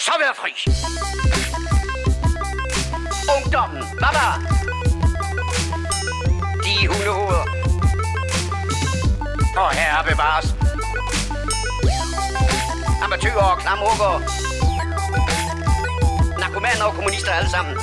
[0.00, 0.52] så være fri.
[3.36, 4.26] Ungdommen, baba.
[6.64, 7.44] De hundehoveder.
[9.62, 10.46] Og herre bevares.
[13.04, 14.12] Amatøger og klamrukker.
[16.40, 17.74] Narkomaner og kommunister alle sammen.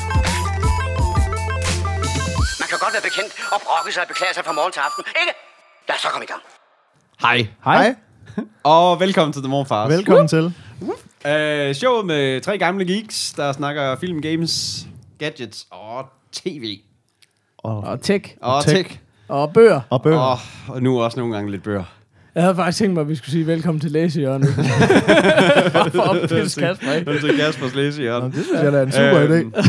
[2.61, 5.03] Man kan godt være bekendt og brokke sig og beklage sig fra morgen til aften,
[5.21, 5.33] ikke?
[5.87, 6.41] Lad os så komme i gang.
[7.21, 7.95] Hej, Hej,
[8.63, 9.89] og velkommen til The Morfars.
[9.89, 10.53] velkommen til.
[11.25, 14.87] Uh, showet med tre gamle geeks, der snakker film, games,
[15.19, 16.79] gadgets og tv.
[17.57, 18.35] Og tech.
[18.41, 18.75] Og tech.
[18.75, 18.99] tech.
[19.27, 19.81] Og bøger.
[19.89, 20.17] Og bøger.
[20.19, 21.83] Og, og nu også nogle gange lidt bøger.
[22.35, 24.49] Jeg havde faktisk tænkt mig, at vi skulle sige velkommen til læsehjørnet.
[24.53, 27.13] For- For at pisse Kasper, ikke?
[27.13, 28.19] Det er Kaspers læse, ja.
[28.19, 29.61] Nå, det synes jeg da er en super Øhm, idé.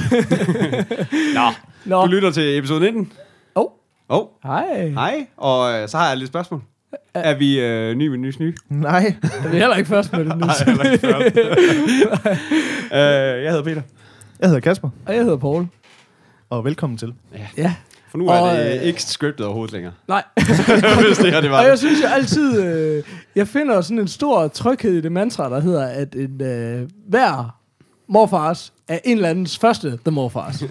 [1.38, 1.50] Nå,
[1.84, 3.12] Nå, du lytter til episode 19.
[3.56, 3.64] Åh.
[4.08, 4.88] Oh, hej.
[4.88, 5.26] hej.
[5.36, 6.62] Og øh, så har jeg lidt spørgsmål.
[7.14, 8.56] Er vi øh, ny med nys ny?
[8.68, 10.46] Nej, Det er heller ikke først med det nu.
[12.90, 12.96] Uh,
[13.44, 13.82] jeg hedder Peter.
[14.40, 15.66] jeg hedder Kasper, Og jeg hedder Paul.
[16.50, 17.14] og velkommen til.
[17.56, 17.74] Ja.
[18.10, 19.92] For nu er Og, det øh, ikke scriptet overhovedet længere.
[20.08, 20.22] Nej.
[21.06, 23.02] Hvis det her det var Og jeg synes jo altid, øh,
[23.36, 27.58] jeg finder sådan en stor tryghed i det mantra, der hedder, at en, øh, hver
[28.08, 30.62] morfars er en eller andens første The Morfars.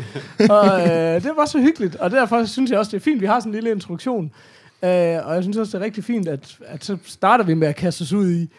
[0.49, 3.25] og øh, det var så hyggeligt, og derfor synes jeg også, det er fint, vi
[3.25, 4.31] har sådan en lille introduktion.
[4.83, 7.67] Øh, og jeg synes også, det er rigtig fint, at, at så starter vi med
[7.67, 8.49] at kaste os ud i,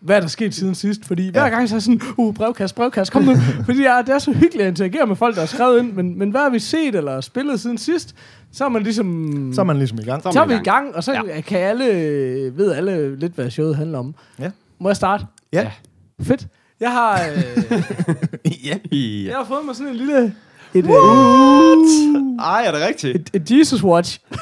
[0.00, 1.04] hvad er der sket siden sidst.
[1.04, 3.36] Fordi hver gang så er sådan, uh, brevkast, brevkast, kom nu.
[3.66, 6.18] Fordi ja, det er så hyggeligt at interagere med folk, der har skrevet ind, men,
[6.18, 8.14] men hvad har vi set eller spillet siden sidst?
[8.52, 9.50] Så er man ligesom...
[9.54, 10.22] Så er man ligesom i gang.
[10.22, 11.40] Så Så er vi i gang, og så ja.
[11.40, 11.86] kan alle,
[12.56, 14.14] ved alle lidt, hvad showet handler om.
[14.38, 14.50] Ja.
[14.78, 15.26] Må jeg starte?
[15.52, 15.70] Ja.
[16.22, 16.46] Fedt.
[16.80, 17.82] Jeg har, øh,
[18.64, 18.78] ja.
[18.96, 19.28] Ja.
[19.28, 20.34] jeg har fået mig sådan en lille...
[20.76, 20.90] Et, øh,
[22.38, 23.16] Ej, er det rigtigt?
[23.16, 24.20] et, et Jesus Watch.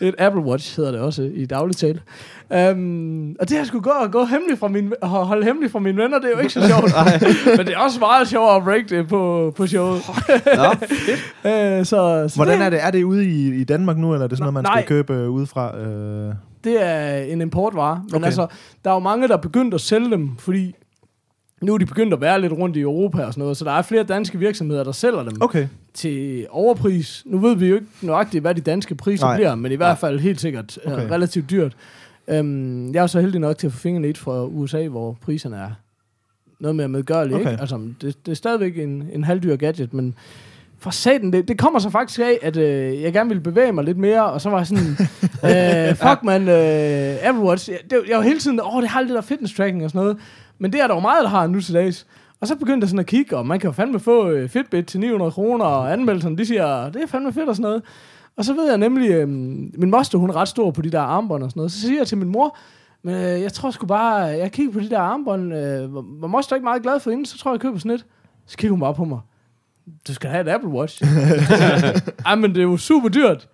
[0.00, 2.00] et Apple Watch hedder det også i daglig tale.
[2.50, 5.72] Um, og det har jeg skulle gå og gå hemmeligt fra min, og holde hemmeligt
[5.72, 6.92] fra mine venner, det er jo ikke så sjovt.
[7.58, 10.02] Men det er også meget sjovt at break det på, på showet.
[10.56, 10.74] Nå, uh,
[11.84, 12.84] så, så Hvordan det, er det?
[12.84, 14.80] Er det ude i, i Danmark nu, eller er det sådan noget, man Nej.
[14.82, 15.78] skal købe øh, udefra?
[15.78, 16.34] Øh,
[16.64, 18.00] det er en importvare.
[18.04, 18.26] Men Okay.
[18.26, 18.46] altså,
[18.84, 20.74] der er jo mange, der er begyndt at sælge dem, fordi
[21.64, 23.70] nu er de begyndt at være lidt rundt i Europa og sådan noget, så der
[23.70, 25.66] er flere danske virksomheder, der sælger dem okay.
[25.94, 27.22] til overpris.
[27.26, 29.36] Nu ved vi jo ikke nøjagtigt, hvad de danske priser Nej.
[29.36, 30.96] bliver, men i hvert fald helt sikkert okay.
[30.96, 31.10] Okay.
[31.10, 31.76] relativt dyrt.
[32.26, 35.56] Um, jeg er så heldig nok til at få fingrene et fra USA, hvor priserne
[35.56, 35.70] er
[36.60, 37.36] noget mere medgørlige.
[37.36, 37.50] Okay.
[37.50, 37.60] Ikke?
[37.60, 40.14] Altså, det, det er stadigvæk en, en halvdyr gadget, men
[40.78, 43.84] for satan, det, det kommer så faktisk af, at øh, jeg gerne ville bevæge mig
[43.84, 44.96] lidt mere, og så var jeg sådan,
[45.50, 49.00] øh, fuck man, øh, Apple Watch, jeg, det, jeg var hele tiden, åh, det har
[49.00, 50.18] alt det der fitness tracking og sådan noget,
[50.58, 52.06] men det er der jo meget, der har nu til dags.
[52.40, 54.86] Og så begyndte jeg sådan at kigge, og man kan jo fandme få øh, Fitbit
[54.86, 57.82] til 900 kroner, og anmeldelserne, de siger, det er fandme fedt og sådan noget.
[58.36, 61.00] Og så ved jeg nemlig, øh, min moster, hun er ret stor på de der
[61.00, 62.56] armbånd og sådan noget, så siger jeg til min mor,
[63.02, 66.56] men øh, jeg tror sgu bare, jeg kigger på de der armbånd, øh, var, moster
[66.56, 68.06] ikke meget glad for inden, så tror jeg, jeg køber sådan et.
[68.46, 69.20] Så kigger hun bare på mig.
[70.08, 71.02] Du skal have et Apple Watch.
[72.26, 73.48] Ej, men det er jo super dyrt.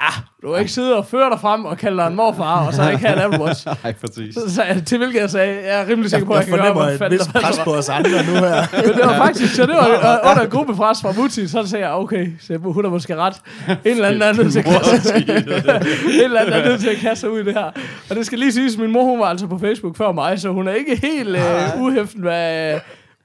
[0.00, 2.74] Ah, du kan ikke sidde og føre dig frem og kalde dig en morfar, og
[2.74, 3.66] så ikke have et Apple Watch.
[3.84, 4.34] nej, præcis.
[4.34, 6.64] Så, så, til hvilket jeg sagde, jeg er rimelig sikker på, at jeg jeg, kan
[6.64, 8.66] gøre, fornemmer hvad et fanden der pres på os andre nu her.
[8.86, 9.86] Men det var faktisk, så det var
[10.30, 13.34] under gruppepres fra Mutti, så sagde jeg, okay, så hun har måske ret.
[13.68, 15.24] En eller anden er nødt til at kaste, en
[16.24, 17.70] eller anden er nødt til at kaste sig ud i det her.
[18.10, 20.48] Og det skal lige siges, min mor, hun var altså på Facebook før mig, så
[20.48, 22.74] hun er ikke helt øh, uhæften, hvad,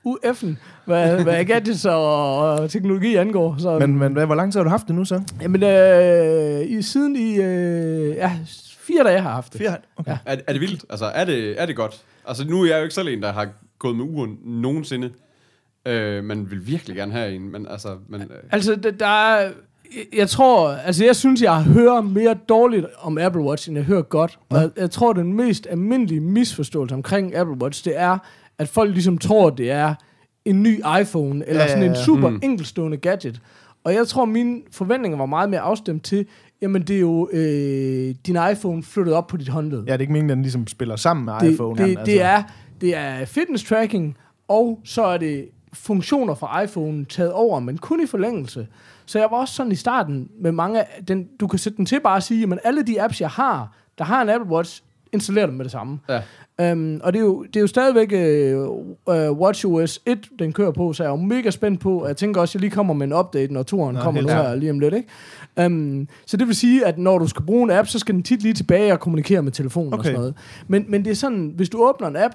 [0.07, 0.55] UF'en,
[0.85, 3.55] hvad, hvad gadgets og, og teknologi angår.
[3.59, 5.21] Så, Men, men hvad, hvor lang tid har du haft det nu så?
[5.41, 8.31] Jamen, øh, i, siden i, øh, ja,
[8.79, 9.61] fire dage har jeg haft det.
[9.61, 9.75] Fire?
[9.97, 10.11] Okay.
[10.11, 10.17] Ja.
[10.25, 10.85] Er, er det vildt?
[10.89, 12.01] Altså, er det, er det godt?
[12.27, 13.47] Altså, nu er jeg jo ikke selv en, der har
[13.79, 15.09] gået med uren nogensinde.
[15.87, 17.89] Øh, man vil virkelig gerne have en, men altså...
[18.09, 19.49] Men, øh, Altså, der er...
[20.17, 24.01] Jeg tror, altså jeg synes, jeg hører mere dårligt om Apple Watch, end jeg hører
[24.01, 24.39] godt.
[24.49, 28.17] Og jeg, jeg tror, den mest almindelige misforståelse omkring Apple Watch, det er,
[28.57, 29.95] at folk ligesom tror, det er
[30.45, 32.03] en ny iPhone, eller Ja, sådan en ja.
[32.03, 32.39] super Mm.
[32.43, 33.41] enkeltstående gadget.
[33.83, 36.25] Og jeg tror, mine forventninger var meget mere afstemt til,
[36.61, 39.79] jamen det er jo øh, din iPhone flyttet op på dit håndled.
[39.79, 41.83] Ja, det er ikke meningen, at den ligesom spiller sammen med det, iPhone.
[41.83, 41.99] altså.
[41.99, 42.43] det, det, er,
[42.81, 44.17] det er fitness tracking,
[44.47, 48.67] og så er det funktioner fra iPhone taget over, men kun i forlængelse.
[49.05, 51.85] Så jeg var også sådan i starten med mange af den, du kan sætte den
[51.85, 54.83] til bare at sige, at alle de apps, jeg har, der har en Apple Watch,
[55.13, 55.99] installerer dem med det samme.
[56.09, 56.21] ja.
[56.71, 58.11] Um, og det er, jo, det er jo stadigvæk
[58.57, 58.67] uh,
[59.05, 62.17] uh, WatchOS 1, den kører på, så jeg er jo mega spændt på, og jeg
[62.17, 64.55] tænker også, at jeg lige kommer med en update, når turen Nå, kommer nu her
[64.55, 64.93] lige om lidt.
[64.93, 65.65] Ikke?
[65.65, 68.23] Um, så det vil sige, at når du skal bruge en app, så skal den
[68.23, 70.07] tit lige tilbage og kommunikere med telefonen og Okay.
[70.07, 70.35] sådan noget.
[70.67, 72.33] Men, men det er sådan, hvis du åbner en app,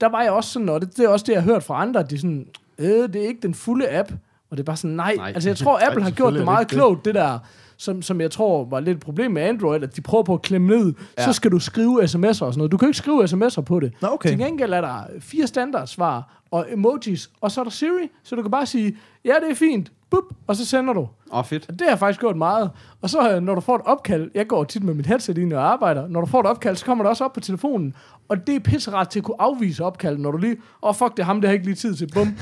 [0.00, 1.82] der var jeg også sådan, og det, det er også det, jeg har hørt fra
[1.82, 2.46] andre, at de sådan,
[2.78, 4.12] øh, det er ikke den fulde app.
[4.50, 5.14] Og det er bare sådan, nej.
[5.16, 5.32] Nej.
[5.34, 7.38] Altså jeg tror, Apple har gjort det meget klogt, det der.
[7.76, 10.42] Som, som jeg tror var lidt et problem med Android, at de prøver på at
[10.42, 11.24] klemme ned, ja.
[11.24, 12.72] Så skal du skrive sms'er og sådan noget.
[12.72, 13.92] Du kan ikke skrive sms'er på det.
[14.02, 14.28] Nå, okay.
[14.28, 18.42] Til gengæld er der fire standardsvar og emojis, og så er der Siri, så du
[18.42, 21.00] kan bare sige, ja, det er fint, bup, og så sender du.
[21.00, 21.66] Åh, oh, fedt.
[21.68, 22.70] Og det har jeg faktisk gjort meget.
[23.02, 25.52] Og så øh, når du får et opkald, jeg går tit med mit headset ind
[25.52, 27.94] og arbejder, når du får et opkald, så kommer det også op på telefonen.
[28.28, 31.16] Og det er pisseret til at kunne afvise opkald, når du lige, åh oh, fuck,
[31.16, 32.28] det er ham, det har ikke lige tid til, bum.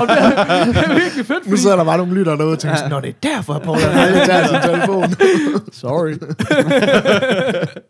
[0.00, 1.56] og det, er, det er virkelig fedt, Nu fordi...
[1.56, 3.98] sidder der bare nogle lytter derude og tænker sådan, Nå, det er derfor, Paul han
[3.98, 5.04] aldrig tager sin telefon.
[5.72, 6.14] Sorry.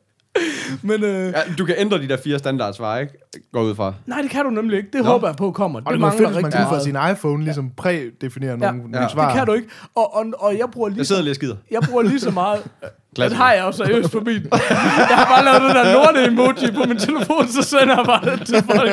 [0.83, 3.13] Men øh, Ja, du kan ændre de der fire standardsvar, ikke?
[3.53, 3.95] Går ud fra.
[4.07, 4.89] nej, det kan du nemlig ikke.
[4.93, 5.07] Det Nå.
[5.11, 5.79] håber jeg på kommer.
[5.81, 6.83] Og Det det var mangler fedt, man rigtig fra meget.
[6.83, 8.57] sin iPhone ligesom prædefinere Ja.
[8.57, 8.89] nogle, Ja.
[8.89, 9.29] nogle svar.
[9.29, 9.69] Det kan du ikke.
[9.97, 11.57] Og, og, og jeg bruger lige Jeg sidder lige og skider.
[11.71, 12.63] Jeg bruger lige så meget.
[13.17, 14.43] det har jeg jo seriøst på min.
[14.53, 18.25] Jeg har bare lavet den der lorte emoji på min telefon, så sender jeg bare
[18.37, 18.91] det til folk.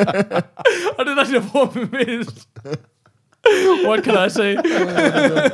[0.98, 2.48] Og det er der, jeg bruger mig mest.
[3.86, 4.56] What can I say?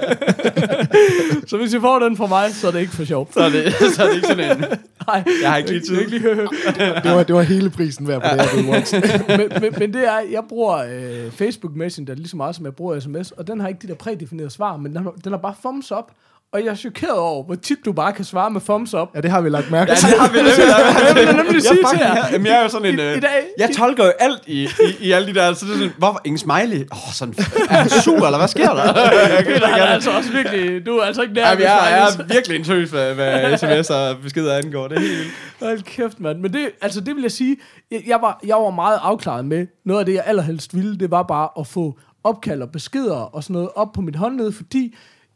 [1.51, 3.29] så hvis I får den fra mig, så er det ikke for sjov.
[3.33, 4.65] Så er det, så er det ikke sådan en...
[5.07, 6.01] Nej, Jeg har ikke lige tid.
[6.01, 6.29] ikke.
[7.05, 10.19] Det var, det var hele prisen værd på det her men, men, men det er,
[10.31, 13.69] jeg bruger øh, Facebook Messenger lige så meget, som jeg bruger sms, og den har
[13.69, 16.05] ikke de der prædefinerede svar, men den har, den har bare thumbs up.
[16.55, 19.09] Og jeg er chokeret over, hvor tit du bare kan svare med thumbs up.
[19.15, 20.09] Ja, det har vi lagt mærke Ja, til.
[20.09, 21.27] det har vi nemlig.
[21.27, 22.27] Jeg nemlig sige til jer.
[22.33, 22.99] Jamen, jeg er jo sådan en...
[22.99, 24.69] I- øh, i dag- jeg tolker jo alt i, i,
[25.01, 25.53] i alle de der...
[25.55, 26.81] Så det er sådan, hvorfor ingen smiley?
[26.93, 27.35] Åh, oh, sådan...
[27.71, 28.85] Er han sur, eller hvad sker der?
[29.37, 31.49] jeg kan Det er altså også virkelig, du er altså ikke nær.
[31.49, 34.89] Jamen, jeg, jeg er virkelig en tøs, hvad, hvad sms og beskeder angår.
[34.89, 35.31] Det er helt vildt.
[35.63, 36.39] Hold kæft, mand.
[36.41, 37.57] Men det, altså, det vil jeg sige,
[37.91, 41.11] jeg, jeg, var, jeg var meget afklaret med, noget af det, jeg allerhelst ville, det
[41.11, 44.95] var bare at få opkald og beskeder og sådan noget op på mit håndled, fordi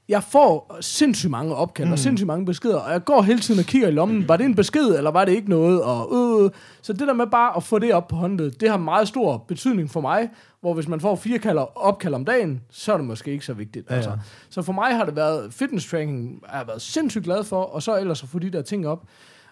[0.08, 1.92] jeg får sindssygt mange opkald mm.
[1.92, 4.44] og sindssygt mange beskeder, og jeg går hele tiden og kigger i lommen, var det
[4.46, 6.50] en besked, eller var det ikke noget, og øh,
[6.82, 9.36] så det der med bare at få det op på håndledet, det har meget stor
[9.48, 10.28] betydning for mig,
[10.60, 13.52] hvor hvis man får fire kalder, opkald om dagen, så er det måske ikke så
[13.52, 13.90] vigtigt.
[13.90, 14.10] Ja, altså.
[14.50, 17.82] Så for mig har det været fitness tracking, har jeg været sindssygt glad for, og
[17.82, 19.02] så ellers at få de der ting op.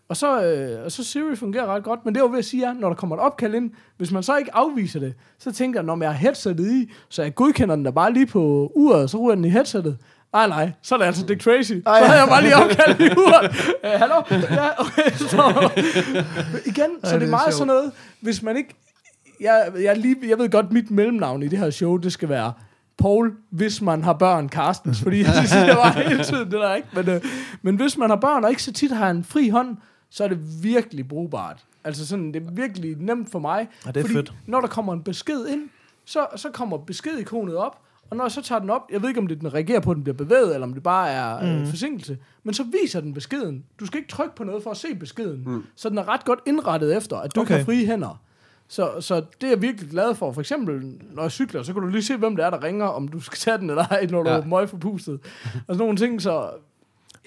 [0.08, 2.44] Og så, øh, og så Siri fungerer ret godt, men det er jo ved at
[2.44, 5.52] sige, at når der kommer et opkald ind, hvis man så ikke afviser det, så
[5.52, 8.72] tænker jeg, når jeg har headsetet i, så jeg godkender den der bare lige på
[8.74, 9.98] uret, så ryger den i headsetet.
[10.32, 11.72] Nej, nej, så er det altså Dick Tracy.
[11.72, 12.00] Så Ej.
[12.04, 13.52] havde jeg bare lige opkaldt i uret.
[14.00, 14.22] Hallo?
[14.30, 15.70] Ja, okay, så.
[16.66, 18.74] Igen, så Ej, det det er meget sådan noget, hvis man ikke...
[19.40, 22.52] Jeg, jeg, lige, jeg ved godt, mit mellemnavn i det her show, det skal være
[22.98, 25.00] Paul, hvis man har børn, Carstens.
[25.02, 26.88] Fordi jeg synes, det var hele tiden det der, ikke?
[26.92, 27.20] Men, øh,
[27.62, 29.76] men hvis man har børn, og ikke så tit har en fri hånd,
[30.10, 31.64] så er det virkelig brugbart.
[31.84, 33.68] Altså sådan, det er virkelig nemt for mig.
[33.86, 34.32] Ja, det er fordi fedt.
[34.46, 35.68] når der kommer en besked ind,
[36.04, 37.80] så, så kommer beskedikonet op,
[38.10, 39.90] og når jeg så tager den op, jeg ved ikke, om det den reagerer på,
[39.90, 41.60] at den bliver bevæget, eller om det bare er mm.
[41.60, 43.64] øh, forsinkelse, men så viser den beskeden.
[43.80, 45.42] Du skal ikke trykke på noget for at se beskeden.
[45.46, 45.64] Mm.
[45.76, 47.54] Så den er ret godt indrettet efter, at du okay.
[47.54, 48.20] Have frie hænder.
[48.68, 50.32] Så, så det er jeg virkelig glad for.
[50.32, 50.82] For eksempel,
[51.12, 53.20] når jeg cykler, så kan du lige se, hvem det er, der ringer, om du
[53.20, 54.36] skal tage den eller ej, når du Ja.
[54.36, 55.14] er møg forpustet.
[55.44, 56.50] Og sådan nogle ting, så...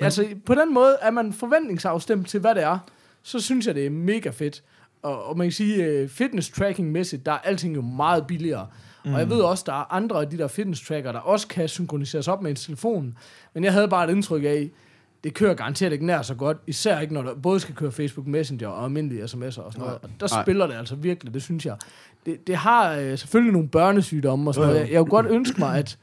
[0.02, 2.78] Altså, på den måde er man forventningsafstemt til, hvad det er.
[3.24, 4.64] Så synes jeg, det er mega fedt.
[5.02, 8.68] Og, og man kan sige, øh, fitness tracking-mæssigt, der er alting jo meget billigere.
[9.06, 9.14] Mm.
[9.14, 11.68] Og jeg ved også, der er andre af de der fitness tracker, der også kan
[11.68, 13.18] synkroniseres op med en telefon.
[13.54, 14.70] Men jeg havde bare et indtryk af,
[15.24, 18.28] det kører garanteret ikke nær så godt, især ikke når der både skal køre Facebook
[18.28, 19.98] Messenger og almindelige sms'er og sådan noget.
[20.04, 20.44] Og der Nej.
[20.44, 21.76] spiller det altså virkelig, det synes jeg.
[22.26, 24.82] Det, det har øh, selvfølgelig nogle børnesygdomme og sådan noget.
[24.82, 25.98] Jeg, jeg kunne godt ønske mig, at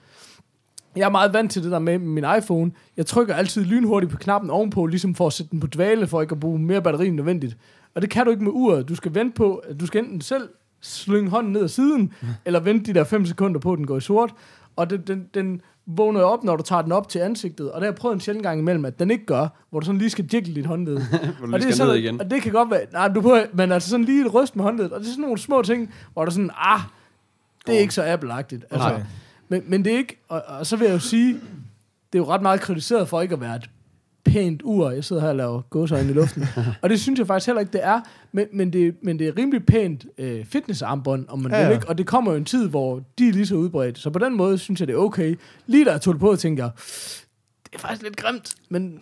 [0.96, 2.72] jeg er meget vant til det der med min iPhone.
[2.96, 6.22] Jeg trykker altid lynhurtigt på knappen ovenpå, ligesom for at sætte den på dvale, for
[6.22, 7.56] ikke at bruge mere batteri end nødvendigt.
[7.94, 8.88] Og det kan du ikke med uret.
[8.88, 10.48] Du skal vente på, at du skal enten selv
[10.86, 12.12] slynge hånden ned ad siden,
[12.44, 14.34] eller vente de der 5 sekunder på, at den går i sort.
[14.76, 17.72] Og den, den, den vågner op, når du tager den op til ansigtet.
[17.72, 19.86] Og det har jeg prøvet en sjældent gang imellem, at den ikke gør, hvor du
[19.86, 21.00] sådan lige skal jiggle dit håndled.
[21.38, 22.20] Hvor du og lige skal sådan, ned igen.
[22.20, 24.64] Og det kan godt være, nej, du prøver, men altså sådan lige et ryst med
[24.64, 24.92] håndledet.
[24.92, 26.80] Og det er sådan nogle små ting, hvor der sådan, ah,
[27.66, 28.64] det er ikke så Apple-agtigt.
[28.70, 29.02] Altså, Nej.
[29.48, 31.32] men, men det er ikke, og, og så vil jeg jo sige,
[32.12, 33.70] det er jo ret meget kritiseret for ikke at være et
[34.26, 34.90] pænt ur.
[34.90, 36.44] Jeg sidder her og laver gåsøjne i luften.
[36.82, 38.00] og det synes jeg faktisk heller ikke, det er.
[38.32, 41.74] Men, men, det, men det er rimelig pænt øh, fitnessarmbånd, om man Ja, ja, vil
[41.74, 41.88] ikke.
[41.88, 43.98] Og det kommer jo en tid, hvor de er lige så udbredt.
[43.98, 45.38] Så på den måde synes jeg, det er okay.
[45.66, 46.70] Lige da jeg tog det på, tænker
[47.72, 48.54] det er faktisk lidt grimt.
[48.70, 49.00] Men nu, Men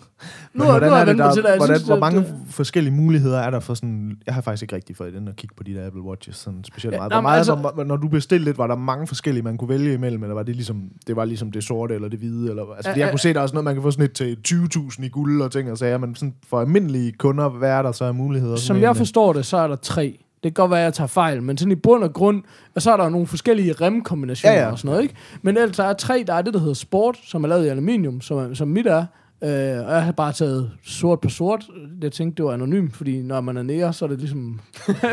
[0.55, 1.51] nu hvordan er det der, til det.
[1.57, 4.17] Hvordan, synes, hvor mange øh, forskellige muligheder er der for sådan...
[4.27, 6.65] Jeg har faktisk ikke rigtig fået den at kigge på de der Apple Watches sådan
[6.65, 7.13] specielt Ja, meget.
[7.13, 9.95] Hvor meget altså- hvor, når du bestilte lidt, var der mange forskellige, man kunne vælge
[9.95, 12.51] imellem, eller var det ligesom det, var ligesom det sorte eller det hvide?
[12.51, 13.11] Eller, altså, Ja, jeg ja.
[13.11, 15.43] kunne se, der er også noget, man kan få sådan et til 20.000 i guld
[15.43, 18.57] og ting og sager, men sådan for almindelige kunder, hvad er der så af muligheder?
[18.57, 20.24] Som Sådan jeg en- forstår det, så er der tre.
[20.45, 22.43] Det kan godt være, at jeg tager fejl, men sådan i bund og grund,
[22.75, 25.15] og så er der nogle forskellige remkombinationer Ja, ja, og sådan noget, ikke?
[25.43, 27.69] Men ellers der er tre, der er det, der hedder Sport, som er lavet i
[27.69, 29.05] aluminium, som, er, som mit er.
[29.45, 31.65] Øh, og jeg har bare taget sort på sort.
[32.03, 34.61] Jeg tænkte, det var anonym, fordi når man er nære, så er det ligesom...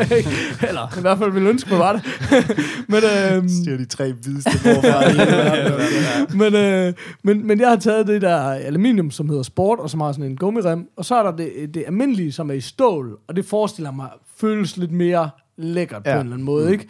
[0.68, 2.02] Eller i hvert fald ville ønske, man var det.
[2.92, 6.38] men, øh, Siger de tre hvideste verden.
[6.40, 10.00] men, øh, men, men jeg har taget det der aluminium, som hedder Sport, og som
[10.00, 10.88] har sådan en gummirem.
[10.96, 13.18] Og så er der det, det almindelige, som er i stål.
[13.28, 14.08] Og det forestiller mig
[14.42, 16.10] føles lidt mere lækkert ja.
[16.14, 16.88] På en eller anden måde, ikke?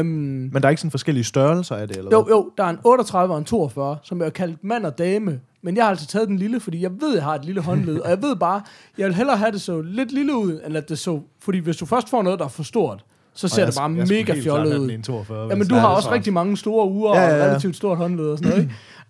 [0.00, 2.34] Um, Men der er ikke sådan forskellige størrelser af det, eller jo, hvad?
[2.34, 5.40] jo, der er en 38 og en 42, som jeg har kaldt mand og dame.
[5.62, 7.98] Men jeg har altså taget den lille, fordi jeg ved, jeg har et lille håndled.
[7.98, 8.60] og jeg ved bare,
[8.98, 11.20] jeg vil hellere have det så lidt lille ud, end at det så...
[11.40, 13.80] Fordi hvis du først får noget, der er for stort, så ser Og det jeg-
[13.80, 14.80] bare jeg mega fjollet ud.
[14.82, 16.88] den i en 42, Ja, men hvis- du Ja, har også jeg rigtig mange store
[16.90, 18.62] uger Ja, ja, ja, og relativt stort håndled og sådan noget,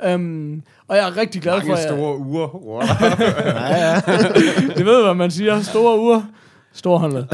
[0.02, 0.14] ikke?
[0.14, 2.54] um, og jeg er rigtig glad for, Mange store uger.
[2.66, 2.80] Wow.
[3.70, 3.94] Ja, ja.
[4.76, 5.62] det ved, hvad man siger.
[5.62, 6.22] Store uger,
[6.78, 7.24] store håndled.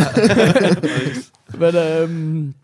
[1.60, 2.54] men, øhm,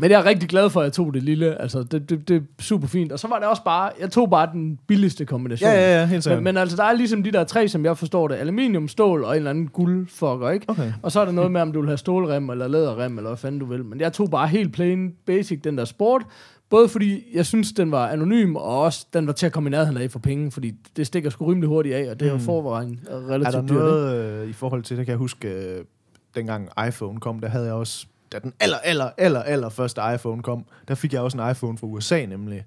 [0.00, 1.60] men jeg er rigtig glad for, at jeg tog det lille.
[1.62, 3.12] Altså, det, det, det er super fint.
[3.12, 5.70] Og så var det også bare, jeg tog bare den billigste kombination.
[5.70, 6.38] ja, ja, ja, helt sikkert.
[6.38, 8.34] Men, men altså, der er ligesom de der tre, som jeg forstår det.
[8.34, 10.64] Aluminium, stål og en eller anden guldfucker, ikke?
[10.68, 10.92] Okay.
[11.02, 13.36] Og så er der noget med, om du vil have stålrem eller læderrem, eller hvad
[13.38, 13.84] fanden du vil.
[13.84, 16.22] Men jeg tog bare helt plain basic, den der sport.
[16.70, 19.70] Både fordi, jeg synes, den var anonym, og også, den var til at komme i
[19.70, 22.36] nærheden af for penge, fordi det stikker sgu rimelig hurtigt af, og det er jo
[22.38, 22.42] Mm.
[22.44, 23.62] forvejen Er der relativt dyrt.
[23.62, 23.74] ikke?
[23.74, 25.84] noget øh, i forhold til, det kan jeg huske, øh,
[26.36, 30.42] dengang iPhone kom, der havde jeg også, da den aller, aller, aller, aller første iPhone
[30.42, 32.64] kom, der fik jeg også en iPhone fra USA nemlig.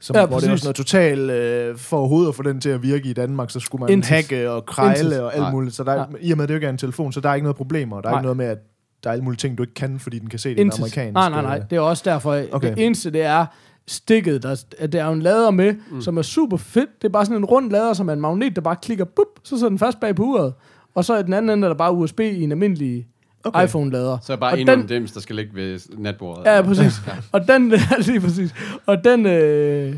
[0.00, 2.68] Som, Ja, hvor det var sådan noget totalt, øh, for overhovedet at få den til
[2.70, 4.08] at virke i Danmark, så skulle man Intet.
[4.10, 5.20] hacke og krejle Intet.
[5.22, 5.50] og alt Nej.
[5.52, 5.74] muligt.
[5.74, 7.28] Så der, er- i og med, at det jo ikke er en telefon, så der
[7.28, 8.20] er ikke noget problem, og der er Nej.
[8.20, 8.58] ikke noget med, at
[9.04, 10.78] der er alle mulige ting, du ikke kan, fordi den kan se det Intet.
[10.78, 11.12] amerikansk.
[11.14, 11.58] Nej, nej, nej.
[11.58, 12.74] Det er også derfor, Okay.
[12.74, 13.46] det eneste det er
[13.86, 14.42] stikket.
[14.42, 16.00] Der, at der er en lader med, mm.
[16.02, 16.90] som er super fedt.
[17.02, 19.26] Det er bare sådan en rund lader, som er en magnet, der bare klikker, bup,
[19.44, 20.54] så sidder den fast bag på uret.
[20.94, 23.06] Og så i den anden ende er der bare USB i en almindelig
[23.44, 23.64] Okay.
[23.66, 24.18] iPhone-lader.
[24.22, 26.44] Så er bare Og endnu den- en dims, der skal ligge ved natbordet.
[26.46, 26.92] Ja, præcis.
[27.32, 27.72] Og den,
[28.06, 28.54] lige præcis.
[28.86, 29.94] Og den, øh,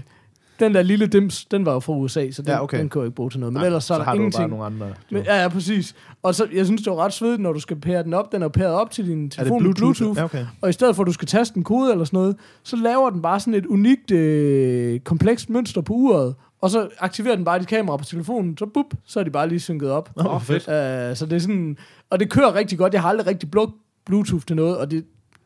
[0.61, 2.79] den der lille dims, den var jo fra USA, så den, Ja, okay.
[2.79, 3.53] den kunne jeg ikke bruge til noget.
[3.53, 4.43] Men Nej, ellers så, er så der har du ingenting.
[4.43, 4.97] bare nogle andre.
[5.11, 5.95] Men, ja, ja, præcis.
[6.23, 8.33] Og så, jeg synes, det var ret svedigt, når du skal pære den op.
[8.33, 9.97] Den er pæret op til din er det telefon Bluetooth?
[9.99, 10.19] Bluetooth.
[10.19, 10.47] Ja, okay.
[10.61, 13.11] Og i stedet for, at du skal taste en kode eller sådan noget, så laver
[13.11, 16.35] den bare sådan et unikt, øh, komplekst mønster på uret.
[16.61, 19.49] Og så aktiverer den bare dit kamera på telefonen, så bup, så er de bare
[19.49, 20.11] lige synket op.
[20.17, 20.63] Åh, oh, fedt.
[20.63, 21.77] Uh, så det er sådan,
[22.11, 22.93] og det kører rigtig godt.
[22.93, 23.73] Jeg har aldrig rigtig brugt
[24.07, 25.05] Bluetooth til noget, og det,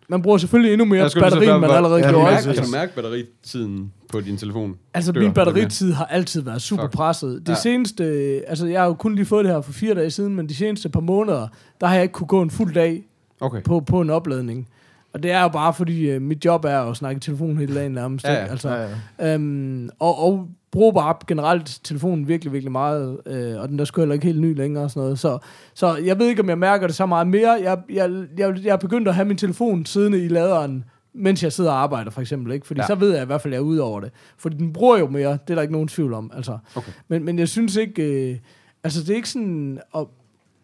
[0.09, 2.25] man bruger selvfølgelig endnu mere batteri, end man allerede ja, gjorde.
[2.25, 4.75] mærke, kan du mærke batteritiden på din telefon?
[4.94, 6.92] Altså, dør min batteritid har altid været super Fuck.
[6.92, 7.40] presset.
[7.47, 7.54] Det Ja.
[7.54, 8.04] seneste,
[8.49, 10.54] altså jeg har jo kun lige fået det her for fire dage siden, men de
[10.54, 11.49] seneste par måneder,
[11.80, 13.02] der har jeg ikke kunne gå en fuld dag
[13.40, 13.62] Okay.
[13.62, 14.68] på, på en opladning.
[15.12, 17.75] Og det er jo bare, fordi øh, mit job er at snakke i telefon hele
[17.75, 18.25] dagen nærmest.
[18.26, 18.47] Ja, ja.
[18.47, 19.35] Altså, Ja, ja.
[19.35, 24.02] Øhm, og, og bruger bare generelt telefonen virkelig, virkelig meget, øh, og den der skulle
[24.02, 25.19] heller ikke helt ny længere og sådan noget.
[25.19, 25.38] Så,
[25.75, 27.50] så jeg ved ikke, om jeg mærker det så meget mere.
[27.62, 31.52] Jeg, jeg, jeg, jeg er begyndt at have min telefon siddende i laderen, mens jeg
[31.52, 32.52] sidder og arbejder, for eksempel.
[32.52, 32.66] Ikke?
[32.66, 32.87] Fordi Ja.
[32.87, 34.11] så ved jeg i hvert fald, at jeg er ude over det.
[34.38, 36.31] Fordi den bruger jo mere, det er der ikke nogen tvivl om.
[36.37, 36.59] Altså.
[36.76, 36.93] Okay.
[37.09, 38.31] Men, men jeg synes ikke...
[38.31, 38.38] Øh,
[38.85, 39.81] altså, det er ikke sådan...
[39.93, 40.11] Og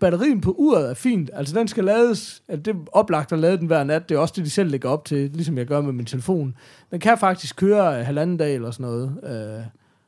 [0.01, 1.31] batterien på uret er fint.
[1.35, 2.43] Altså, den skal lades...
[2.49, 4.09] Altså, det er oplagt at lade den hver nat.
[4.09, 6.55] Det er også det, de selv lægger op til, ligesom jeg gør med min telefon.
[6.91, 9.13] Den kan faktisk køre øh, halvanden dag eller sådan noget.
[9.59, 9.65] Øh,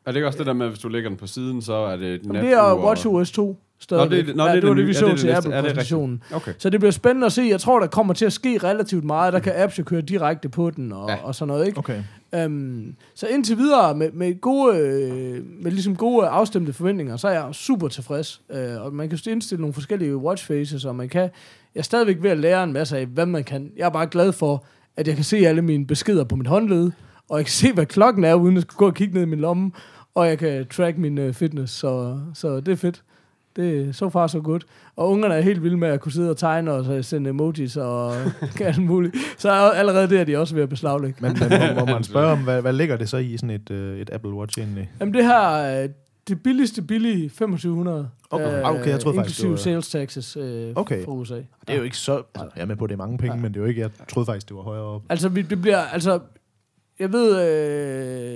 [0.06, 1.72] Er det ikke også det der med, at hvis du lægger den på siden, så
[1.74, 4.10] er det Jamen, det er WatchOS 2 stadigvæk.
[4.10, 5.28] Nå, det er- nå, ja, det er det var det vi så Ja, det til.
[5.28, 6.22] Ja, Apple-præsentationen.
[6.34, 6.52] Okay.
[6.58, 7.42] Så det bliver spændende at se.
[7.42, 9.32] Jeg tror, der kommer til at ske relativt meget.
[9.32, 11.14] Der kan apps jo køre direkte på den og, Ja.
[11.14, 11.22] ja.
[11.24, 11.78] og sådan noget, ikke?
[11.78, 12.02] Okay.
[12.46, 17.32] Um, så indtil videre med, med gode, øh, med ligesom gode afstemte forventninger, så er
[17.32, 18.40] jeg super tilfreds.
[18.48, 21.30] Uh, og man kan indstille nogle forskellige watch faces, og man kan, jeg
[21.74, 23.70] er stadigvæk ved at lære en masse af, hvad man kan.
[23.76, 24.64] Jeg er bare glad for,
[24.96, 26.90] at jeg kan se alle mine beskeder på mit håndled,
[27.28, 29.26] og jeg kan se, hvad klokken er, uden at skulle gå og kigge ned i
[29.26, 29.70] min lomme,
[30.14, 33.02] og jeg kan track min uh, fitness, så, så det er fedt.
[33.56, 34.64] Det er så far så godt.
[34.96, 37.76] Og ungerne er helt vilde med at kunne sidde og tegne og så sende emojis
[37.76, 38.14] og
[38.60, 39.16] alt muligt.
[39.38, 41.16] Så er allerede der, de er også ved at beslaglægge.
[41.20, 43.70] Men, men må, må man spørge om, hvad, hvad ligger det så i sådan et,
[43.70, 44.90] øh, et Apple Watch egentlig?
[45.00, 45.88] Jamen det her er
[46.28, 48.08] det billigste billige 2500.
[48.30, 48.58] Okay.
[48.58, 51.04] øh, Ah, okay, jeg troede faktisk, det var- sales taxes øh, Okay.
[51.04, 51.34] fra USA.
[51.34, 52.22] Det er jo ikke så...
[52.34, 53.40] Altså, jeg er med på, at det er mange penge, Ja.
[53.42, 53.80] men det er jo ikke...
[53.80, 55.02] Jeg troede faktisk, det var højere op.
[55.08, 56.20] Altså vi, det bliver, altså
[56.98, 57.40] jeg ved,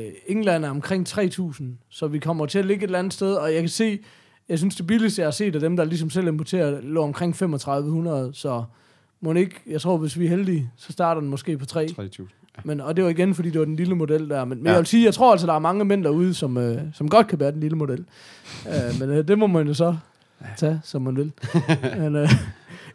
[0.07, 3.35] øh, England er omkring 3.000, så vi kommer til at ligge et eller andet sted,
[3.35, 3.99] og jeg kan se,
[4.49, 7.35] jeg synes det billigste, jeg har set af dem, der ligesom selv importerer, lå omkring
[7.35, 8.65] 3500, så
[9.21, 11.87] må ikke, jeg tror, hvis vi er heldige, så starter den måske på 3.
[12.01, 12.23] 3.000.
[12.65, 14.45] Men, og det var igen, fordi det var den lille model der.
[14.45, 14.71] Men, men Ja.
[14.73, 17.27] jeg vil sige, jeg tror altså, der er mange mænd derude, som, øh, som godt
[17.27, 18.05] kan bære den lille model.
[18.69, 19.97] øh, men øh, det må man jo så
[20.57, 21.33] tage, som man vil.
[21.99, 22.29] men, øh,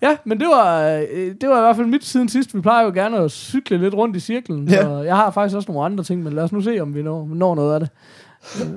[0.01, 0.81] ja, men det var,
[1.11, 2.55] øh, det var i hvert fald mit siden sidst.
[2.55, 4.67] Vi plejer jo gerne at cykle lidt rundt i cirklen.
[4.69, 4.81] Ja.
[4.81, 7.01] Så jeg har faktisk også nogle andre ting, men lad os nu se, om vi
[7.03, 7.89] når, når noget af det.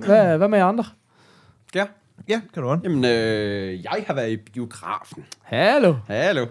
[0.07, 0.85] Hvad, hvad med jer andre?
[1.75, 1.85] Ja.
[2.29, 2.81] Ja, kan du godt.
[2.85, 5.25] Jamen, øh, jeg har været i biografen.
[5.43, 5.95] Hallo.
[6.09, 6.43] Hallo.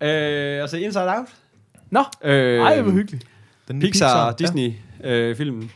[0.00, 1.26] Øh, altså Inside Out.
[1.90, 3.26] Nå, Øh, ej, hvor hyggeligt.
[3.68, 4.32] Den nye Pixar, Ja.
[4.38, 4.72] Disney
[5.04, 5.70] øh, filmen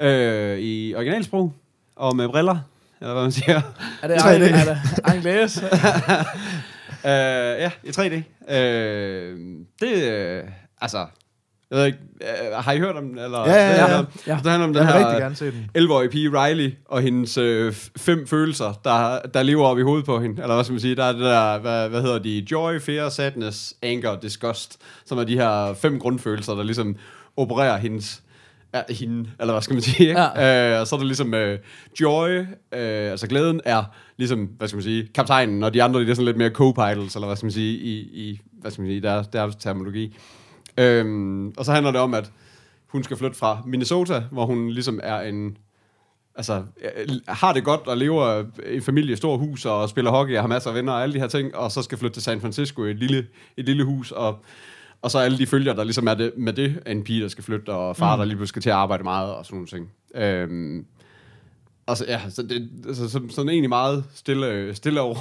[0.00, 1.52] øh, i originalsprog
[1.96, 2.56] og med briller.
[3.00, 3.60] eller hvad man siger.
[4.02, 4.28] Er det 3D.
[4.28, 5.62] Er det Anglais?
[7.04, 8.14] Uh, ja, i 3D.
[8.14, 9.38] Uh,
[9.80, 10.42] det, øh,
[10.80, 10.98] altså,
[11.70, 13.18] jeg ved ikke, uh, har I hørt om den?
[13.18, 13.72] Eller, Ja, ja, ja.
[13.72, 14.38] Det, handler om- Ja.
[14.42, 15.70] det handler om den her gerne se den.
[15.78, 20.20] 11-årige pige Riley og hendes øh, fem følelser, der, der lever op i hovedet på
[20.20, 20.42] hende.
[20.42, 20.96] Eller hvad skal man sige?
[20.96, 22.46] Der er det der, hvad, hvad hedder de?
[22.50, 24.78] Joy, fear, sadness, anger, disgust.
[25.06, 26.96] Som er de her fem grundfølelser, der ligesom
[27.36, 28.22] opererer hendes
[28.74, 30.20] Ja, hende, eller hvad skal man sige, ikke?
[30.20, 30.74] Ja.
[30.74, 31.58] Øh, og så er der ligesom øh,
[32.00, 33.84] joy, øh, altså glæden er
[34.16, 37.14] ligesom, hvad skal man sige, kaptajnen, og de andre, de er sådan lidt mere co-pilots,
[37.14, 40.16] eller hvad skal man sige, i, i hvad skal man sige, deres, deres terminologi.
[40.78, 42.32] Øhm, og så handler det om, at
[42.86, 45.56] hun skal flytte fra Minnesota, hvor hun ligesom er en,
[46.36, 50.36] altså, øh, har det godt og lever i en familie, stor hus og spiller hockey
[50.36, 52.22] og har masser af venner og alle de her ting, og så skal flytte til
[52.22, 54.44] San Francisco i et lille, et lille hus, og,
[55.02, 57.44] og så alle de følger, der ligesom er det, med det, en pige, der skal
[57.44, 58.18] flytte, og far, mm.
[58.18, 59.92] der lige pludselig skal til at arbejde meget og sådan nogle ting.
[60.14, 60.86] Øhm,
[61.86, 65.16] og så, ja, så det altså, sådan, sådan egentlig meget stille, stille og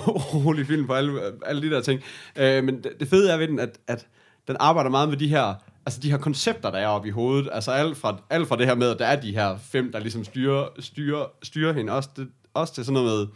[0.46, 2.02] rolig film på alle, alle de der ting.
[2.36, 4.08] Øh, men det, det fede er ved den, at, at
[4.48, 5.54] den arbejder meget med de her,
[5.86, 7.50] altså de her koncepter, der er oppe i hovedet.
[7.52, 10.00] Altså alt fra, alt fra det her med, at der er de her fem, der
[10.00, 11.94] ligesom styrer, styrer, styrer hende.
[11.94, 13.28] Også, det, også til sådan noget med,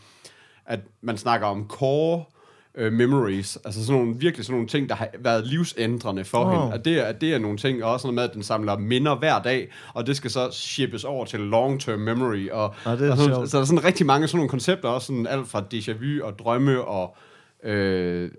[0.65, 2.23] at man snakker om core
[2.77, 6.51] øh, memories, altså sådan nogle, virkelig sådan nogle ting, der har været livsændrende for Wow.
[6.61, 6.73] hende.
[6.73, 9.15] At det, er, det er nogle ting, og også noget med, at den samler minder
[9.15, 12.49] hver dag, og det skal så shippes over til long-term memory.
[12.49, 13.49] Og, Nå, det er og sådan, sjovt.
[13.49, 16.23] så der er sådan rigtig mange sådan nogle koncepter, også sådan alt fra déjà vu
[16.25, 17.15] og drømme og
[17.65, 18.29] øh, øh,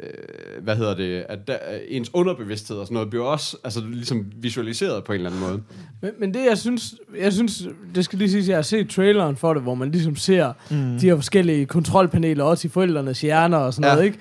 [0.63, 1.57] hvad hedder det, at der,
[1.89, 5.61] ens underbevidsthed og sådan noget bliver også altså, ligesom visualiseret på en eller anden måde.
[6.01, 8.89] Men, men det, jeg synes, jeg synes, det skal lige sige, at jeg har set
[8.89, 10.99] traileren for det, hvor man ligesom ser mm.
[10.99, 13.95] de her forskellige kontrolpaneler, også i forældrenes hjerner og sådan Ja.
[13.95, 14.19] noget, ikke?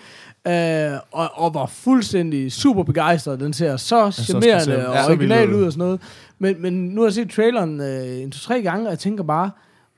[0.94, 3.40] Øh, og, og var fuldstændig super begejstret.
[3.40, 5.60] Den ser så charmerende og original ud.
[5.60, 6.02] ud og sådan noget.
[6.40, 9.52] Men, men nu har jeg set traileren øh, en to-tre gange, og jeg tænker bare,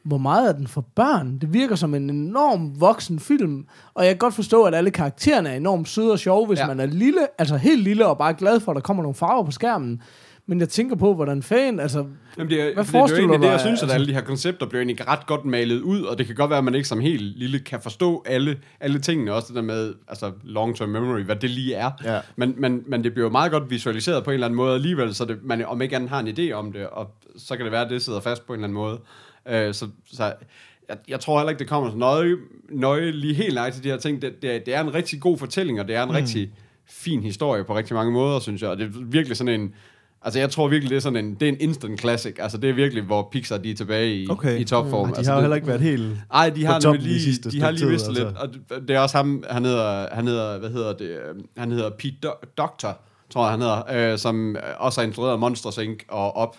[0.05, 1.37] hvor meget er den for børn?
[1.41, 5.49] Det virker som en enorm voksen film, og jeg kan godt forstå, at alle karaktererne
[5.49, 6.67] er enormt søde og sjove, hvis Ja.
[6.67, 9.45] man er lille, altså helt lille, og bare glad for, at der kommer nogle farver
[9.45, 10.01] på skærmen.
[10.47, 12.05] Men jeg tænker på, hvordan fan, altså,
[12.37, 13.83] Jamen, det er, Hvad fordi det er jo forestiller du det, jeg dig, synes, at
[13.83, 13.93] altså?
[13.95, 16.57] alle de her koncepter bliver egentlig ret godt malet ud, og det kan godt være,
[16.57, 19.93] at man ikke som helt lille kan forstå alle, alle tingene, også det der med
[20.07, 21.91] altså long-term memory, hvad det lige er.
[22.03, 22.19] Ja.
[22.35, 25.15] Men, men, men det bliver jo meget godt visualiseret på en eller anden måde alligevel,
[25.15, 27.07] så det, man om ikke andet har en idé om det, og
[27.37, 28.99] så kan det være, at det sidder fast på en eller anden måde.
[29.49, 30.33] Øh, så, så
[30.89, 32.35] jeg, jeg tror heller ikke, det kommer så nøje,
[32.69, 34.21] nøje lige helt nøje til de her ting.
[34.21, 36.15] Det, det, er, det er en rigtig god fortælling, og det er en mm.
[36.15, 36.51] rigtig
[36.89, 38.69] fin historie på rigtig mange måder, synes jeg.
[38.69, 39.73] Og det er virkelig sådan en...
[40.21, 42.35] Altså, jeg tror virkelig, det er sådan en, det er en instant classic.
[42.39, 44.59] Altså, det er virkelig, hvor Pixar, de er tilbage i, Okay.
[44.59, 45.09] i topform.
[45.11, 46.17] De altså, har jo heller ikke været helt...
[46.33, 48.37] Ej, de har nemlig de lige, sidste de har lige mistet tid, lidt.
[48.41, 48.59] altså.
[48.69, 51.17] Og det, det er også ham, han hedder, han hedder, hvad hedder det,
[51.57, 55.77] han hedder Pete Do- Doctor, tror jeg, han hedder, øh, som også har instrueret Monsters
[55.77, 55.99] Inc.
[56.07, 56.57] og Op,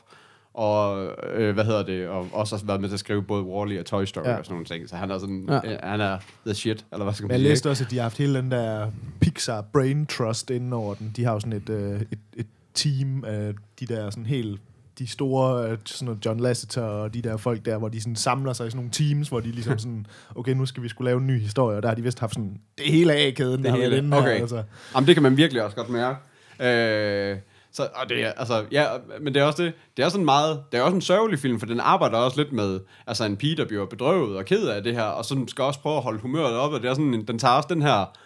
[0.57, 3.79] og øh, hvad hedder det, og også har været med til at skrive både Wall-E
[3.81, 4.35] og Toy Story Ja.
[4.37, 4.89] og sådan nogle ting.
[4.89, 5.73] Så han er sådan, Ja.
[5.73, 7.49] øh, han er the shit, eller hvad skal man Jeg sige.
[7.49, 8.91] læste også, at de har haft hele den der
[9.21, 11.13] Pixar Brain Trust inden over den.
[11.17, 14.61] De har jo sådan et, øh, et, et team af de der sådan helt
[14.99, 18.17] de store, øh, sådan noget John Lasseter og de der folk der, hvor de sådan
[18.17, 21.09] samler sig i sådan nogle teams, hvor de ligesom sådan, okay, nu skal vi skulle
[21.11, 23.51] lave en ny historie, og der har de vist haft sådan det hele af kæden,
[23.53, 24.07] der Det har været hele.
[24.07, 24.29] inde Okay.
[24.33, 24.63] her, altså.
[24.95, 26.17] Jamen, det kan man virkelig også godt mærke.
[26.61, 27.39] Øh,
[27.77, 28.87] så, og det er, altså, ja,
[29.21, 31.59] men det er også det, det er sådan meget, det er også en sørgelig film,
[31.59, 34.83] for den arbejder også lidt med, altså en pige, der bliver bedrøvet og ked af
[34.83, 37.25] det her, og sådan skal også prøve at holde humøret op, og det er sådan,
[37.27, 38.17] den tager også den her,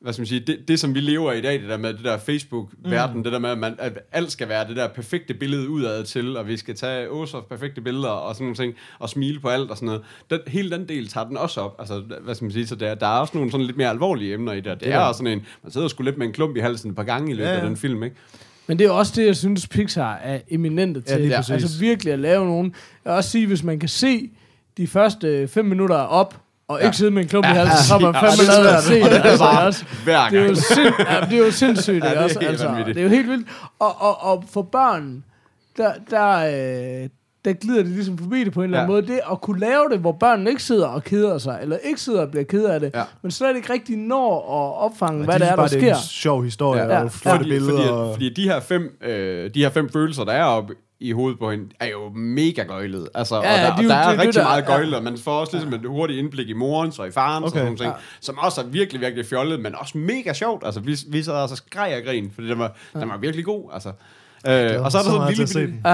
[0.00, 2.04] hvad skal man sige, det, det som vi lever i dag, det der med det
[2.04, 3.24] der Facebook-verden, mm.
[3.24, 6.36] det der med, at, man, at alt skal være det der perfekte billede udad til,
[6.36, 9.70] og vi skal tage Åsers perfekte billeder og sådan nogle ting, og smile på alt
[9.70, 10.02] og sådan noget.
[10.30, 12.94] Den, hele den del tager den også op, altså, hvad skal man sige, så der,
[12.94, 15.18] der er også nogle sådan lidt mere alvorlige emner i det, det, det er også
[15.18, 17.34] sådan en, man sidder sgu lidt med en klump i halsen et par gange i
[17.34, 17.60] løbet ja, ja.
[17.60, 18.16] af den film, ikke?
[18.66, 21.16] Men det er også det, jeg synes, Pixar er eminente til.
[21.20, 21.36] lige Ja.
[21.36, 21.50] præcis.
[21.52, 22.66] altså virkelig at lave nogen.
[23.04, 24.30] Jeg vil også sige, hvis man kan se
[24.76, 26.36] de første fem minutter op,
[26.68, 26.84] og Ja.
[26.84, 29.02] ikke sidde med en klump i halsen, så er man fandme lavet at se det.
[29.16, 29.84] Er Altså, også.
[30.04, 30.56] Hver Det er jo, gang.
[30.56, 32.38] sind, ja, det er jo sindssygt, Ja, det er også?
[32.38, 33.46] Altså, det er jo helt vildt.
[33.78, 35.24] Og, og, og for børn,
[35.76, 37.08] der, der, øh,
[37.44, 39.00] der glider de ligesom forbi det på en eller anden Ja.
[39.00, 39.12] måde.
[39.12, 42.20] Det at kunne lave det, hvor børnene ikke sidder og keder sig, eller ikke sidder
[42.22, 43.02] og bliver ked af det, Ja.
[43.22, 45.80] men slet ikke rigtig når at opfange, Og hvad de det er, der bare, sker.
[45.80, 46.88] Det er en sjov historie, Ja.
[46.94, 47.02] ja.
[47.04, 47.76] og flotte fordi, billeder.
[47.76, 48.12] fordi, og...
[48.14, 51.50] fordi de her fem, øh, de her fem følelser, der er oppe i hovedet på
[51.50, 53.08] hende, er jo mega gøjlede.
[53.14, 54.62] Altså, Ja, og ja, der, de er og der det er det, rigtig der- meget
[54.62, 54.66] ja.
[54.66, 57.44] gøjle, og man får også ligesom et hurtigt indblik i morens og i farens Okay.
[57.46, 57.96] og sådan nogle ting, Ja.
[58.20, 60.62] som også er virkelig, virkelig fjollet, men også mega sjovt.
[60.66, 63.44] Altså, vi, vi sad altså og skreg af grin, fordi den var, den var virkelig
[63.44, 63.70] god.
[63.72, 63.92] Altså,
[64.46, 65.84] Øh, og så er der så sådan en lille,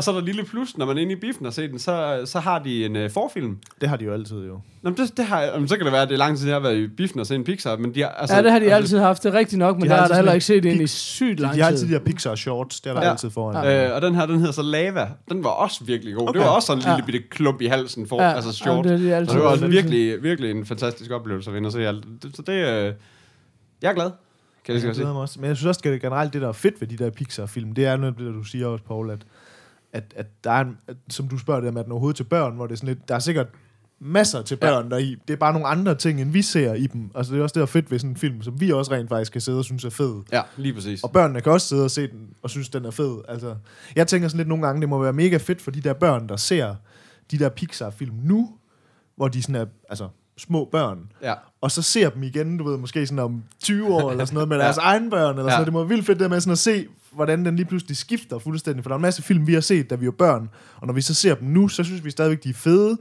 [0.00, 1.52] Ja, og så er der et lille plus, når man er inde i biffen og
[1.52, 3.58] ser den, så, så har de en uh, forfilm.
[3.80, 4.60] Det har de jo altid jo.
[4.82, 6.46] Nå, men det, det har, jamen, så kan det være, at det er lang tid,
[6.46, 8.52] jeg har været i biffen og set en Pixar, men de har, altså, ja, det
[8.52, 9.22] har de altså, altid haft.
[9.22, 10.76] Det er rigtigt nok, men de der har har der altid heller ikke set ind
[10.76, 11.94] en i sygt lang De har altid tid.
[11.94, 13.10] de her Pixar shorts, det er der Ja.
[13.10, 13.88] altid foran.
[13.88, 15.08] Øh, og den her, den hedder så Lava.
[15.28, 16.28] Den var også virkelig god.
[16.28, 16.38] Okay.
[16.38, 17.04] Det var også sådan en lille Ja.
[17.06, 18.86] bitte klump i halsen for, Ja, altså short.
[18.86, 21.54] ja, det er de altid så det var også virkelig, virkelig en fantastisk oplevelse at
[21.54, 22.04] vinde og se alt.
[22.22, 22.94] Det- Så det, øh,
[23.82, 24.10] jeg er glad.
[24.64, 25.40] Kan jeg lige jeg glæder godt mig også.
[25.40, 27.86] Men jeg synes også, at generelt det, der er fedt ved de der Pixar-film, det
[27.86, 29.18] er noget af det, der du siger også, Paul, at,
[29.92, 32.16] at, at der er, en, at, som du spørger det med, at den er overhovedet
[32.16, 33.46] til børn, hvor det er sådan lidt, der er sikkert
[34.00, 34.90] masser til børn ja.
[34.90, 35.16] der i.
[35.28, 37.10] Det er bare nogle andre ting, end vi ser i dem.
[37.14, 38.92] Altså, det er også det, der er fedt ved sådan en film, som vi også
[38.92, 40.14] rent faktisk kan sidde og synes er fed.
[40.32, 41.02] Ja, lige præcis.
[41.04, 43.18] Og børnene kan også sidde og se den, og synes, den er fed.
[43.28, 43.54] Altså,
[43.96, 46.28] jeg tænker sådan lidt nogle gange, det må være mega fedt for de der børn,
[46.28, 46.74] der ser
[47.30, 48.50] de der Pixar-film nu,
[49.16, 51.34] hvor de sådan er, altså, små børn, Ja.
[51.60, 54.48] og så ser dem igen, du ved, måske sådan om 20 år eller sådan noget,
[54.48, 54.64] med Ja.
[54.64, 55.50] deres egen børn, eller Ja.
[55.50, 55.66] sådan noget.
[55.66, 58.38] Det må være vildt fedt det med sådan at se, hvordan den lige pludselig skifter
[58.38, 58.84] fuldstændig.
[58.84, 60.94] For der er en masse film, vi har set, da vi var børn, og når
[60.94, 62.96] vi så ser dem nu, så synes vi stadigvæk, de er fede,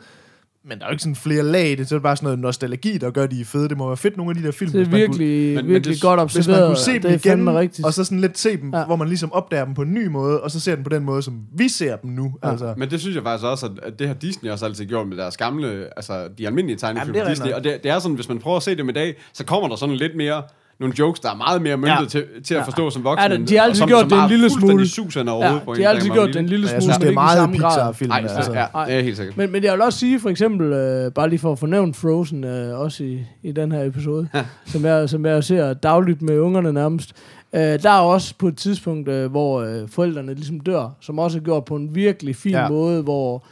[0.66, 3.12] men der er jo ikke sådan flere lag, det er bare sådan noget nostalgi, der
[3.12, 3.70] gør, de er fede.
[3.70, 5.66] Det må være fedt, nogle af de der film, Det er man kunne- virkelig, men-
[5.66, 6.68] men virkelig det- godt hvis man observeret.
[6.70, 7.86] kunne se dem det igen, rigtigt.
[7.86, 8.80] og så sådan lidt se dem, Ja.
[8.80, 8.86] ja.
[8.86, 11.04] hvor man ligesom opdager dem på en ny måde, og så ser den på den
[11.04, 12.24] måde, som vi ser dem nu.
[12.24, 12.48] Ja.
[12.48, 12.52] Ja.
[12.52, 12.74] Altså.
[12.78, 15.38] Men det synes jeg faktisk også, at- det har Disney også altid gjort med deres
[15.38, 17.52] gamle, altså de almindelige tegnefilm det er Disney.
[17.52, 19.70] Og det, det er sådan, hvis man prøver at se dem i dag, så kommer
[19.70, 20.44] der sådan lidt mere
[20.80, 22.06] nogle jokes, der er meget mere møntet Ja.
[22.10, 22.66] til, til at Ja.
[22.66, 23.24] forstå som voksne.
[23.34, 24.88] Ja, de har altid som, gjort som det en lille smule.
[24.88, 27.14] suser overhovedet Ja, de har altid gjort det en lille smule, jeg synes, det er
[27.14, 27.50] meget.
[27.52, 28.10] Pixar-film.
[28.10, 28.52] Nej, altså.
[28.54, 28.86] ja, Nej.
[28.86, 29.38] det er helt sikkert.
[29.38, 31.96] Men, men jeg vil også sige, for eksempel, øh, bare lige for at få nævnt
[31.96, 34.28] Frozen, øh, også i, i den her episode,
[34.66, 37.14] som, jeg, som jeg ser dagligt med ungerne nærmest.
[37.54, 41.38] Øh, der er også på et tidspunkt, øh, hvor øh, forældrene ligesom dør, som også
[41.38, 42.62] er gjort på en virkelig fin ja.
[42.62, 42.70] Ja.
[42.70, 43.46] måde, hvor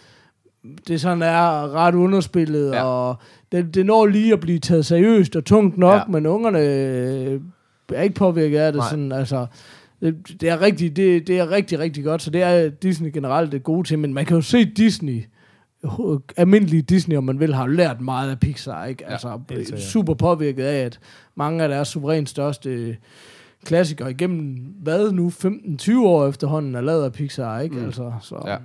[0.88, 2.76] det sådan er ret underspillet, Ja.
[2.78, 2.84] ja.
[2.84, 3.16] og
[3.52, 6.06] det, det når lige at blive taget seriøst og tungt nok, ja.
[6.10, 7.42] Men ungerne øh,
[7.94, 8.80] er ikke påvirket af det.
[8.80, 8.90] Nej.
[8.90, 9.46] Sådan, altså,
[10.02, 13.52] det, det, er rigtig, det, det er rigtig, rigtig godt, så det er Disney generelt
[13.52, 15.24] det gode til, men man kan jo se Disney,
[16.38, 19.04] almindelige Disney, om man vil, har lært meget af Pixar, ikke?
[19.08, 19.40] Ja, Altså,
[19.78, 21.00] super påvirket af, at
[21.36, 22.98] mange af deres suverænt største
[23.66, 27.76] klassikere igennem, hvad nu, 15-20 år efterhånden er lavet af Pixar, ikke?
[27.76, 27.86] Mm.
[27.86, 28.44] Altså, så.
[28.46, 28.58] Ja.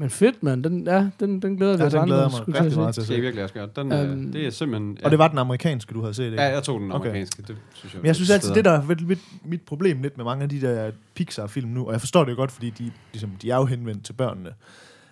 [0.00, 0.64] Men fedt, mand.
[0.64, 2.72] Den, ja, den, den glæder vi Ja, os den andre, glæder jeg skulle mig rigtig
[2.72, 2.78] se.
[2.80, 3.20] meget til at Det er se.
[3.22, 3.76] virkelig også godt.
[3.76, 4.98] Den, øh, det er simpelthen...
[5.00, 5.04] Ja.
[5.04, 6.42] Og det var den amerikanske, du havde set, ikke?
[6.42, 7.08] Ja, jeg tog den Okay.
[7.08, 7.42] amerikanske.
[7.42, 10.16] Det synes jeg Men jeg synes altid, det der er mit, mit, mit problem lidt
[10.16, 12.90] med mange af de der Pixar-film nu, og jeg forstår det jo godt, fordi de,
[13.12, 14.50] ligesom, de er jo henvendt til børnene,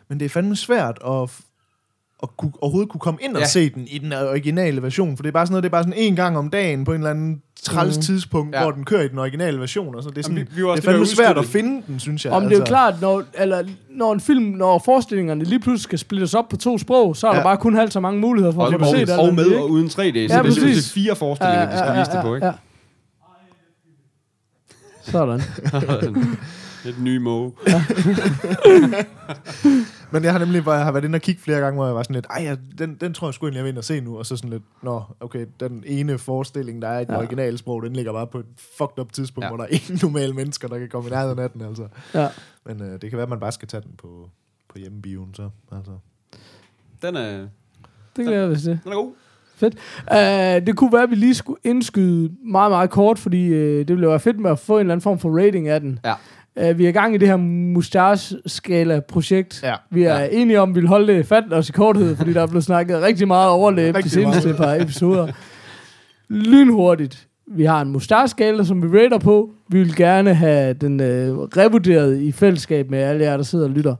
[0.09, 1.40] men det er fandme svært at,
[2.22, 3.44] at kunne, overhovedet kunne komme ind og Ja.
[3.44, 3.48] ja.
[3.48, 5.83] se den i den originale version, for det er bare sådan noget, det er bare
[5.83, 8.02] sådan en gang om dagen på en eller anden træls Mhm.
[8.02, 8.59] tidspunkt, Ja.
[8.59, 8.64] ja.
[8.64, 10.68] hvor den kører i den originale version, og så det er, sådan, Jamen, vi- vi
[10.68, 12.33] det er fandme at svært at finde den, synes jeg.
[12.33, 15.98] Om det er jo klart, når, eller, når en film, når forestillingerne lige pludselig skal
[15.98, 17.35] splittes op på to sprog, så er ja.
[17.35, 17.46] der Ja.
[17.48, 19.18] bare kun halvt så mange muligheder for og, at få og, det set.
[19.18, 22.11] og med og uden 3D, så Ja, det er simpelthen fire forestillinger, de skal vise
[22.11, 22.46] det på, ikke?
[22.46, 22.52] Ja.
[25.02, 25.40] Sådan.
[26.87, 27.52] Et nye måge.
[30.12, 31.94] Men jeg har nemlig bare, jeg har været inde og kigge flere gange, hvor jeg
[31.94, 33.85] var sådan lidt, ej, ja, den, den tror jeg sgu egentlig, jeg vil ind og
[33.85, 34.18] se nu.
[34.18, 37.18] Og så sådan lidt, nå, okay, den ene forestilling, der er i den Ja.
[37.18, 38.47] originale sprog, den ligger bare på et
[38.79, 39.49] fucked up tidspunkt, Ja.
[39.49, 41.88] hvor der er ingen normale mennesker, der kan komme i nærheden af den, altså.
[42.14, 42.29] Ja.
[42.66, 44.29] Men øh, det kan være, at man bare skal tage den på,
[44.68, 45.49] på hjemmebioen, så.
[45.73, 45.92] Altså.
[47.03, 47.38] Den er,
[48.16, 48.79] Det glæder jeg mig til.
[48.85, 49.12] den er god.
[49.62, 53.88] Uh, det kunne være, at vi lige skulle indskyde meget, meget kort, fordi uh, det
[53.88, 55.99] ville være fedt med at få en eller anden form for rating af den.
[56.05, 56.14] Ja.
[56.71, 59.61] Uh, vi er i gang i det her mustache-skala-projekt.
[59.62, 59.75] Ja.
[59.90, 60.29] Vi er Ja.
[60.33, 62.64] enige om, at vi vil holde det fat os i korthed, fordi der er blevet
[62.64, 64.61] snakket rigtig meget overlæb de Rigtig seneste meget.
[64.61, 65.29] par episoder.
[66.29, 67.27] Lynhurtigt.
[67.47, 69.51] Vi har en mustache-skala, som vi rater på.
[69.68, 73.71] Vi vil gerne have den øh, revurderet i fællesskab med alle jer, der sidder og
[73.71, 73.94] lytter.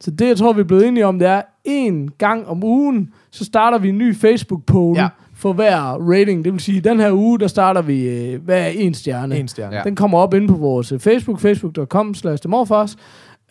[0.00, 3.08] Så det, jeg tror, vi er blevet enige om, det er en gang om ugen,
[3.30, 5.08] så starter vi en ny Facebook-poll Ja.
[5.36, 6.44] For hver rating.
[6.44, 9.38] Det vil sige, at den her uge, der starter vi øh, hver en stjerne.
[9.38, 9.76] En stjerne.
[9.76, 9.82] Ja.
[9.82, 12.96] Den kommer op inde på vores øh, Facebook, facebook.com slash demorfars.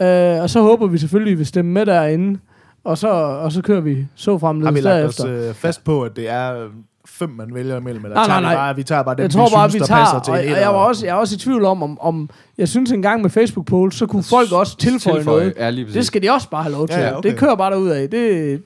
[0.01, 2.39] Øh, og så håber vi selvfølgelig, at I vil stemme med derinde.
[2.83, 5.49] Og så, og så kører vi så Har vi lagt os derefter.
[5.49, 6.69] øh, fast på, at det er øh,
[7.07, 8.05] fem, man vælger imellem?
[8.05, 8.65] Eller Nej, tager nej, vi nej.
[8.65, 10.53] Bare, vi tager bare dem, jeg tror vi bare, synes, vi der passer tager, til
[10.53, 13.01] og, jeg, var også, jeg er også i tvivl om, om, om jeg synes en
[13.01, 15.53] gang med Facebook poll, så kunne folk også tilføje, noget.
[15.57, 15.71] Ja.
[15.71, 16.97] Det skal de også bare have lov til.
[16.99, 17.29] Ja, ja, okay.
[17.29, 18.09] Det kører bare derud af.
[18.09, 18.11] Det,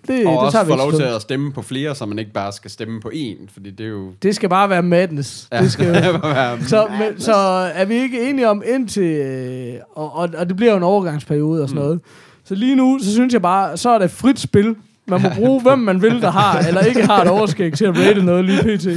[0.08, 2.19] det, og det også tager vi få lov til at stemme på flere, så man
[2.19, 4.08] ikke bare skal stemme på én, fordi det er jo...
[4.23, 5.47] Det skal bare være madness.
[5.52, 5.62] Ja.
[5.62, 7.34] Det skal, være- så, men, så
[7.73, 9.04] er vi ikke enige om indtil...
[9.04, 11.86] Øh, og, og, og det bliver jo en overgangsperiode og sådan Mm.
[11.86, 11.99] noget.
[12.45, 14.75] Så lige nu, så synes jeg bare, så er det frit spil.
[15.10, 17.98] Man må bruge, hvem man vil, der har eller ikke har et overskæg til at
[17.98, 18.88] rate noget lige pt.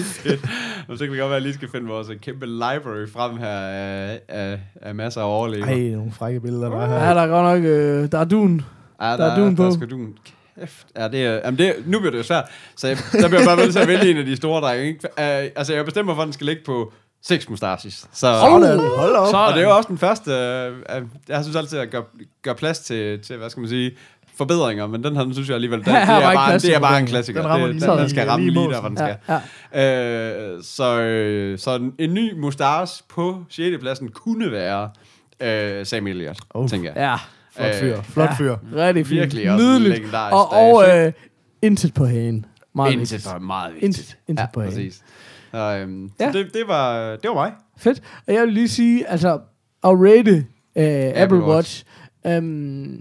[0.88, 3.48] Og så kan det godt være, at lige skal finde vores kæmpe library frem her
[3.48, 5.66] af, af, af masser af overlever.
[5.66, 7.08] Ej, nogle frække billeder, der er her.
[7.08, 7.64] Ja, der er godt nok...
[7.70, 8.62] Øh, der er dun.
[9.02, 9.64] Ja, Der er dun på.
[9.64, 10.14] Der skal dun.
[10.60, 10.86] Kæft.
[10.96, 12.44] Ja, det er, jamen det, nu bliver det jo svært.
[12.76, 14.86] Så jeg, der bliver jeg bare nødt til at vælge en af de store drenge.
[14.86, 15.00] Ikke?
[15.18, 15.24] Uh,
[15.56, 16.92] altså, jeg bestemmer, hvor den skal ligge på
[17.24, 17.94] Seks mustaches.
[17.94, 18.78] Så, Sådan.
[18.78, 19.34] Hold op.
[19.34, 20.30] og det er jo også den første...
[20.32, 22.02] Øh, øh, jeg synes altid, at gøre,
[22.42, 23.90] gøre plads til, til, hvad skal man sige,
[24.42, 26.98] forbedringer, men den her, den synes jeg alligevel, den, det, er bare, det er bare
[27.00, 27.40] en klassiker.
[27.42, 28.98] Den rammer det, lige den, i- den skal lige ramme i lige der, hvor den
[28.98, 29.40] Ja, skal.
[29.74, 30.54] ja.
[30.56, 33.78] Øh, så, øh, så en, ny mustache på 6.
[33.80, 34.90] pladsen kunne være
[35.42, 36.68] øh, Sam Elliott, Oh.
[36.68, 36.96] tænker jeg.
[37.02, 37.16] Ja,
[37.56, 37.96] Flot fyr.
[37.98, 38.34] Øh, Flot ja.
[38.34, 38.56] fyr.
[38.76, 39.20] rigtig fint.
[39.20, 40.14] Virkelig også en Nydeligt.
[40.14, 41.12] Og, og øh,
[41.62, 42.46] intet på hagen.
[42.74, 43.22] Meget Intet vigtigt.
[43.32, 43.98] for meget vigtigt.
[43.98, 44.74] Intet, intet ja, på hagen.
[44.74, 45.02] præcis.
[45.52, 46.32] Så, øhm, Ja.
[46.32, 47.52] så det, det, var, det var mig.
[47.78, 48.02] Fedt.
[48.28, 49.32] Og jeg vil lige sige, altså,
[49.84, 51.84] at rate uh, Apple, Apple Watch,
[52.26, 52.38] Watch.
[52.38, 52.98] um,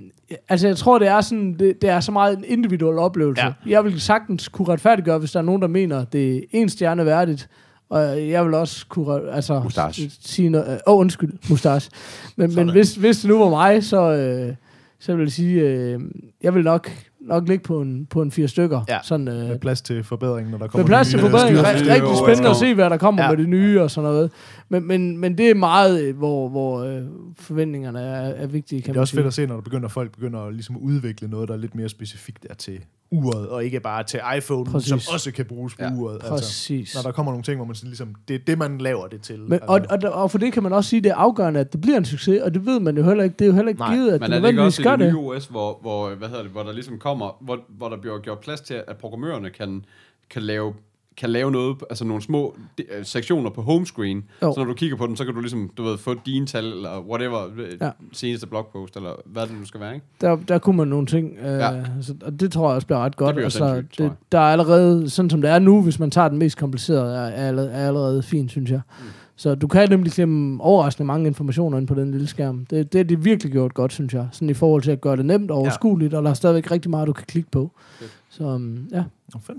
[0.50, 3.46] altså jeg tror, det er, sådan, det, det er så meget en individuel oplevelse.
[3.46, 3.52] Ja.
[3.68, 7.06] Jeg vil sagtens kunne retfærdiggøre, hvis der er nogen, der mener, det er en stjerne
[7.06, 7.50] værdigt.
[7.90, 10.12] Og jeg vil også kunne altså, Mustache.
[10.22, 10.82] sige noget.
[10.88, 11.92] Åh, oh, undskyld, mustache.
[12.36, 14.56] Men, men hvis, hvis det nu var mig, så, øh,
[15.00, 16.00] så vil jeg sige, øh,
[16.44, 16.90] jeg vil nok,
[17.22, 18.82] nok ligge på en, på en fire stykker.
[18.90, 18.98] Ja.
[19.04, 21.58] Sådan, øh, Med plads til forbedring, når der kommer med plads til forbedring.
[21.58, 23.30] styr- Rigtig, styr- rigtig spændende at se, hvad der kommer ja.
[23.30, 24.32] med det nye og sådan noget.
[24.72, 27.02] Men, men, men det er meget, øh, hvor, hvor øh,
[27.40, 29.18] forventningerne er, er vigtige, kan Det er man også sige.
[29.20, 31.76] fedt at se, når der begynder, folk begynder at ligesom udvikle noget, der er lidt
[31.76, 32.80] mere specifikt er til
[33.12, 34.90] uret, og ikke bare til iPhone, Præcis.
[34.90, 36.14] som også kan bruges på Ja, uret.
[36.16, 36.96] Altså, Præcis.
[36.96, 39.22] når der kommer nogle ting, hvor man sådan ligesom, det er det, man laver det
[39.22, 39.40] til.
[39.40, 41.74] Men, og, og, og for det kan man også sige, at det er afgørende, at
[41.74, 43.36] det bliver en succes, og det ved man jo heller ikke.
[43.40, 44.90] Det er jo heller ikke Nej, givet, at Men det er det ikke nødvendigvis også
[44.90, 45.14] i det det.
[45.14, 48.20] nye OS, hvor, hvor, hvad hedder det, hvor der ligesom kommer, hvor, hvor der bliver
[48.20, 49.86] gjort plads til, at programmørerne kan,
[50.30, 50.74] kan lave
[51.18, 54.54] kan lave noget, altså nogle små de, øh, sektioner på homescreen, Jo.
[54.54, 56.66] så når du kigger på den, så kan du ligesom, du ved, få dine tal,
[56.66, 57.40] eller whatever,
[57.82, 57.86] Ja.
[57.86, 57.92] ja.
[58.12, 60.06] seneste blogpost, eller hvad det nu skal være, ikke?
[60.22, 61.84] Der, der kunne man nogle ting, øh, Ja.
[62.02, 63.36] så, og det tror jeg også bliver ret godt.
[63.36, 64.18] bliver altså, sindssygt, tror det, jeg.
[64.32, 67.20] der er allerede, sådan som det er nu, hvis man tager den mest komplicerede, er,
[67.20, 68.82] er, allerede, er allerede fint, synes jeg.
[69.00, 69.06] Mm.
[69.36, 72.66] Så du kan nemlig klemme overraskende mange informationer ind på den lille skærm.
[72.66, 74.28] Det, det er de virkelig gjort godt, synes jeg.
[74.32, 76.18] Sådan i forhold til at gøre det nemt og overskueligt, ja.
[76.18, 77.72] og der er stadigvæk rigtig meget, du kan klikke på.
[78.00, 78.12] Fedt.
[78.30, 79.04] Så um, ja.
[79.34, 79.58] Nå, fedt.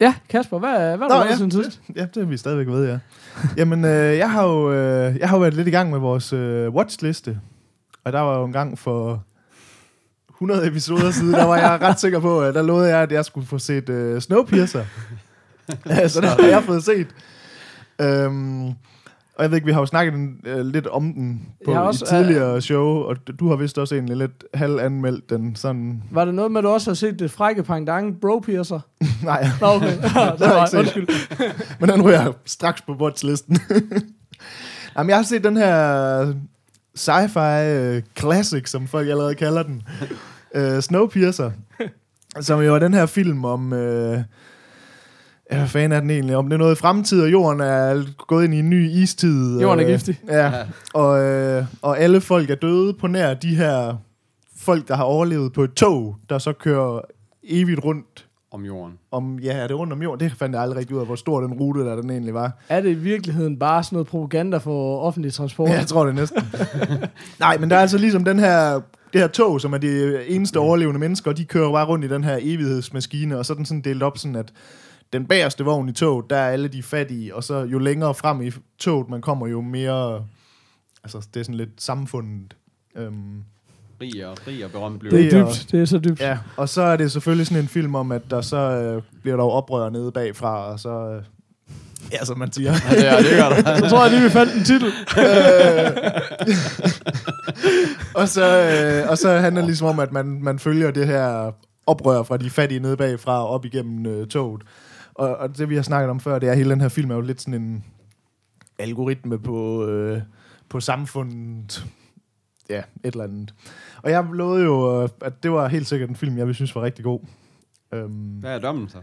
[0.00, 1.30] Ja, Kasper, hvad, hvad er Nå, der ja.
[1.30, 1.36] ja.
[1.36, 1.80] siden sidst?
[1.96, 2.98] Ja, det er vi stadigvæk ved, ja.
[3.56, 6.32] Jamen, øh, jeg, har jo, øh, jeg har jo været lidt i gang med vores
[6.32, 7.40] øh, watchliste.
[8.04, 9.24] Og der var jo en gang for
[10.30, 13.24] 100 episoder siden, der var jeg ret sikker på, at der lovede jeg, at jeg
[13.24, 14.84] skulle få set øh, Snowpiercer.
[16.08, 17.06] Så det har jeg fået set.
[18.00, 18.66] Øhm,
[19.36, 21.80] og jeg ved ikke, vi har jo snakket en, øh, lidt om den på Jeg
[21.80, 25.30] har også, også, i tidligere show, og d- du har vist også egentlig lidt halvanmeldt
[25.30, 26.02] den sådan...
[26.10, 28.80] Var det noget med, at du også har set det frække pendant, Bro Piercer?
[29.24, 29.96] Nej, Nå, okay.
[30.02, 30.78] det har jeg var, ikke set.
[30.78, 31.08] undskyld.
[31.80, 33.58] Men den ryger straks på watchlisten.
[34.98, 36.32] Jamen, jeg har set den her
[36.98, 39.82] sci-fi uh, classic, som folk allerede kalder den.
[40.58, 41.50] Uh, Snowpiercer.
[42.40, 43.72] som jo er den her film om...
[43.72, 44.18] Uh,
[45.52, 46.36] ja, hvad fanden er den egentlig?
[46.36, 49.60] Om det er noget i fremtid, og jorden er gået ind i en ny istid.
[49.60, 50.20] Jorden er øh, giftig.
[50.28, 50.52] Ja,
[50.94, 53.96] og, øh, og alle folk er døde på nær de her
[54.58, 57.00] folk, der har overlevet på et tog, der så kører
[57.44, 58.94] evigt rundt Om jorden.
[59.10, 60.20] om, ja, er det rundt om jorden?
[60.28, 62.52] Det fandt jeg aldrig rigtig ud af, hvor stor den rute der den egentlig var.
[62.68, 65.68] Er det i virkeligheden bare sådan noget propaganda for offentlig transport?
[65.70, 66.42] Ja, jeg tror det næsten.
[67.40, 68.80] Nej, men der er altså ligesom den her,
[69.12, 72.08] det her tog, som er de eneste overlevende mennesker, og de kører bare rundt i
[72.08, 74.52] den her evighedsmaskine, og så er den sådan delt op sådan, at
[75.12, 78.42] den bagerste vogn i toget, der er alle de fattige, og så jo længere frem
[78.42, 80.24] i toget man kommer, jo mere,
[81.04, 82.56] altså det er sådan lidt samfundet.
[82.96, 83.42] Øhm,
[84.00, 85.12] Rig og, rig og berømt blev.
[85.12, 85.66] Det er dybt.
[85.72, 86.20] Det er så dybt.
[86.20, 89.36] ja, og så er det selvfølgelig sådan en film om, at der så øh, bliver
[89.36, 91.22] der jo oprør nede bagfra, og så, øh,
[92.12, 92.72] ja, som man siger.
[92.90, 93.76] Ja, det, er, det gør der.
[93.78, 94.86] Så tror jeg lige, vi fandt en titel.
[98.20, 101.52] og, så, øh, og så handler det ligesom om, at man, man følger det her
[101.86, 104.62] oprør fra de fattige nede bagfra op igennem øh, toget.
[105.18, 107.10] Og, og det vi har snakket om før, det er, at hele den her film
[107.10, 107.84] er jo lidt sådan en
[108.78, 110.22] algoritme på, øh,
[110.68, 111.86] på samfundet.
[112.68, 113.54] Ja, et eller andet.
[114.02, 116.74] Og jeg lovede jo, øh, at det var helt sikkert en film, jeg ville synes
[116.74, 117.20] var rigtig god.
[117.92, 118.98] Øhm, Hvad er dommen så?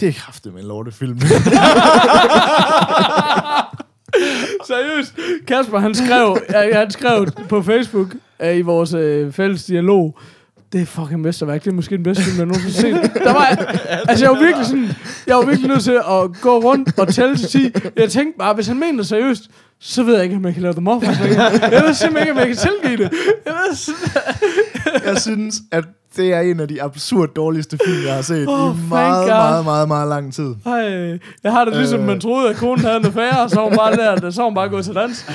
[0.00, 1.18] det er kraftet med en lortefilm.
[4.66, 5.14] Seriøst.
[5.46, 6.38] Kasper, han skrev,
[6.72, 10.18] han skrev på Facebook uh, i vores uh, fælles dialog,
[10.72, 11.64] det er fucking mesterværk.
[11.64, 13.14] Det er måske den bedste film, jeg nogensinde har set.
[13.26, 13.44] Der var,
[14.08, 14.88] altså, jeg var virkelig sådan,
[15.26, 17.72] jeg var virkelig nødt til at gå rundt og tælle til 10.
[17.96, 19.42] Jeg tænkte bare, hvis han mener det seriøst,
[19.80, 21.02] så ved jeg ikke, om jeg kan lave dem op.
[21.02, 21.10] Jeg
[21.86, 23.12] ved simpelthen ikke, om jeg kan tilgive det.
[23.46, 25.84] Jeg ved simpelthen- jeg synes, at
[26.16, 29.28] det er en af de absurd dårligste film, jeg har set Oh, i meget, God.
[29.28, 30.54] meget, meget, meget lang tid.
[30.66, 32.06] Ej, jeg har det ligesom, Øh.
[32.06, 34.54] man troede, at konen havde noget færre, så var hun bare der, så var hun
[34.54, 35.26] bare gået til dans.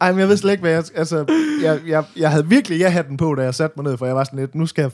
[0.00, 0.84] Ej, men jeg ved slet ikke, hvad jeg...
[0.94, 1.24] Altså,
[1.62, 4.24] jeg, jeg, jeg havde virkelig ja-hatten på, da jeg satte mig ned, for jeg var
[4.24, 4.90] sådan lidt, nu skal jeg...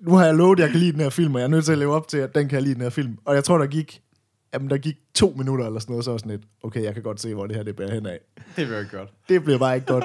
[0.00, 1.64] Nu har jeg lovet, at jeg kan lide den her film, og jeg er nødt
[1.64, 3.16] til at leve op til, at den kan jeg lide den her film.
[3.24, 4.00] Og jeg tror, der gik...
[4.54, 6.94] Jamen, der gik to minutter eller sådan noget, så var jeg sådan lidt, okay, jeg
[6.94, 8.18] kan godt se, hvor det her det bærer hen af.
[8.56, 9.08] Det bliver ikke godt.
[9.28, 10.04] Det bliver bare ikke godt.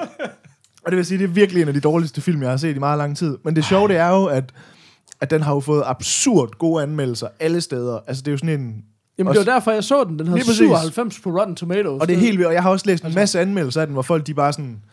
[0.86, 2.76] Og det vil sige, det er virkelig en af de dårligste film, jeg har set
[2.76, 3.38] i meget lang tid.
[3.44, 4.54] Men det sjove, det er jo, at,
[5.22, 8.00] at den har jo fået absurd gode anmeldelser alle steder.
[8.08, 8.84] Altså, det er jo sådan en...
[9.18, 10.20] Jamen, Også- det var derfor, jeg så den.
[10.20, 10.58] Den havde Lige præcis.
[10.58, 12.02] 97 på Rotten Tomatoes.
[12.02, 13.88] Og det er helt vildt, og jeg har også læst en Altså- masse anmeldelser af
[13.88, 14.84] den, hvor folk de bare sådan...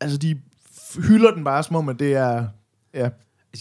[0.00, 0.38] Altså, de
[1.08, 2.44] hylder den bare, som om, at det er...
[2.94, 3.08] Ja,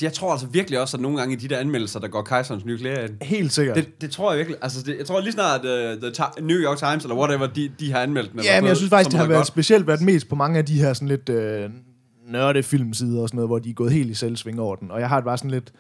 [0.04, 2.66] jeg tror altså virkelig også, at nogle gange i de der anmeldelser, der går Kejserens
[2.66, 3.22] nye klæder ind.
[3.22, 3.76] helt sikkert.
[3.76, 4.58] Det, det tror jeg virkelig.
[4.62, 7.72] Altså, det, jeg tror lige snart, uh, the Ti- New York Times, eller whatever, de,
[7.80, 8.40] de har anmeldt den.
[8.44, 9.48] Ja, men jeg synes faktisk, det har været godt.
[9.48, 11.70] specielt været mest på mange af de her sådan lidt øh,
[12.28, 14.92] nørde filmsider og sådan noget, hvor de er gået helt i selvsving over den.
[14.92, 15.74] Og jeg har det bare sådan lidt...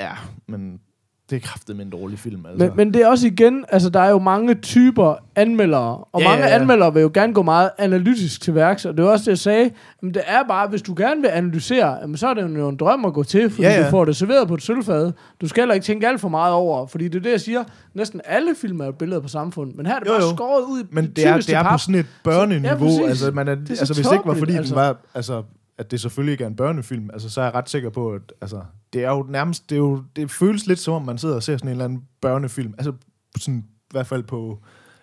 [0.00, 0.12] Ja,
[0.48, 0.80] men
[1.30, 2.64] det er kraftet med en dårlig film, altså.
[2.66, 6.28] Men, men det er også igen, altså der er jo mange typer anmeldere, og Ja,
[6.28, 6.54] mange ja, ja.
[6.60, 9.38] anmeldere vil jo gerne gå meget analytisk til værks, og det er også det, jeg
[9.38, 9.70] sagde,
[10.02, 12.76] men det er bare, hvis du gerne vil analysere, jamen, så er det jo en
[12.76, 13.80] drøm at gå til, fordi Ja, ja, ja.
[13.80, 13.86] ja.
[13.86, 15.12] du får det serveret på et sølvfad.
[15.40, 17.64] Du skal heller ikke tænke alt for meget over, fordi det er det, jeg siger,
[17.94, 20.36] næsten alle film er jo billeder på samfund, men her er det Jo, bare jo.
[20.36, 21.80] skåret ud i Men det er, tykkeste det er på pap.
[21.80, 22.68] sådan et børneniveau.
[22.68, 23.00] Ja, præcis.
[23.08, 24.74] altså, man er, Det er så altså, hvis det ikke var, fordi altså.
[24.74, 24.96] den var...
[25.14, 25.42] Altså,
[25.78, 28.32] at det selvfølgelig ikke er en børnefilm, altså, så er jeg ret sikker på, at
[28.40, 29.70] altså, det er jo nærmest...
[29.70, 31.84] Det, er jo, det føles lidt som om, man sidder og ser sådan en eller
[31.84, 32.74] anden børnefilm.
[32.78, 32.92] Altså,
[33.38, 34.58] sådan, i hvert fald på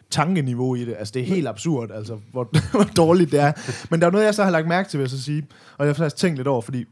[0.09, 0.95] tankeniveau i det.
[0.99, 3.51] Altså, det er helt absurd, altså, hvor, hvor dårligt det er.
[3.91, 5.85] Men der er noget, jeg så har lagt mærke til, vil jeg så sige, og
[5.85, 6.85] jeg har faktisk tænkt lidt over, fordi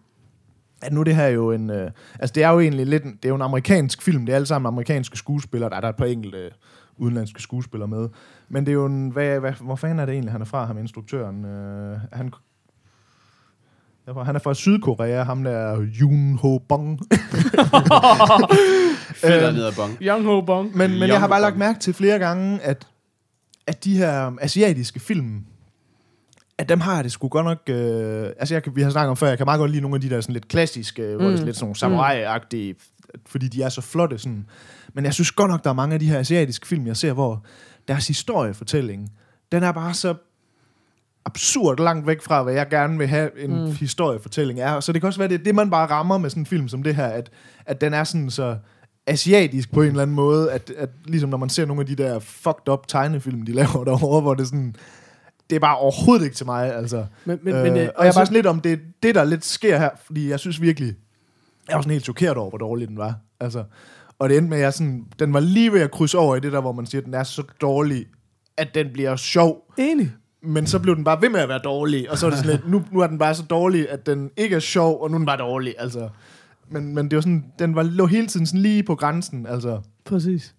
[0.81, 1.69] at nu det her jo en...
[1.69, 3.03] Øh, altså, det er jo egentlig lidt...
[3.03, 4.25] en- Det er jo en amerikansk film.
[4.25, 5.69] Det er alle sammen amerikanske skuespillere.
[5.69, 6.51] Der er der et par enkelte øh,
[6.97, 8.09] udenlandske skuespillere med.
[8.49, 9.09] Men det er jo en...
[9.09, 11.45] Hvad, hvad, hvor fanden er det egentlig, han er fra, ham instruktøren?
[11.45, 12.33] Øh, han,
[14.13, 16.99] tror, han er fra Sydkorea, ham der Yoon Ho Bong.
[19.15, 19.97] Fedt ned ad bong.
[20.01, 20.77] Young Ho Bong.
[20.77, 22.87] Men, men jeg har bare lagt mærke til flere gange, at,
[23.67, 25.43] at de her asiatiske film,
[26.57, 27.57] at dem har jeg det sgu godt nok...
[27.69, 30.01] Øh, altså, jeg, vi har snakket om før, jeg kan meget godt lide nogle af
[30.01, 31.15] de der sådan lidt klassiske, mm.
[31.15, 31.45] hvor det er Mm.
[31.45, 32.75] lidt sådan nogle samurai-agtige,
[33.27, 34.17] fordi de er så flotte.
[34.17, 34.45] Sådan.
[34.93, 37.13] Men jeg synes godt nok, der er mange af de her asiatiske film, jeg ser,
[37.13, 37.45] hvor
[37.87, 39.11] deres historiefortælling,
[39.51, 40.15] den er bare så
[41.29, 43.71] absurd langt væk fra, hvad jeg gerne vil have en Mm.
[43.71, 44.79] historiefortælling er.
[44.79, 46.83] Så det kan også være, det det, man bare rammer med sådan en film som
[46.83, 47.29] det her, at,
[47.65, 48.57] at den er sådan så
[49.07, 51.95] asiatisk på en eller anden måde, at, at ligesom når man ser nogle af de
[51.95, 54.75] der fucked up tegnefilm, de laver derovre, hvor det sådan,
[55.49, 57.05] det er bare overhovedet ikke til mig, altså.
[57.25, 59.23] Men, men, øh, men, og øh, jeg er bare sådan lidt om, det det, der
[59.23, 60.95] lidt sker her, fordi jeg synes virkelig,
[61.67, 63.15] jeg var sådan helt chokeret over, hvor dårlig den var.
[63.39, 63.63] Altså,
[64.19, 66.39] og det endte med, at jeg sådan, den var lige ved at krydse over i
[66.39, 68.05] det der, hvor man siger, at den er så dårlig,
[68.57, 70.11] at den bliver sjov, Enig.
[70.41, 72.51] Men så blev den bare ved med at være dårlig, og så er det sådan
[72.51, 75.15] lidt, nu, nu er den bare så dårlig, at den ikke er sjov, og nu
[75.15, 76.09] er den bare dårlig, altså.
[76.71, 79.79] Men, men det var sådan, den var, lå hele tiden sådan lige på grænsen, altså.
[80.05, 80.55] Præcis.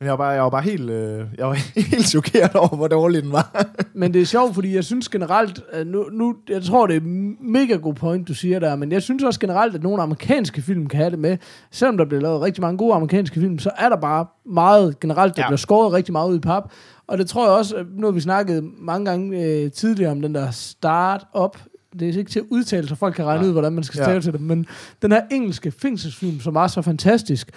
[0.00, 1.52] Men jeg var bare, jeg var bare helt, øh, jeg var
[1.92, 3.66] helt chokeret over, hvor dårlig den var.
[3.94, 7.00] Men det er sjovt, fordi jeg synes generelt, nu, nu, jeg tror, det er
[7.40, 10.86] mega god point, du siger der, men jeg synes også generelt, at nogle amerikanske film
[10.86, 11.36] kan have det med.
[11.70, 15.36] Selvom der bliver lavet rigtig mange gode amerikanske film, så er der bare meget generelt,
[15.36, 15.48] der ja.
[15.48, 16.70] bliver skåret rigtig meget ud i pap.
[17.08, 20.20] Og det tror jeg også, at nu har vi snakket mange gange øh, tidligere om
[20.22, 21.58] den der start-up.
[21.98, 23.48] Det er ikke til at udtale, så folk kan regne Nej.
[23.48, 24.04] ud, hvordan man skal Ja.
[24.04, 24.40] stave til det.
[24.40, 24.66] Men
[25.02, 27.50] den her engelske fængselsfilm, som var så fantastisk.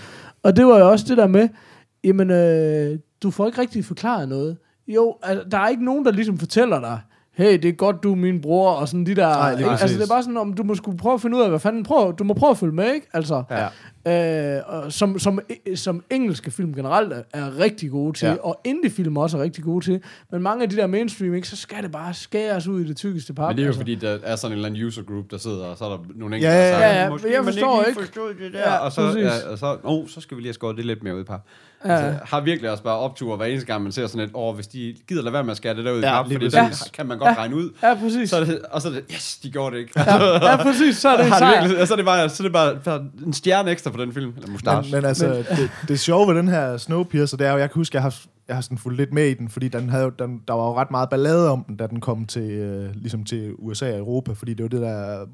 [0.44, 1.50] Og det var jo også det der med,
[2.04, 4.58] jamen, øh, du får ikke rigtig forklaret noget.
[4.88, 7.00] Jo, altså, der er ikke nogen, der ligesom fortæller dig,
[7.34, 9.28] hey, det er godt, du er min bror, og sådan de der...
[9.28, 11.42] Nej, lige altså, det er bare sådan, om du må skulle prøve at finde ud
[11.42, 11.84] af, hvad fanden...
[11.84, 13.08] Prøv, du må prøve at følge med, ikke?
[13.14, 13.68] Altså, Ja.
[14.08, 15.40] Øh, og som, som,
[15.76, 18.32] som engelske film generelt er, er rigtig gode til, Ja.
[18.32, 18.38] ja.
[18.44, 21.56] og indie-film også er rigtig gode til, men mange af de der mainstream, ikke, så
[21.56, 23.48] skal det bare skæres ud i det tykkeste pap.
[23.48, 23.80] Men det er jo altså.
[23.80, 25.98] fordi, der er sådan en eller anden user group, der sidder, og så er der
[26.16, 28.34] nogle Ja, enkelte, ja, der ja, siger, ja, "Måske jeg man forstår lige ikke." forstod
[28.34, 29.22] det der, Ja, og så, præcis.
[29.24, 31.24] ja, og så, oh, så skal vi lige have skåret det lidt mere ud i
[31.24, 31.42] pap.
[31.86, 31.92] Ja.
[31.96, 34.68] Altså, har virkelig også bare optur hver eneste gang, man ser sådan et, åh, hvis
[34.68, 36.90] de gider lade være med at skære det der ud i Ja, pap, fordi det
[36.94, 37.36] kan man godt Ja.
[37.38, 37.70] regne ud.
[37.84, 38.30] Ja, præcis.
[38.30, 39.94] Så er det, og så er det, yes, de gjorde det ikke.
[40.00, 40.98] ja, ja, præcis.
[40.98, 41.62] Så er det en sejr.
[41.62, 44.13] virkelig, så er det bare, så er det bare, bare en stjerne ekstra på den
[44.13, 44.95] film, eller Men, mustache.
[44.95, 47.95] men altså, det, det sjove ved den her Snowpiercer, det er jo, jeg kan huske,
[47.95, 48.15] jeg har,
[48.47, 50.75] jeg har sådan fulgt lidt med i den, fordi den havde, den, der var jo
[50.75, 54.34] ret meget ballade om den, da den kom til, øh, ligesom til USA og Europa,
[54.34, 55.25] fordi det var det der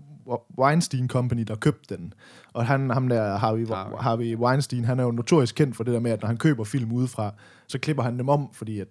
[0.59, 2.13] Weinstein Company, der købte den.
[2.53, 3.97] Og han, ham der, Harvey, Harvey.
[3.97, 6.63] Harvey Weinstein, han er jo notorisk kendt for det der med, at når han køber
[6.63, 7.33] film udefra,
[7.67, 8.87] så klipper han dem om, fordi at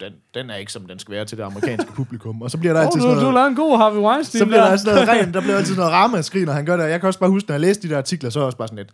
[0.00, 2.42] den, den er ikke, som den skal være til det amerikanske publikum.
[2.42, 3.34] Og så bliver der Oh, altid du, sådan du noget...
[3.34, 4.70] lavede en god Harvey Weinstein Så bliver der.
[4.70, 6.84] der sådan noget rent, der bliver altid noget ramaskrig, når han gør det.
[6.84, 8.58] Jeg kan også bare huske, når jeg læste de der artikler, så er jeg også
[8.58, 8.88] bare sådan lidt,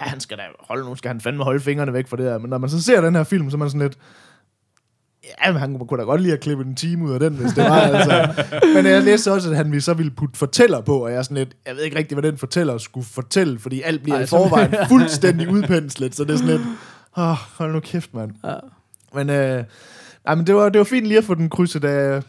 [0.00, 2.38] ja, han skal da holde, nu skal han fandme holde fingrene væk fra det her.
[2.38, 3.98] Men når man så ser den her film, så er man sådan lidt,
[5.44, 7.52] ja, men han kunne da godt lide at klippe en time ud af den, hvis
[7.52, 8.42] det var, altså.
[8.74, 11.22] Men jeg læste også, at han ville så ville putte fortæller på, og jeg er
[11.22, 14.22] sådan lidt, jeg ved ikke rigtig, hvad den fortæller skulle fortælle, fordi alt bliver Ej,
[14.22, 16.62] i forvejen fuldstændig udpenslet, så det er sådan lidt,
[17.16, 18.30] åh, oh, hold nu kæft, mand.
[18.44, 18.54] Ja.
[19.14, 19.64] Men, øh,
[20.26, 22.22] nej, men det, var, det var fint lige at få den krydset af,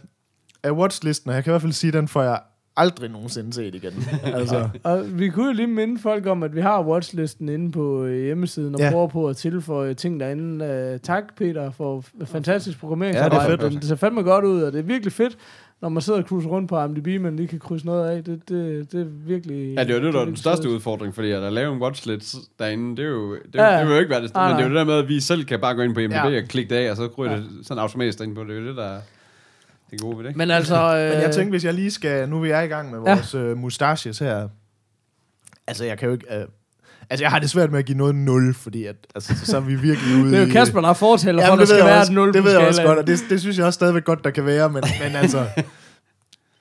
[0.63, 2.39] af watchlisten, og jeg kan i hvert fald sige, at den får jeg
[2.77, 3.91] aldrig nogensinde set igen.
[4.23, 8.03] altså, Og vi kunne jo lige minde folk om, at vi har watchlisten inde på
[8.05, 8.85] øh, hjemmesiden, og Ja.
[8.85, 8.91] ja.
[8.91, 10.91] prøver på at tilføje ting derinde.
[10.93, 13.39] Uh, tak, Peter, for fantastisk Ja, programmeringsarbejde.
[13.51, 13.71] det er fedt.
[13.73, 15.37] Det, det ser fandme godt ud, og det er virkelig fedt,
[15.81, 18.23] når man sidder og cruiser rundt på IMDb, men lige kan krydse noget af.
[18.23, 19.75] Det, det, det er virkelig...
[19.75, 22.35] Ja, det var det, der var den største udfordring, fordi at, at lave en watchlist
[22.59, 24.57] derinde, det er jo, det, Ja, ja, det vil jo ikke være det, Nej, men
[24.57, 26.13] det er jo det der med, at vi selv kan bare gå ind på IMDb
[26.13, 26.41] Ja.
[26.41, 27.37] og klikke det af, og så ryger Ja.
[27.37, 28.49] det sådan automatisk ind på det.
[28.49, 28.99] Det er jo det, der er
[29.91, 30.35] det gode ved det.
[30.35, 30.75] Men altså...
[30.75, 32.29] Øh, Men jeg tænkte, hvis jeg lige skal...
[32.29, 33.51] Nu er vi er i gang med vores ja.
[33.51, 34.47] uh, mustaches her.
[35.67, 36.25] Altså, jeg kan jo ikke...
[36.37, 36.43] Uh,
[37.09, 39.61] altså, jeg har det svært med at give noget 0, fordi at, altså, så er
[39.61, 40.51] vi virkelig ude det er jo.
[40.53, 42.33] Kasper, der er fortæller for, at der det ved skal jeg være også, et 0
[42.33, 44.45] Det ved jeg også godt, og det, det synes jeg også stadigvæk godt, der kan
[44.45, 45.45] være, men, men altså...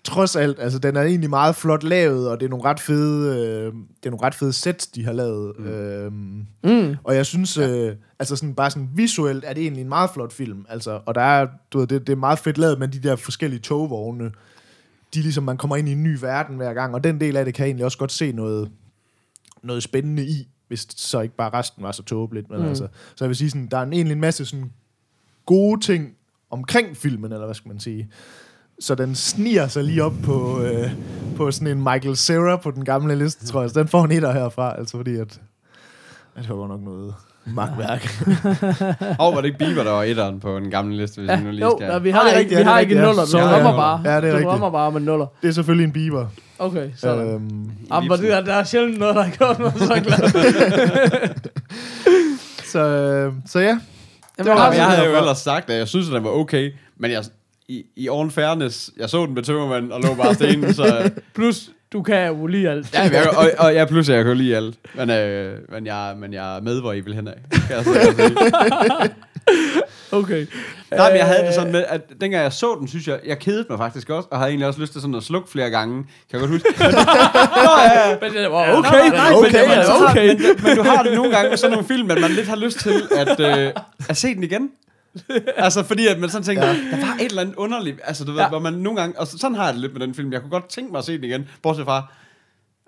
[0.05, 3.29] Trods alt, altså den er egentlig meget flot lavet, og det er nogle ret fede,
[3.39, 5.53] øh, det er nogle ret fede sets, de har lavet.
[5.59, 5.67] Mm.
[5.67, 6.97] Øhm, Mm.
[7.05, 10.33] og jeg synes, øh, altså sådan, bare sådan visuelt er det egentlig en meget flot
[10.33, 10.67] film.
[10.69, 13.17] Altså, og der er, du ved, det, det er meget fedt lavet med de der
[13.17, 14.25] forskellige togvogne.
[15.15, 17.37] De er ligesom, man kommer ind i en ny verden hver gang, og den del
[17.37, 18.71] af det kan jeg egentlig også godt se noget,
[19.67, 22.51] noget spændende i, hvis så ikke bare resten var så tåbeligt.
[22.51, 22.67] Men Mm.
[22.67, 24.73] altså, så jeg vil sige, sådan, der er en, egentlig en masse sådan,
[25.47, 26.15] gode ting
[26.51, 28.09] omkring filmen, eller hvad skal man sige.
[28.81, 30.91] Så den sniger sig lige op på, øh,
[31.37, 33.71] på sådan en Michael Cera på den gamle liste, tror jeg.
[33.71, 35.41] Så den får en etter herfra, altså fordi at...
[36.35, 37.15] at det var nok noget
[37.47, 38.25] magtværk.
[39.21, 41.45] Og var det ikke Bieber, der var etteren på den gamle liste, hvis Ja, vi
[41.45, 41.91] nu lige jo, skal...
[41.93, 43.25] ja, vi har, det er ikke, vi har ikke en nuller.
[43.25, 43.77] Så- rammer ja.
[43.77, 44.01] bare.
[44.05, 45.27] Ja, det er du rammer bare med nuller.
[45.43, 46.27] det er selvfølgelig en Bieber.
[46.59, 47.29] Okay, sådan.
[47.35, 50.31] Øhm, Jamen, det der, der er sjældent noget, der har gjort mig så glad.
[52.73, 53.79] så, øh, så ja,
[54.39, 57.11] Jamen, var- jeg havde jo ellers sagt, at jeg synes, at den var okay, men
[57.11, 57.25] jeg,
[57.69, 61.11] i, i all fairness, jeg så den med tømmermand og lå bare stenen, så...
[61.35, 62.95] Plus, du kan jo lige alt.
[62.95, 64.77] Ja, jeg, og, og jeg pludselig, jeg kan jo lide alt.
[64.95, 67.35] Men, øh, men, jeg, men jeg er med, hvor I vil hen af.
[67.51, 69.15] Kan jeg så godt sige.
[70.13, 70.47] Okay.
[70.91, 73.21] Nej, men jeg havde det Øh, sådan med, at dengang jeg så den, synes jeg,
[73.27, 75.71] jeg kedede mig faktisk også, og havde egentlig også lyst til sådan at slukke flere
[75.71, 75.95] gange.
[76.03, 76.69] Kan jeg godt huske.
[76.79, 76.87] Men,
[77.65, 78.17] Nå, ja, ja.
[78.23, 78.91] Men det var okay.
[78.91, 80.27] Nej, nej, okay, men, okay.
[80.29, 82.57] Men, men, du har det nogle gange med sådan nogle film, at man lidt har
[82.57, 83.73] lyst til at, øh,
[84.09, 84.71] at se den igen.
[85.57, 86.73] Altså, fordi at man sådan tænker, ja.
[86.73, 88.49] der var et eller andet underligt, altså du ved, Ja.
[88.49, 90.51] hvor man nogle gange, og sådan har jeg det lidt med den film, jeg kunne
[90.51, 92.13] godt tænke mig at se den igen, bortset fra,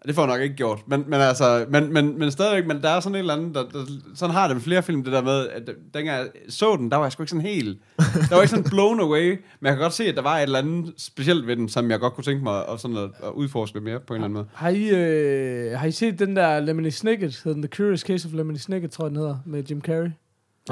[0.06, 2.88] det får jeg nok ikke gjort, men, men altså, men, men, men stadigvæk, men der
[2.88, 5.22] er sådan et eller andet, der, der, sådan har det med flere film, det der
[5.22, 5.62] med, at
[5.94, 8.64] dengang jeg så den, der var jeg sgu ikke sådan helt, der var ikke sådan
[8.70, 9.28] blown away,
[9.60, 11.90] men jeg kan godt se, at der var et eller andet specielt ved den, som
[11.90, 14.24] jeg godt kunne tænke mig at, sådan at, at udforske lidt mere på en eller
[14.24, 14.46] anden måde.
[14.54, 18.28] Har I, øh, har I set den der Lemony Snicket, hedder den The Curious Case
[18.28, 20.10] of Lemony Snicket, tror jeg den hedder, med Jim Carrey?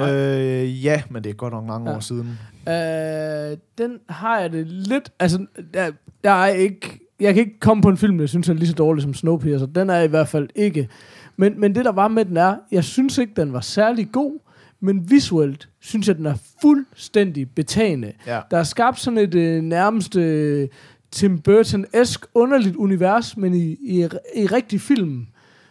[0.03, 1.95] Øh, ja, men det er godt nok mange Ja.
[1.95, 2.39] år siden.
[2.67, 5.11] Øh, den har jeg det lidt...
[5.19, 5.91] Altså, der,
[6.23, 6.99] der er ikke...
[7.19, 9.65] Jeg kan ikke komme på en film, jeg synes er lige så dårlig som Snowpiercer.
[9.65, 10.89] Den er i hvert fald ikke.
[11.37, 14.39] Men, men det, der var med den er, jeg synes ikke, den var særlig god,
[14.79, 18.11] men visuelt synes jeg, den er fuldstændig betagende.
[18.27, 18.39] Ja.
[18.51, 20.67] Der er skabt sådan et øh, nærmest øh,
[21.11, 25.27] Tim Burton-esk underligt univers, men i, i, i rigtig film,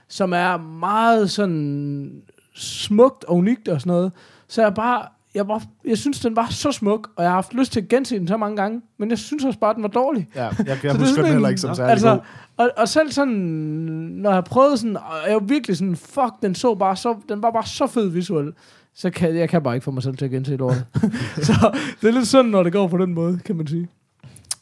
[0.08, 2.22] som er meget sådan
[2.56, 4.12] smukt og unikt og sådan noget.
[4.48, 7.54] Så jeg bare, jeg, var, jeg synes, den var så smuk, og jeg har haft
[7.54, 9.88] lyst til at gense den så mange gange, men jeg synes også bare, den var
[9.88, 10.28] dårlig.
[10.34, 12.20] Ja, jeg, jeg er husker sådan den heller ikke som særlig altså, god.
[12.56, 16.54] og, og selv sådan, når jeg prøvede sådan, og jeg var virkelig sådan, fuck, den
[16.54, 18.52] så bare så, den var bare så fed visuel,
[18.94, 20.86] så kan, jeg kan bare ikke få mig selv til at gense lortet.
[21.46, 23.88] så det er lidt sådan, når det går på den måde, kan man sige.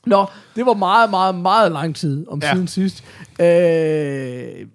[0.07, 0.27] Nå,
[0.57, 2.53] det var meget, meget, meget lang tid om ja.
[2.53, 3.05] siden sidst.
[3.41, 4.67] Øh,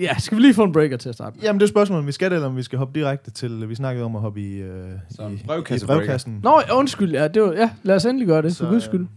[0.00, 1.42] ja, skal vi lige få en breaker til at starte med?
[1.44, 3.68] Jamen, det er spørgsmålet, om vi skal det, eller om vi skal hoppe direkte til...
[3.68, 6.40] Vi snakkede om at hoppe i, øh, Så i, en i brevkassen.
[6.42, 8.90] Nå, undskyld, ja, det var, ja, lad os endelig gøre det, Så, for guds øh,
[8.90, 9.00] skyld.
[9.00, 9.08] Me?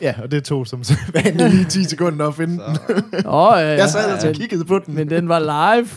[0.00, 3.02] Ja, og det tog som sædvanligt lige 10 sekunder at finde den.
[3.24, 4.94] Nå, ja, Jeg sad altså og kiggede på den.
[4.94, 5.38] men den var
[5.74, 5.88] live.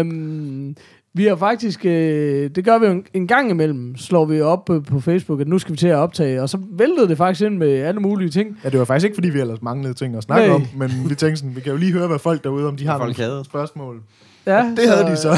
[0.00, 0.76] Um,
[1.14, 4.70] vi har faktisk, øh, det gør vi jo en, en gang imellem, slår vi op
[4.70, 7.46] øh, på Facebook, at nu skal vi til at optage, og så væltede det faktisk
[7.46, 8.58] ind med alle mulige ting.
[8.64, 10.54] Ja, det var faktisk ikke, fordi vi ellers manglede ting at snakke Nej.
[10.54, 12.86] om, men vi tænkte sådan, vi kan jo lige høre, hvad folk derude, om de
[12.86, 13.44] har folk nogle havde.
[13.44, 14.00] spørgsmål.
[14.46, 15.30] Ja, Det havde de så.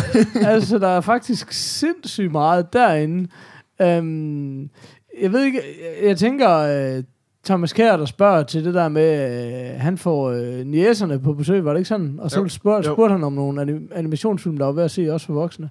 [0.46, 3.28] altså, der er faktisk sindssygt meget derinde.
[3.98, 4.60] Um,
[5.22, 5.60] jeg ved ikke,
[6.02, 7.04] jeg, jeg tænker, uh,
[7.44, 11.64] Thomas Kjær, der spørger til det der med, uh, han får uh, niæserne på besøg,
[11.64, 12.14] var det ikke sådan?
[12.18, 12.48] Og så Jo.
[12.48, 12.94] spurgte, Jo.
[12.94, 15.70] spurgte han om nogle anim- animationsfilm, der var ved at se også for voksne.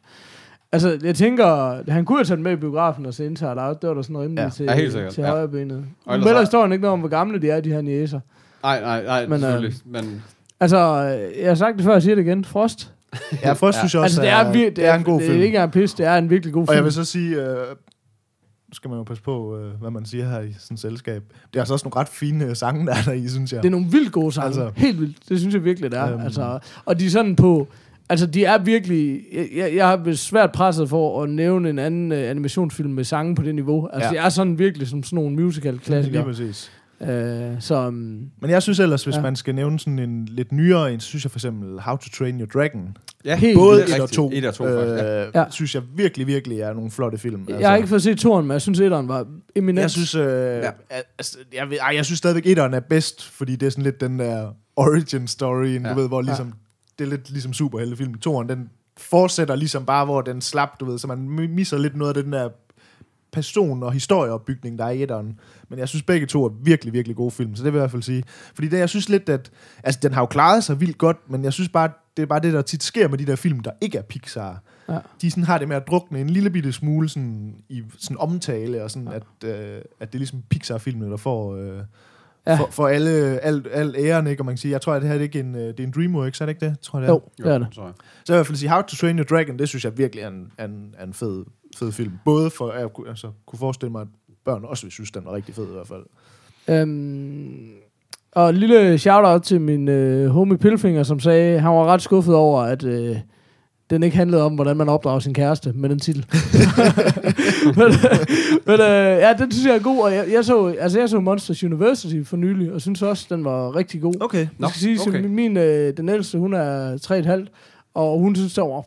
[0.72, 3.82] Altså, jeg tænker, han kunne have taget den med i biografen og se Inside Out.
[3.82, 4.50] Det var da sådan rimelig Ja.
[4.50, 5.30] til, Ja, helt sikkert, til ja.
[5.30, 5.86] højre benet.
[6.06, 8.20] Og ellers så- historien ikke noget om, hvor gamle de er, de her niæser.
[8.64, 9.76] Nej, nej, nej, Men, men, øh, selvfølgelig.
[9.86, 10.24] Men,
[10.60, 12.46] Altså, øh, jeg har sagt det før, jeg siger det igen.
[12.46, 12.92] Frost.
[13.44, 13.82] Ja, først Ja.
[13.82, 15.34] synes jeg også, Altså, det er, vir- det er en god det film.
[15.34, 16.76] Det er ikke en pis, det er en virkelig god Og film.
[16.76, 17.58] jeg vil så sige, øh,
[18.74, 21.24] skal man jo passe på, øh, hvad man siger her i sådan et selskab.
[21.54, 23.64] Det er altså også nogle ret fine øh, sange, der er der i, synes jeg.
[23.64, 24.46] Det er nogle vildt gode sange.
[24.48, 25.18] Altså- Helt vildt.
[25.30, 26.14] Det synes jeg virkelig, det er.
[26.14, 26.22] Øhm.
[26.22, 27.68] Altså, og de er sådan på...
[28.10, 29.22] Altså, de er virkelig...
[29.56, 33.42] Jeg, jeg, har svært presset for at nævne en anden uh, animationsfilm med sange på
[33.44, 33.88] det niveau.
[33.94, 34.14] Altså, Ja.
[34.20, 36.24] det er sådan virkelig som sådan nogle Lige musical-klassikere.
[36.24, 36.72] præcis.
[37.00, 37.08] Uh,
[37.60, 37.88] så...
[37.88, 37.94] Um,
[38.42, 39.16] Men jeg synes ellers, hvis.
[39.16, 39.22] Ja.
[39.22, 42.10] man skal nævne sådan en lidt nyere en, så synes jeg for eksempel How to
[42.18, 42.98] Train Your Dragon.
[43.26, 44.16] Ja, Helt Både det er 1 og rigtigt.
[44.16, 45.04] 2, Et og to, faktisk.
[45.04, 45.26] Ja.
[45.28, 45.46] øh, Ja.
[45.50, 47.42] synes jeg virkelig, virkelig er nogle flotte film.
[47.42, 49.82] Altså, jeg har ikke fået set toren, men jeg synes, etteren var eminent.
[49.82, 50.58] Jeg synes, øh, ja.
[50.60, 50.72] Ja.
[51.18, 54.02] altså, jeg, ved, ej, jeg synes stadigvæk, etteren er bedst, fordi det er sådan lidt
[54.02, 55.88] den der origin story, ja.
[55.88, 55.90] Ja.
[55.94, 56.54] du ved, hvor ligesom,
[57.00, 58.14] det er lidt ligesom superheltefilm.
[58.14, 61.96] Toren, den fortsætter ligesom bare, hvor den slap, du ved, så man mi- misser lidt
[61.96, 62.50] noget af den der
[63.34, 65.40] person- og historieopbygning, der er i etteren.
[65.70, 67.84] Men jeg synes, begge to er virkelig, virkelig gode film, så det vil jeg i
[67.84, 68.24] hvert fald sige.
[68.56, 69.52] Fordi det, jeg synes lidt, at...
[69.84, 72.40] Altså, den har jo klaret sig vildt godt, men jeg synes bare, det er bare
[72.40, 74.62] det, der tit sker med de der film, der ikke er Pixar.
[74.90, 74.98] Ja.
[75.22, 78.84] De sådan har det med at drukne en lille bitte smule sådan, i sådan omtale,
[78.84, 81.56] og sådan, at, øh, at det er ligesom Pixar-filmene, der får...
[81.56, 81.80] Øh,
[82.48, 82.52] Ja.
[82.52, 82.60] ja.
[82.60, 83.10] for, for alle,
[83.40, 84.42] al, al æren, ikke?
[84.42, 85.80] Og man kan sige, jeg tror, at det her det er ikke en, øh, det
[85.80, 86.80] er en DreamWorks, er det ikke det?
[86.80, 87.20] Tror jeg, det er.
[87.40, 87.68] Jo, det er det.
[87.76, 87.94] Så jeg
[88.28, 90.28] vil i hvert fald sige, How to Train Your Dragon, det synes jeg virkelig er
[90.28, 91.46] en, er en, er en fed,
[91.78, 92.12] fed film.
[92.26, 94.08] Både for, at jeg kunne- altså, kunne forestille mig, at
[94.46, 96.04] børn også ville synes, den var rigtig fed i hvert fald.
[96.68, 97.70] Øhm,
[98.32, 102.36] og en lille shout-out til min øh, homie Pilfinger, som sagde, han var ret skuffet
[102.36, 103.18] over, at øh,
[103.90, 106.26] den ikke handlede om, hvordan man opdrager sin kæreste med den titel.
[107.78, 107.92] men
[108.66, 111.20] men øh, ja, den synes jeg er god, og jeg, jeg, så, altså, jeg så
[111.20, 114.14] Monsters University for nylig, og synes også, den var rigtig god.
[114.22, 114.48] Okay.
[114.60, 115.20] Jeg skal sige, okay.
[115.20, 115.28] okay.
[115.30, 116.98] min, øh, den ældste, hun er
[117.48, 118.84] 3,5, og hun synes, det var...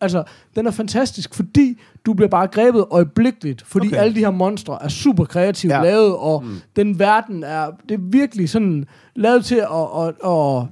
[0.00, 0.22] Altså,
[0.56, 3.96] den er fantastisk, fordi du bliver bare grebet øjeblikkeligt, fordi Okay.
[3.96, 5.78] alle de her monstre er super kreativt Ja.
[5.78, 5.84] ja.
[5.84, 6.56] lavet, og mm.
[6.76, 8.84] den verden er, det er virkelig sådan
[9.16, 10.66] lavet til at, at, at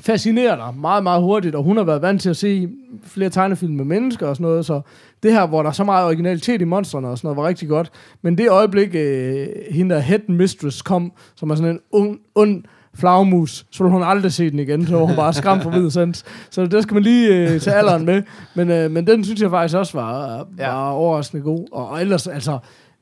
[0.00, 2.68] fascinere dig meget, meget hurtigt, og hun har været vant til at se
[3.02, 4.80] flere tegnefilm med mennesker og sådan noget, så
[5.22, 7.68] det her, hvor der er så meget originalitet i monstrene og sådan noget, var rigtig
[7.68, 7.90] godt.
[8.22, 12.62] Men det øjeblik, øh, hende der head mistress kom, som er sådan en ung, ond
[12.96, 15.90] flagmus, så vil hun aldrig se den igen, så var hun bare skræmt for vid
[15.90, 16.24] sans.
[16.50, 18.22] Så det skal man lige øh, tage alderen med.
[18.54, 20.70] Men, øh, men den synes jeg faktisk også var, var Ja.
[20.70, 20.92] ja.
[20.92, 21.66] overraskende god.
[21.72, 22.58] Og, og ellers, altså,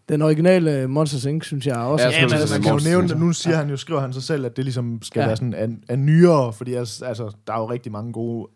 [0.09, 2.05] den originale Monsters Inc., synes jeg også.
[2.05, 3.19] Ja, er Ja, men er man kan jo nævne altså.
[3.19, 5.27] Nu siger han jo, skriver han sig selv, at det ligesom skal Ja.
[5.27, 8.49] være sådan af, af nyere, fordi altså, altså, der er jo rigtig mange gode...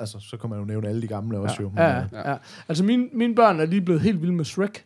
[0.00, 1.68] Altså, så kan man jo nævne alle de gamle også jo.
[1.68, 2.36] Men, Ja, øh, ja, ja.
[2.68, 4.84] Altså, mine, mine børn er lige blevet helt vilde med Shrek.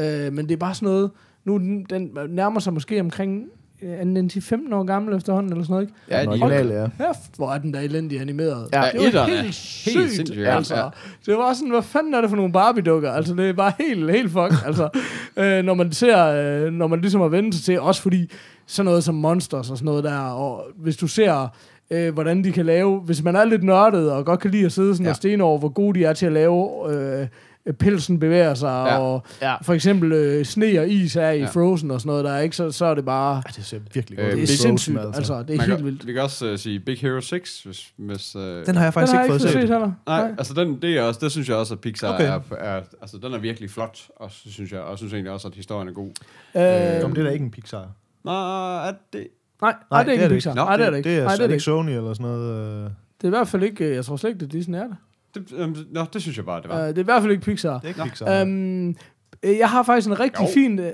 [0.00, 1.10] Øh, men det er bare sådan noget...
[1.44, 3.44] Nu den, den nærmer sig måske omkring
[3.82, 5.94] øh, er den en 10-15 år gammel efterhånden, eller sådan noget, ikke?
[6.10, 6.86] Ja, de, originale, ja.
[7.06, 8.68] Kæft, hvor er den der elendig animeret.
[8.72, 10.56] Ja, det var etteren er helt helt sygt, sindssygt, ja.
[10.56, 10.76] altså.
[10.76, 10.88] Ja.
[11.26, 13.10] Det var sådan, hvad fanden er det for nogle Barbie-dukker?
[13.12, 14.66] Altså, det er bare helt, helt fuck.
[14.66, 14.88] altså,
[15.42, 18.30] øh, når man ser, øh, når man ligesom har vendt sig til, også fordi
[18.66, 21.48] sådan noget som Monsters og sådan noget der, og hvis du ser,
[21.90, 24.72] øh, hvordan de kan lave, hvis man er lidt nørdet og godt kan lide at
[24.72, 25.10] sidde sådan Ja.
[25.10, 26.68] og stene over, hvor gode de er til at lave,
[27.20, 27.26] øh,
[27.72, 28.98] pelsen bevæger sig, Ja.
[28.98, 29.54] og Ja.
[29.62, 31.46] for eksempel øh, sne og is er i Ja.
[31.46, 32.56] Frozen og sådan noget der, ikke?
[32.56, 34.36] Så, så er det bare, Ja, det ser virkelig Øh, godt ud.
[34.40, 35.42] det er Big sindssygt, Frozen, altså.
[35.42, 36.06] Det er man helt kan, vildt.
[36.06, 37.92] Vi kan også uh, sige Big Hero 6, hvis...
[37.96, 39.58] hvis uh, Den har jeg Den faktisk har jeg ikke fået set.
[39.60, 39.92] heller.
[40.06, 42.24] Nej, altså den, det, er også, det synes jeg også, at Pixar Okay.
[42.28, 45.48] er, er, altså den er virkelig flot, og så synes jeg, og synes egentlig også,
[45.48, 46.10] at historien er god.
[46.56, 47.86] Øh, Jamen, det er da ikke en Pixar.
[48.24, 49.26] Nå, er det...
[49.62, 50.54] Nej, nej, det er ikke en Pixar.
[50.54, 51.10] Nej, det er det ikke.
[51.10, 51.64] Det er, Nej, det det er det ikke ikke.
[51.64, 52.84] Sony eller sådan noget.
[52.84, 52.84] øh.
[52.84, 54.82] Det er i hvert fald ikke, øh, jeg tror slet ikke, det er Disney er
[54.86, 54.96] det.
[55.34, 56.80] Det øhm, nå, det synes jeg bare, det var.
[56.82, 57.78] Uh, det er i hvert fald ikke Pixar.
[57.78, 58.02] Det er ikke.
[58.02, 58.42] Pixar.
[58.42, 58.96] Um,
[59.42, 60.48] jeg har faktisk en rigtig Jo.
[60.54, 60.78] fin...
[60.78, 60.84] Uh,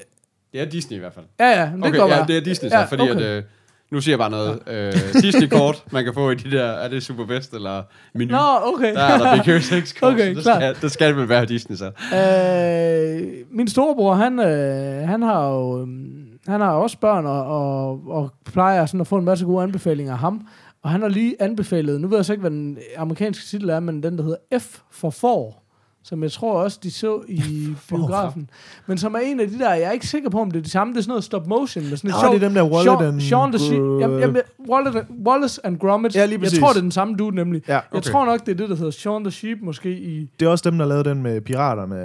[0.52, 1.24] Det er Disney i hvert fald.
[1.40, 3.14] ja, ja, men det okay, godt ja, det er Disney så, Ja, fordi okay.
[3.14, 3.22] at...
[3.22, 3.42] Øh,
[3.90, 4.58] nu siger jeg bare noget.
[4.66, 6.64] Øh, Disney-kort, man kan få i de der...
[6.64, 7.82] Er det Superbest eller
[8.14, 8.32] menu?
[8.32, 8.38] Nå,
[8.74, 8.94] okay.
[8.94, 11.46] Der er der Big Hero 6 kort, Okay, så det skal, det skal vel være
[11.46, 11.90] Disney så.
[12.16, 18.00] Øh, min storebror, han, øh, han har jo øhm, han har også børn, og, og,
[18.06, 20.46] og plejer sådan at få en masse gode anbefalinger af ham.
[20.84, 23.80] Og han har lige anbefalet, nu ved jeg så ikke, hvad den amerikanske titel er,
[23.80, 25.60] men den, der hedder F for får,
[26.02, 27.40] som jeg tror også, de så i
[27.88, 28.50] biografen.
[28.86, 30.62] Men som er en af de der, jeg er ikke sikker på, om det er
[30.62, 31.84] det samme, det er sådan noget stop motion.
[31.88, 33.80] Med sådan Nå, sjovt- det er dem der Wallet Shaun- and Shaun the Sheep.
[34.00, 36.16] Jamen, jamen, Wallet, Wallace and Gromit.
[36.16, 36.58] Ja, lige Jeg præcis.
[36.58, 37.62] tror, det er den samme dude, nemlig.
[37.68, 38.10] Ja, Jeg okay.
[38.10, 40.30] tror nok, det er det, der hedder Shaun the Sheep, måske i...
[40.40, 41.96] Det er også dem, der lavede den med piraterne,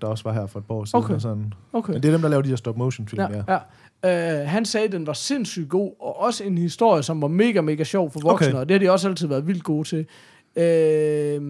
[0.00, 1.04] der også var her for et par år siden.
[1.04, 1.14] Okay.
[1.14, 1.52] Og sådan.
[1.72, 1.92] Okay.
[1.92, 3.28] Men det er dem, der laver de her stop-motion-film, ja.
[3.48, 3.58] Ja, ja.
[4.06, 4.10] Uh,
[4.48, 7.84] han sagde, at den var sindssygt god, og også en historie, som var mega, mega
[7.84, 8.58] sjov for voksne, Okay.
[8.58, 10.06] og det har de også altid været vildt gode til.
[10.56, 11.42] Uh,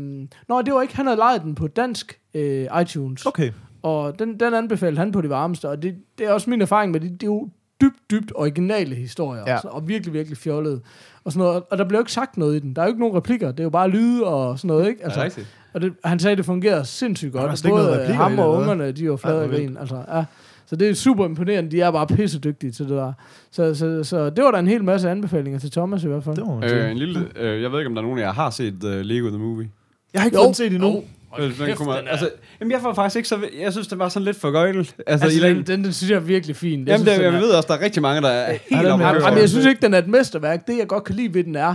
[0.48, 3.50] nå, det var ikke, han havde lejet den på dansk uh, iTunes, Okay.
[3.82, 6.92] og den, den anbefalede han på det varmeste, og det, det er også min erfaring
[6.92, 7.48] med det, det er jo
[7.80, 9.48] dybt, dybt originale historier, Ja.
[9.48, 9.52] ja.
[9.52, 10.80] altså, og virkelig, virkelig fjollede.
[11.24, 11.62] Og, sådan noget.
[11.70, 12.76] og der blev jo ikke sagt noget i den.
[12.76, 13.50] Der er jo ikke nogen replikker.
[13.50, 15.04] Det er jo bare lyde og sådan noget, ikke?
[15.04, 15.46] Altså, rigtigt?
[15.72, 17.64] og det, han sagde, at det fungerede sindssygt der er godt.
[17.64, 19.76] noget Både i ham og ungerne, de var flade grin.
[19.76, 20.24] Altså, ja.
[20.68, 21.70] Så det er super imponerende.
[21.70, 23.12] De er bare pissedygtige til det der.
[23.50, 26.36] Så, så, så det var da en hel masse anbefalinger til Thomas i hvert fald.
[26.36, 28.32] Det man Øh, en lille, øh, jeg ved ikke, om der er nogen af jer
[28.32, 29.70] har set uh, Lego The Movie.
[30.14, 30.40] Jeg har ikke Jo.
[30.40, 31.02] fået den set endnu.
[31.38, 33.38] Øh, den kunne man, altså, jamen, jeg får faktisk ikke så...
[33.60, 34.78] Jeg synes, det var sådan lidt for gøjl.
[34.78, 36.80] Altså, Altså, i den, den, den, synes jeg er virkelig fin.
[36.80, 38.50] Jeg Jamen, synes, det, den jeg er- ved også, der er rigtig mange, der er
[38.52, 40.66] helt den er- køre Jamen, over jeg synes ikke, den er et mesterværk.
[40.66, 41.74] Det, jeg godt kan lide ved den, er,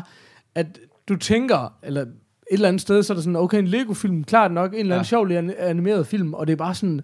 [0.55, 0.65] at
[1.09, 2.05] du tænker, eller
[2.51, 5.11] eller andet sted, så er der sådan, okay, en Lego-film, klart nok, en eller anden
[5.11, 5.27] Ja.
[5.27, 5.37] ja.
[5.47, 7.01] sjov animeret film, og det er bare sådan,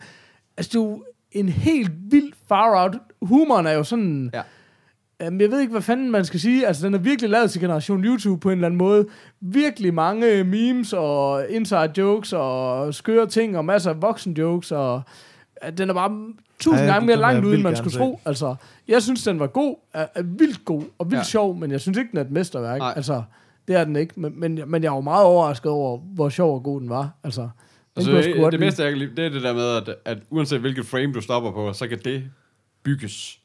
[0.57, 2.95] altså er jo en helt vild far out.
[3.21, 4.41] Humoren er jo sådan, Ja.
[5.21, 6.67] Jamen, jeg ved ikke, hvad fanden man skal sige.
[6.67, 9.05] Altså, den er virkelig lavet til generation YouTube på en eller anden måde.
[9.41, 14.71] Virkelig mange memes og inside jokes og skøre ting og masser af voksen jokes.
[14.71, 15.01] Og
[15.77, 16.11] den er bare
[16.59, 18.19] tusind gange mere langt ude, end man skulle tro.
[18.25, 18.55] Altså,
[18.87, 19.75] jeg synes, den var god.
[19.93, 21.23] Er, er vildt god og vildt Ja.
[21.23, 22.79] sjov, men jeg synes ikke, den er et mesterværk.
[22.79, 22.93] Nej.
[22.95, 23.23] Altså,
[23.67, 24.13] det er den ikke.
[24.19, 27.09] Men, men, men jeg var meget overrasket over, hvor sjov og god den var.
[27.23, 27.49] Altså,
[28.07, 30.59] Altså, det, det bedste, jeg kan lide, det er det der med, at, at uanset
[30.59, 32.23] hvilket frame du stopper på, så kan det
[32.83, 33.39] bygges.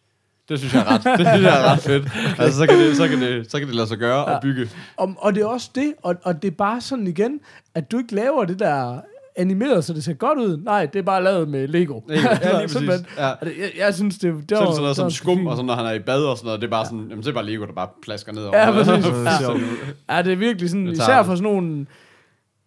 [0.49, 2.09] Det synes jeg er ret, det synes jeg er ret fedt.
[2.39, 4.37] Altså, så kan det, så kan det, så kan det lade sig gøre ja.
[4.37, 4.69] at bygge.
[4.97, 7.41] Og, og det er også det, og, og det er bare sådan igen,
[7.75, 9.01] at du ikke laver det der
[9.37, 10.57] animeret, så det ser godt ud.
[10.57, 12.01] Nej, det er bare lavet med Lego.
[12.09, 13.07] Lego, ja, lige præcis.
[13.19, 13.27] Ja.
[13.27, 14.67] Jeg, jeg synes, det, det er var...
[14.67, 15.49] det sådan noget som skum, fint.
[15.49, 17.19] og sådan, når han er i bad og sådan noget, det er bare sådan, jamen,
[17.19, 18.59] det er bare Lego, der bare plasker ned over.
[18.59, 19.07] Ja, præcis.
[19.27, 19.61] Er sjovt.
[20.11, 21.87] Ja, det er virkelig sådan, Det især for sådan nogle...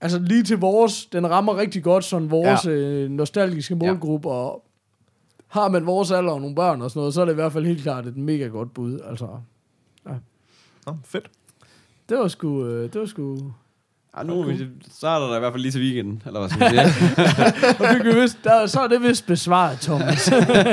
[0.02, 2.70] Altså lige til vores, den rammer rigtig godt sådan vores ja.
[2.72, 4.64] øh, nostalgiske målgruppe, og
[5.48, 7.54] har man vores alder og nogle børn og sådan noget, så er det i hvert
[7.54, 9.00] fald helt klart et mega godt bud.
[9.10, 9.28] Altså,
[10.86, 11.28] Nå, fedt.
[12.10, 12.66] det var sgu...
[12.66, 13.38] Øh, det var sgu...
[14.18, 14.52] Ja, nu
[14.92, 18.04] så er der da i hvert fald lige til weekenden, eller hvad skal man sige.
[18.14, 20.20] Vi vist, der, så er det vist besvaret, Thomas.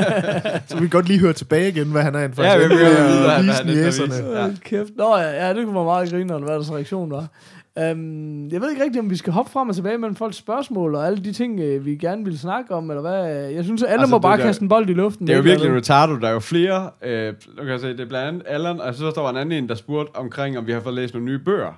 [0.69, 2.79] Så vi kan godt lige høre tilbage igen, hvad han er en Ja, vi vil
[2.79, 4.55] gerne vide, hvad han- vise hvad han er for Ja.
[4.65, 4.91] Kæft.
[4.97, 7.27] Nå ja, ja, det kunne være meget grineren, hvad deres reaktion var.
[7.81, 10.95] Um, jeg ved ikke rigtigt, om vi skal hoppe frem og tilbage mellem folks spørgsmål
[10.95, 13.27] og alle de ting, øh, vi gerne vil snakke om, eller hvad.
[13.51, 15.27] Jeg synes, at alle Altså, må bare der- kaste en bold i luften.
[15.27, 15.77] Det er jo virkelig andet.
[15.83, 16.15] retardo.
[16.21, 16.91] Der er jo flere.
[17.03, 19.23] Øh, nu kan jeg se, det er blandt andet Allan, og jeg synes også, der
[19.23, 21.73] var en anden en, der spurgte omkring, om vi har fået læst nogle nye bøger.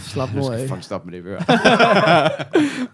[0.00, 0.68] Slap Nu af.
[0.68, 1.40] folk stoppe med det bøger.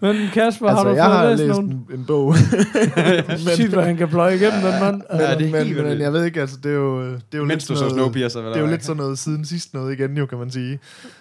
[0.05, 1.71] Men Kasper, Altså, har du jeg har fået læst læst nogen?
[1.71, 2.35] en, en bog.
[3.55, 5.01] Shit, hvad han kan pløje igennem den mand.
[5.13, 7.13] Ja, det er men, helt men, men jeg ved ikke, altså, det er jo, det
[7.33, 9.19] er jo Mens du lidt så sådan noget, Snowpiercer, det er jo lidt sådan noget
[9.19, 10.79] siden sidst noget igen, jo, kan man sige.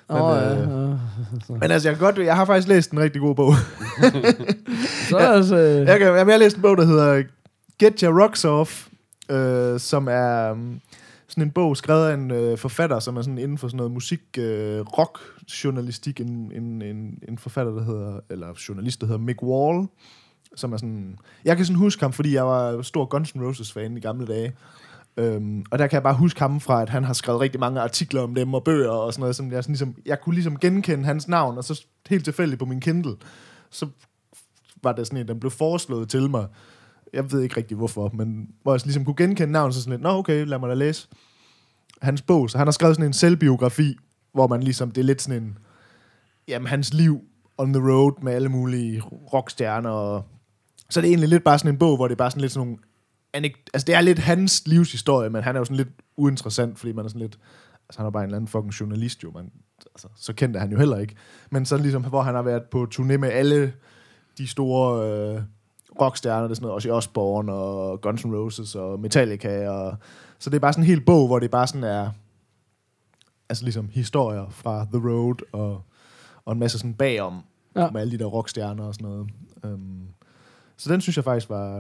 [0.09, 0.95] Men, Åh, øh, ja, ja.
[1.49, 3.55] Men altså, jeg, kan godt, jeg har faktisk læst en rigtig god bog.
[5.09, 5.57] Så er altså...
[5.57, 7.23] Jeg, kan, jamen, jeg har læst en bog, der hedder
[7.79, 8.87] Get Your Rocks Off,
[9.31, 10.81] øh, som er um,
[11.29, 13.93] sådan en bog skrevet af en øh, forfatter, som er sådan inden for sådan noget
[13.93, 15.19] musik, øh, rock,
[15.65, 19.89] journalistik, en, en, en, en forfatter, der hedder, eller journalist, der hedder Mick Wall,
[20.57, 23.73] som er sådan, jeg kan sådan huske ham, fordi jeg var stor Guns N' Roses
[23.73, 24.53] fan i gamle dage.
[25.17, 27.81] Øhm, og der kan jeg bare huske ham fra, at han har skrevet rigtig mange
[27.81, 29.37] artikler om dem og bøger og sådan noget.
[29.37, 32.65] Som jeg, sådan ligesom, jeg kunne ligesom genkende hans navn, og så helt tilfældigt på
[32.65, 33.17] min Kindle,
[33.71, 33.87] så
[34.83, 36.47] var det sådan en, den blev foreslået til mig.
[37.13, 40.03] Jeg ved ikke rigtig hvorfor, men hvor jeg ligesom kunne genkende navnet, så sådan lidt,
[40.03, 41.09] nå okay, lad mig da læse
[42.03, 42.51] hans bog.
[42.51, 43.97] Så han har skrevet sådan en selvbiografi,
[44.33, 45.59] hvor man ligesom, det er lidt sådan en,
[46.49, 47.21] jamen hans liv
[47.59, 49.01] on the road med alle mulige
[49.33, 49.91] rockstjerner.
[49.91, 50.25] Og,
[50.91, 52.53] så er det egentlig lidt bare sådan en bog, hvor det er bare sådan lidt
[52.53, 52.79] sådan nogle,
[53.37, 56.93] anek- altså det er lidt hans livshistorie, men han er jo sådan lidt uinteressant, fordi
[56.93, 57.39] man er sådan lidt,
[57.89, 59.51] altså han er bare en eller anden fucking journalist jo, man,
[59.95, 61.15] altså, så kendte han jo heller ikke.
[61.51, 63.73] Men så ligesom, hvor han har været på turné med alle
[64.39, 65.43] de store øh,
[66.01, 69.69] rockstjerner, det er sådan noget, Ozzy Osbourne og Guns N' Roses og Metallica.
[69.69, 69.97] Og,
[70.39, 72.11] så det er bare sådan en hel bog, hvor det bare sådan er,
[73.49, 75.83] altså ligesom historier fra The Road og,
[76.45, 77.43] og en masse sådan bagom,
[77.77, 77.91] Ja.
[77.91, 79.29] med alle de der rockstjerner og sådan noget.
[79.65, 80.09] Um,
[80.77, 81.75] så den synes jeg faktisk var,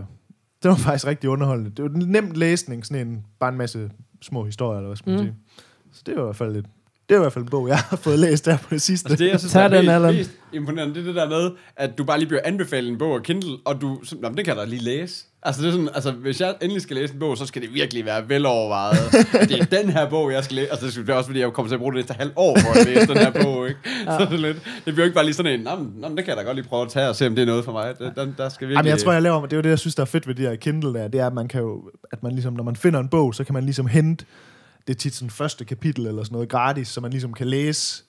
[0.62, 1.70] det var faktisk rigtig underholdende.
[1.70, 3.90] Det var en nem læsning, sådan en, bare en masse
[4.22, 5.26] små historier, eller hvad skal man Mm.
[5.26, 5.32] mm.
[5.32, 5.62] sige.
[5.92, 6.66] Så det var i hvert fald lidt,
[7.08, 9.10] det var i hvert fald en bog, jeg har fået læst der på det sidste.
[9.10, 10.14] Altså det, jeg synes, Tag der er den, mest, Allan.
[10.14, 13.14] mest imponerende, det er det der med, at du bare lige bliver anbefalet en bog
[13.14, 15.24] af Kindle, og du, så, nå, men den kan jeg da lige læse.
[15.42, 17.74] Altså, det er sådan, altså, hvis jeg endelig skal læse en bog, så skal det
[17.74, 19.12] virkelig være velovervejet.
[19.50, 20.70] det er den her bog, jeg skal læse.
[20.70, 22.80] Altså, det er også, fordi jeg kommer til at bruge det næste halv år for
[22.80, 23.80] at læse den her bog, ikke?
[24.04, 26.08] Så det, er lidt, det bliver jo ikke bare lige sådan en, nå, men, nå,
[26.08, 27.64] det kan jeg da godt lige prøve at tage og se, om det er noget
[27.64, 27.94] for mig.
[27.98, 28.76] Det, den, der skal virkelig...
[28.76, 30.34] Jamen, jeg tror, jeg laver, det er jo det, jeg synes, der er fedt ved
[30.34, 31.82] de her Kindle der, det er, at man kan jo,
[32.12, 34.24] at man ligesom, når man finder en bog, så kan man ligesom hente,
[34.88, 38.04] det er tit sådan første kapitel eller sådan noget gratis, så man ligesom kan læse,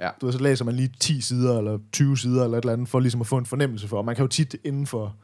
[0.00, 0.08] Ja.
[0.20, 2.88] du ved, så læser man lige 10 sider eller 20 sider eller et eller andet,
[2.88, 5.16] for ligesom at få en fornemmelse for, og man kan jo tit inden for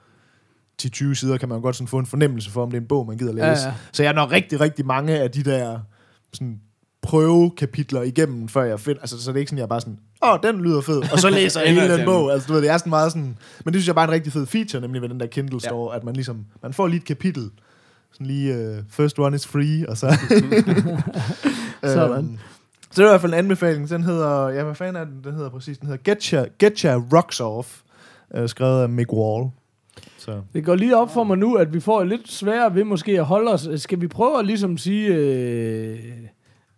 [0.83, 2.87] 10-20 sider, kan man jo godt sådan få en fornemmelse for, om det er en
[2.89, 3.45] bog, man gider læse.
[3.45, 3.75] Ja, ja.
[3.93, 5.81] Så jeg når rigtig, rigtig mange af de der
[6.33, 6.61] sådan,
[7.03, 9.99] prøvekapitler igennem, før jeg finder, altså så det er ikke sådan, jeg er bare sådan,
[10.25, 12.71] åh, den lyder fed, og så læser jeg hele den bog, altså du ved, det
[12.71, 15.03] er sådan meget sådan, men det synes jeg bare er en rigtig fed feature, nemlig
[15.03, 15.69] ved den der Kindle Ja.
[15.69, 17.51] Store, at man ligesom, man får lige et kapitel,
[18.21, 20.07] sådan lige, uh, first one is free, og så...
[21.83, 22.25] Sådan.
[22.25, 22.39] Øhm,
[22.91, 25.21] så det er i hvert fald en anbefaling, den hedder, ja, hvad fanden er den,
[25.25, 27.81] den hedder præcis, den hedder Get Your, Get Your Rocks Off,
[28.39, 29.51] uh, skrevet af Mick Wall.
[30.19, 30.41] Så.
[30.53, 33.25] Det går lige op for mig nu, at vi får lidt sværere ved måske at
[33.25, 33.69] holde os.
[33.77, 35.99] Skal vi prøve at ligesom sige, øh,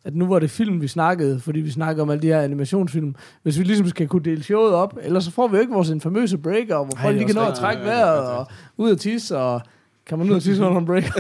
[0.05, 3.15] at nu var det film, vi snakkede, fordi vi snakker om alle de her animationsfilm.
[3.43, 5.91] Hvis vi ligesom skal kunne dele showet op, ellers så får vi jo ikke vores
[5.91, 9.39] infamøse breaker, hvor folk lige kan nå at trække vejret og ud og tisse.
[9.39, 9.61] Og
[10.07, 11.05] Kan man nu sige sådan en break?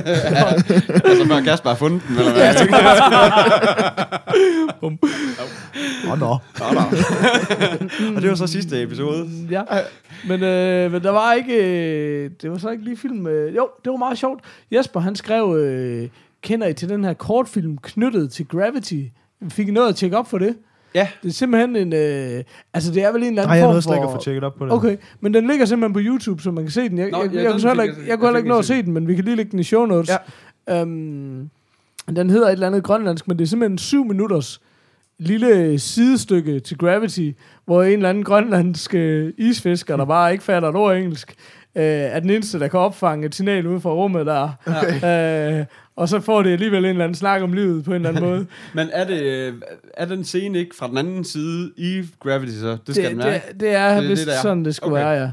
[1.05, 2.55] altså, før Kasper har fundet den, eller hvad?
[6.13, 6.39] Åh, nå.
[8.17, 9.29] Og det var så sidste episode.
[9.51, 9.63] ja.
[10.29, 11.55] Men, øh, men der var ikke...
[11.55, 13.27] Øh, det var så ikke lige film...
[13.27, 14.41] Øh, jo, det var meget sjovt.
[14.73, 15.57] Jesper, han skrev...
[15.57, 16.09] Øh,
[16.43, 19.03] kender I til den her kortfilm knyttet til Gravity?
[19.49, 20.57] Fik I noget at tjekke op for det?
[20.95, 21.09] Ja.
[21.23, 21.93] Det er simpelthen en...
[21.93, 24.09] Øh, altså, det er vel en eller anden Nej, jeg form nåede slet ikke for...
[24.11, 24.73] at få tjekket op på det.
[24.73, 26.99] Okay, men den ligger simpelthen på YouTube, så man kan se den.
[26.99, 28.45] Jeg, Nå, jeg, ja, jeg, jeg, den kunne heller ikke, jeg- jeg kunne heller jeg
[28.45, 30.11] ikke nå at se den, men vi kan lige lægge den i show notes.
[30.69, 30.83] Ja.
[30.83, 31.51] Um,
[32.17, 34.61] den hedder et eller andet grønlandsk, men det er simpelthen syv minutters
[35.19, 37.31] lille sidestykke til Gravity,
[37.65, 41.35] hvor en eller anden grønlandsk øh, isfisker, der bare ikke fatter et ord engelsk,
[41.77, 44.49] øh, er den eneste, der kan opfange et signal ude fra rummet der.
[44.67, 45.59] Okay.
[45.61, 45.65] Øh,
[45.97, 48.25] og så får det alligevel en eller anden snak om livet på en eller anden
[48.31, 48.47] måde.
[48.75, 49.55] Men er, det, øh,
[49.95, 52.77] er den scene ikke fra den anden side i Gravity, så?
[52.87, 54.43] Det skal det, den være, det, det er Det vist det, der er.
[54.43, 55.05] sådan, det skulle Okay.
[55.05, 55.31] være, ja.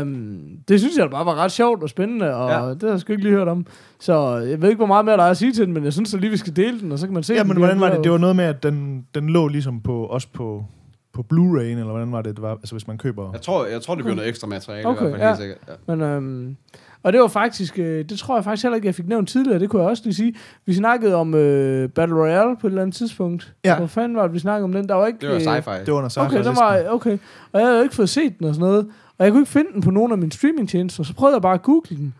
[0.00, 2.70] Um, det synes jeg bare var ret sjovt og spændende, og Ja.
[2.74, 3.66] det har jeg sgu ikke lige hørt om.
[4.00, 5.92] Så jeg ved ikke, hvor meget mere der er at sige til den, men jeg
[5.92, 7.80] synes da lige, vi skal dele den, og så kan man se Ja, men hvordan
[7.80, 8.04] var det?
[8.04, 10.64] Det var noget med, at den, den lå ligesom på, også på,
[11.12, 13.30] på Blu-ray, eller hvordan var det, det var, altså hvis man køber...
[13.32, 15.56] Jeg tror, jeg tror det bliver noget ekstra materiale Okay, i hvert fald, helt ja.
[15.56, 15.78] sikkert.
[15.88, 15.94] Ja.
[15.94, 16.56] Men, øhm,
[17.02, 19.58] og det var faktisk, øh, det tror jeg faktisk heller ikke, jeg fik nævnt tidligere,
[19.58, 20.34] det kunne jeg også lige sige.
[20.66, 23.54] Vi snakkede om øh, Battle Royale på et eller andet tidspunkt.
[23.64, 23.76] Ja.
[23.76, 24.88] Hvor fanden var det, vi snakkede om den?
[24.88, 25.18] Der var ikke...
[25.18, 25.80] Det var øh, sci-fi.
[25.80, 27.18] Det var under Okay, den var, okay.
[27.52, 28.86] Og jeg havde jo ikke fået set den og sådan noget.
[29.18, 31.54] Og jeg kunne ikke finde den på nogen af mine streamingtjenester, så prøvede jeg bare
[31.54, 32.14] at google den.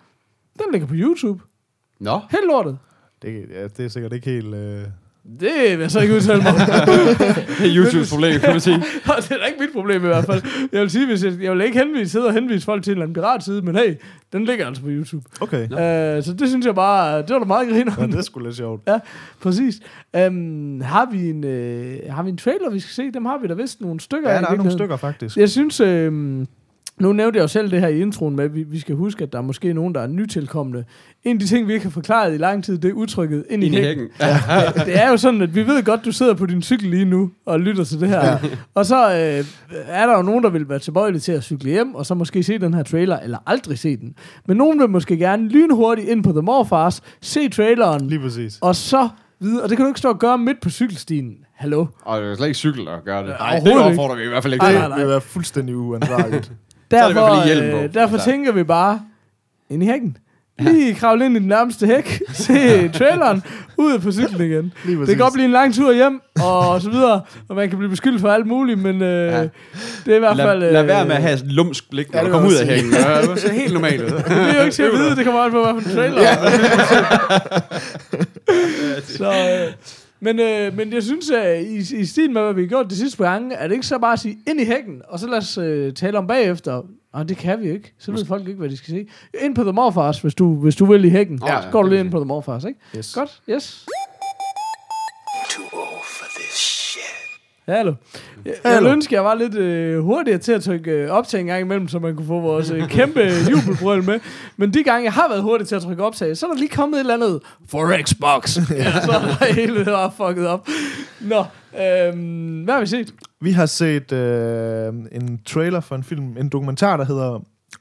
[0.58, 1.42] Den ligger på YouTube.
[2.00, 2.78] Nå, Helt lortet.
[3.22, 4.54] Det, ja, det er sikkert ikke helt...
[4.54, 4.82] Øh...
[5.40, 6.52] Det vil jeg så ikke udtale mig
[7.58, 8.76] det er YouTubes problem, kan man sige.
[9.06, 10.42] Det er da ikke mit problem i hvert fald.
[10.72, 12.94] Jeg vil sige, hvis jeg, jeg vil ikke henvise, sidde og henvise folk til en
[12.94, 13.94] eller anden piratside, men hey,
[14.32, 15.24] den ligger altså på YouTube.
[15.40, 15.62] Okay.
[15.62, 17.92] Uh, så det synes jeg bare, det var da meget griner.
[17.98, 18.82] Ja, det er sgu lidt sjovt.
[18.88, 18.98] Ja,
[19.40, 19.80] præcis.
[20.26, 23.10] Um, har, vi en, uh, har vi en trailer, vi skal se?
[23.10, 25.36] Dem har vi da vist nogle stykker Ja, der er nogle stykker faktisk.
[25.36, 26.12] Jeg synes, øh,
[27.00, 29.24] nu nævnte jeg jo selv det her i introen med, at vi, vi skal huske,
[29.24, 30.84] at der er måske nogen, der er nytilkommende.
[31.24, 33.62] En af de ting, vi ikke har forklaret i lang tid, det er udtrykket ind
[33.62, 34.08] i Ind i hækken.
[34.20, 34.38] hækken.
[34.48, 34.82] Ja.
[34.86, 37.30] Det er jo sådan, at vi ved godt, du sidder på din cykel lige nu
[37.46, 38.24] og lytter til det her.
[38.24, 38.38] Ja.
[38.74, 39.44] Og så øh,
[39.86, 42.42] er der jo nogen, der vil være tilbøjelige til at cykle hjem, og så måske
[42.42, 44.14] se den her trailer, eller aldrig se den.
[44.48, 48.58] Men nogen vil måske gerne lynhurtigt ind på The Morfars, se traileren, Lige præcis.
[48.62, 49.08] og så
[49.40, 49.62] videre.
[49.62, 51.32] Og det kan du ikke stå og gøre midt på cykelstien.
[51.54, 51.86] Hallo?
[52.02, 53.34] Og det er slet ikke cykel at gøre det.
[53.40, 54.78] Nej, Nej, det opfordrer vi i hvert fald ikke Ej, til.
[54.78, 55.04] nej, Det nej.
[55.04, 56.52] vil være fuldstændig uansvarligt.
[56.90, 57.76] Er det Derfor, hjelm på.
[57.82, 58.30] øh, derfor Altså.
[58.30, 59.00] tænker vi bare,
[59.70, 60.16] ind i hækken.
[60.58, 63.42] Lige kravle ind i den nærmeste hæk, se traileren,
[63.76, 64.72] ud på cyklen igen.
[64.86, 67.90] Det kan godt blive en lang tur hjem, og så videre, og man kan blive
[67.90, 69.42] beskyldt for alt muligt, men øh, Ja.
[69.42, 69.50] det
[70.06, 70.58] er i hvert fald...
[70.60, 72.54] Lad, Øh, lad være med at have et lumsk blik, når Ja, du kommer ud
[72.54, 72.92] af hækken.
[72.92, 74.06] Det ser helt normalt ud.
[74.10, 76.22] det er jo ikke til at vide, det kommer an på, hvad for en trailer.
[79.18, 79.72] så, øh,
[80.20, 82.96] men, øh, men jeg synes, at i, i stil med, hvad vi har gjort de
[82.96, 85.26] sidste par gange, er det ikke så bare at sige ind i hækken, og så
[85.26, 86.82] lad os øh, tale om bagefter.
[87.12, 87.94] Og det kan vi ikke.
[87.98, 89.06] Så ved folk ikke, hvad de skal se.
[89.40, 91.40] Ind på The Morfars, hvis du, hvis du vil i hækken.
[91.46, 92.80] Ja, så går du det lige ind på The Morfars, ikke?
[92.96, 93.14] Yes.
[93.14, 93.86] Godt, yes.
[95.50, 97.02] Too old for this shit.
[97.68, 97.94] Hallo.
[98.46, 101.46] Jeg, jeg ville ønske, jeg var lidt øh, hurtigere til at trykke øh, optag en
[101.46, 103.20] gang imellem, så man kunne få vores øh, kæmpe
[103.50, 104.20] jubelbrøl med.
[104.56, 106.68] Men de gange, jeg har været hurtig til at trykke optag, så er der lige
[106.68, 108.56] kommet et eller andet for Xbox.
[108.70, 110.68] ja, så er hele det var fucket op.
[111.20, 111.44] Nå,
[111.80, 113.14] øhm, hvad har vi set?
[113.40, 117.40] Vi har set øh, en trailer for en film, en dokumentar, der hedder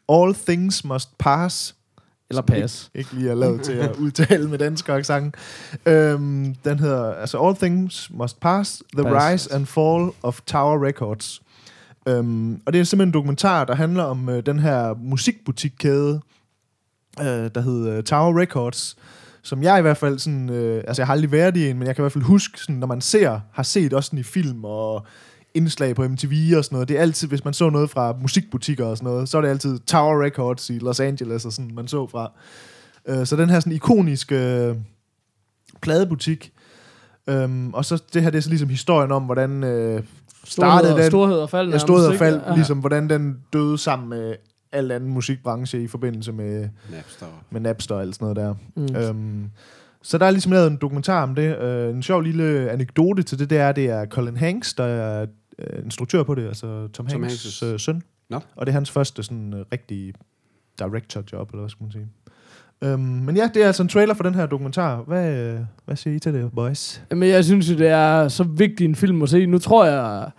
[0.09, 1.75] All Things Must Pass.
[2.29, 5.35] Eller Som Ikke, ikke lige er lavet til at udtale med dansk accent.
[5.85, 9.33] Øhm, den hedder altså All Things Must Pass, The Pass.
[9.33, 11.41] Rise and Fall of Tower Records.
[12.07, 16.21] Øhm, og det er simpelthen en dokumentar, der handler om øh, den her musikbutikkæde,
[17.19, 18.95] øh, der hedder Tower Records,
[19.41, 21.87] som jeg i hvert fald sådan, øh, altså jeg har aldrig været i en, men
[21.87, 24.23] jeg kan i hvert fald huske, sådan, når man ser, har set også sådan i
[24.23, 25.05] film og
[25.55, 28.85] indslag på MTV og sådan noget, det er altid, hvis man så noget fra musikbutikker
[28.85, 31.87] og sådan noget, så er det altid Tower Records i Los Angeles og sådan, man
[31.87, 32.31] så fra.
[33.07, 34.75] Øh, så den her sådan ikoniske øh,
[35.81, 36.51] pladebutik,
[37.29, 40.03] Øhm, og så det her, det er så ligesom historien om, hvordan øh,
[40.43, 41.69] startede Storhed, den, storhed og fald.
[41.71, 42.55] ja, stod og faldt, Ja.
[42.55, 44.35] ligesom hvordan den døde sammen med
[44.71, 47.25] al anden musikbranche i forbindelse med, Napster.
[47.49, 48.55] med Napster og alt sådan noget der.
[48.75, 48.95] Mm.
[49.19, 49.49] Øhm,
[50.03, 51.57] så der er ligesom lavet en dokumentar om det.
[51.61, 55.25] Øh, en sjov lille anekdote til det, det er, det er Colin Hanks, der er
[55.59, 58.01] øh, instruktør på det, altså Tom, Tom Hanks' Hanks' øh, søn.
[58.29, 58.39] Nå.
[58.55, 60.13] Og det er hans første sådan øh, rigtige
[60.79, 62.07] director-job, eller hvad skal man sige.
[62.83, 65.01] Øhm, men ja, det er altså en trailer for den her dokumentar.
[65.07, 67.01] Hvad, øh, hvad siger I til det, boys?
[67.11, 69.45] Men jeg synes jo, det er så vigtig en film at se.
[69.45, 70.29] Nu tror jeg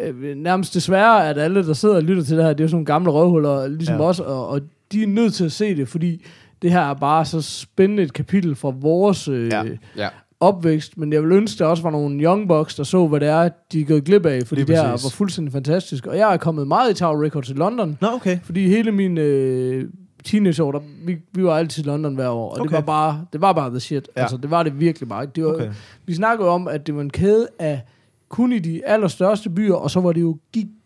[0.00, 2.68] øh, nærmest desværre, at alle, der sidder og lytter til det her, det er jo
[2.68, 4.02] sådan nogle gamle røvhuller, ligesom Ja.
[4.02, 4.08] ja.
[4.08, 4.60] os, og, og
[4.92, 6.24] de er nødt til at se det, fordi
[6.62, 9.64] det her er bare så spændende et kapitel fra vores øh, Ja.
[9.96, 10.08] ja.
[10.44, 13.28] Opvækst, men jeg vil ønske, der også var nogle young bucks, der så, hvad det
[13.28, 15.04] er, de er gået glip af, fordi det præcis.
[15.04, 16.06] var fuldstændig fantastisk.
[16.06, 18.38] Og jeg er kommet meget i Tower Records i London, Nå, okay.
[18.42, 19.84] fordi hele min øh,
[20.24, 22.62] teenageår, der, vi, vi var altid i London hver år, og okay.
[22.62, 24.08] det var bare, det var bare the shit.
[24.16, 24.22] Ja.
[24.22, 25.26] Altså, det var det virkelig bare.
[25.26, 25.70] Det var, Okay.
[26.06, 27.80] Vi snakkede om, at det var en kæde af
[28.28, 30.38] kun i de allerstørste byer, og så var det jo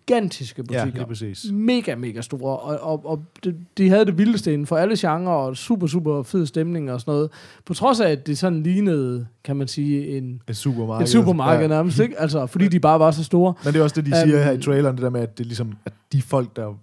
[0.08, 0.98] gigantiske Ja, butikker.
[0.98, 1.46] lige præcis.
[1.52, 5.32] mega, mega store, og, og, og de, de havde det vildeste inden for alle genrer,
[5.32, 7.30] og super, super fed stemning og sådan noget.
[7.66, 11.02] På trods af, at det sådan lignede, kan man sige, en, Et supermarked.
[11.06, 11.68] et supermarked Ja.
[11.68, 12.20] nærmest, ikke?
[12.20, 13.54] Altså, fordi de bare var så store.
[13.64, 15.38] Men det er også det, de siger Øhm, her i traileren, det der med, at
[15.38, 16.74] det ligesom, at de folk, der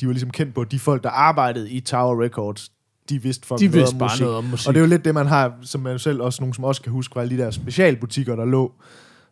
[0.00, 2.72] de var ligesom kendt på, at de folk, der arbejdede i Tower Records,
[3.08, 4.20] de vidste fucking De noget vidste om bare musik.
[4.22, 4.68] noget om musik.
[4.68, 6.82] Og det er jo lidt det, man har, som man selv også, nogen som også
[6.82, 8.72] kan huske, var alle de der specialbutikker, der lå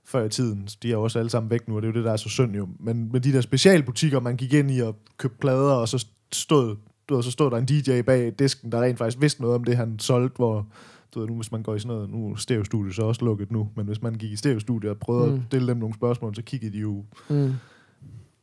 [0.05, 0.69] før i tiden.
[0.83, 2.17] De er jo også alle sammen væk nu, og det er jo det, der er
[2.17, 2.69] så synd jo.
[2.81, 6.77] Men med de der specialbutikker, man gik ind i og købte plader, og så stod,
[7.09, 9.65] du ved, så stod der en DJ bag disken, der rent faktisk vidste noget om
[9.65, 10.67] det, han solgte, hvor
[11.15, 13.53] du ved, nu hvis man går i sådan noget, nu er stereostudiet så også lukket
[13.53, 15.31] nu, men hvis man gik i stereostudiet og prøvede.
[15.31, 15.37] Mm.
[15.37, 17.53] at stille dem nogle spørgsmål, så kiggede de jo Mm.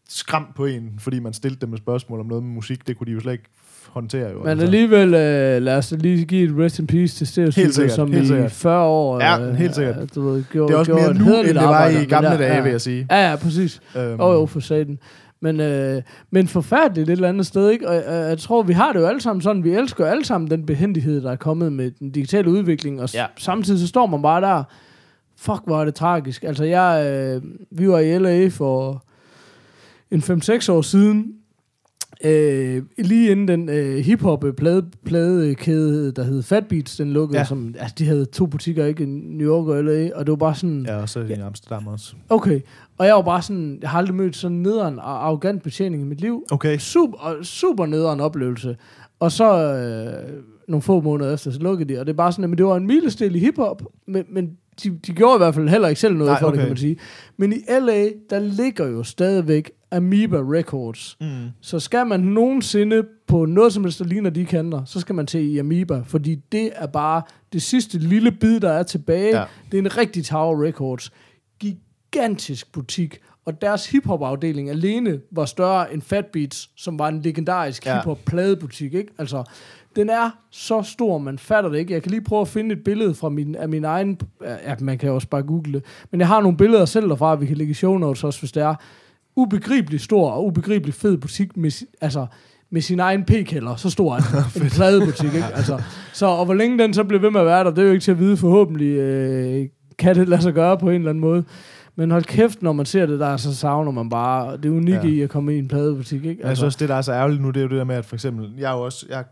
[0.09, 3.07] Skræmt på en, fordi man stillede dem med spørgsmål om noget med musik, det kunne
[3.07, 3.43] de jo slet ikke
[3.89, 4.43] håndtere jo.
[4.43, 7.71] Men alligevel, øh, lad os lige give et rest in peace til Stereo Helt Studio,
[7.71, 8.51] sikkert, som helt i sikkert.
[8.51, 9.21] 40 år...
[9.23, 10.01] Ja, helt sikkert.
[10.01, 12.05] øh, du ved, gjorde, det er også mere et nu, end det var arbejde, i
[12.05, 12.61] gamle der- dage, ja.
[12.61, 13.07] vil jeg sige.
[13.11, 13.81] Ja, ja, præcis.
[13.97, 14.99] Øhm, Åh, oh, jo, for satan.
[15.41, 16.01] Men, øh,
[16.31, 17.89] men forfærdeligt et eller andet sted, ikke?
[17.89, 20.51] Og øh, jeg tror, vi har det jo alle sammen sådan, vi elsker alle sammen
[20.51, 23.25] den behendighed, der er kommet med den digitale udvikling, og ja.
[23.37, 24.63] samtidig så står man bare der,
[25.39, 26.43] fuck, hvor er det tragisk.
[26.43, 27.41] Altså, jeg, øh,
[27.71, 29.03] vi var i LA for
[30.11, 31.33] en 5-6 år siden,
[32.25, 37.41] Øh, lige inden den øh, hip-hop plade, pladekæde, der hed Fat Beats, den lukkede, Ja.
[37.41, 37.45] ja.
[37.47, 39.03] som, altså, de havde to butikker, ikke?
[39.03, 41.87] I New York og LA, og det var bare sådan, Ja, og så i Amsterdam
[41.87, 42.13] også.
[42.29, 42.59] okay.
[42.97, 46.05] Og jeg var bare sådan, jeg har aldrig mødt sådan nederen og arrogant betjening i
[46.05, 46.45] mit liv.
[46.51, 46.77] Okay.
[46.77, 48.77] Super, super nederen oplevelse.
[49.19, 50.33] Og så øh,
[50.67, 52.77] nogle få måneder efter, så lukkede de, og det er bare sådan, at det var
[52.77, 56.15] en milestil i hiphop, men, men de, de gjorde i hvert fald heller ikke selv
[56.15, 56.55] noget Nej, for okay.
[56.55, 56.97] det, kan man sige.
[57.37, 61.17] Men i LA, der ligger jo stadigvæk Amoeba Records.
[61.21, 61.27] Mm.
[61.61, 65.27] Så skal man nogensinde på noget som helst, der ligner de kanter, så skal man
[65.27, 67.21] til i Amoeba, fordi det er bare
[67.53, 69.39] det sidste lille bid, der er tilbage.
[69.39, 69.45] Ja.
[69.71, 71.11] Det er en rigtig Tower Records.
[71.59, 73.19] Gigantisk butik.
[73.45, 77.95] Og deres hiphop-afdeling alene var større end Fat Beats, som var en legendarisk ja.
[77.95, 78.93] hiphop-pladebutik.
[78.93, 79.13] Ikke?
[79.17, 79.43] Altså,
[79.97, 81.93] den er så stor, man fatter det ikke.
[81.93, 84.19] Jeg kan lige prøve at finde et billede fra min, af min egen...
[84.41, 85.83] Ja, man kan også bare google det.
[86.11, 88.51] Men jeg har nogle billeder selv derfra, vi kan lægge i show notes også, hvis
[88.51, 88.75] det er.
[89.35, 92.25] Ubegribelig stor og ubegribelig fed butik med, altså,
[92.69, 93.75] med sin egen p-kælder.
[93.75, 94.63] Så stor er den.
[94.63, 95.47] en pladebutik, ikke?
[95.55, 95.81] Altså,
[96.13, 97.91] så, og hvor længe den så bliver ved med at være der, det er jo
[97.91, 98.97] ikke til at vide forhåbentlig.
[98.97, 99.67] Øh,
[99.97, 101.43] kan det lade sig gøre på en eller anden måde.
[101.95, 105.13] Men hold kæft, når man ser det der, så savner man bare det unikke ja.
[105.13, 106.29] i at komme i en pladebutik, ikke?
[106.29, 106.47] Altså.
[106.47, 107.95] Jeg synes også, det der er så ærgerligt nu, det er jo det der med,
[107.95, 109.23] at for eksempel, jeg er jo også, jeg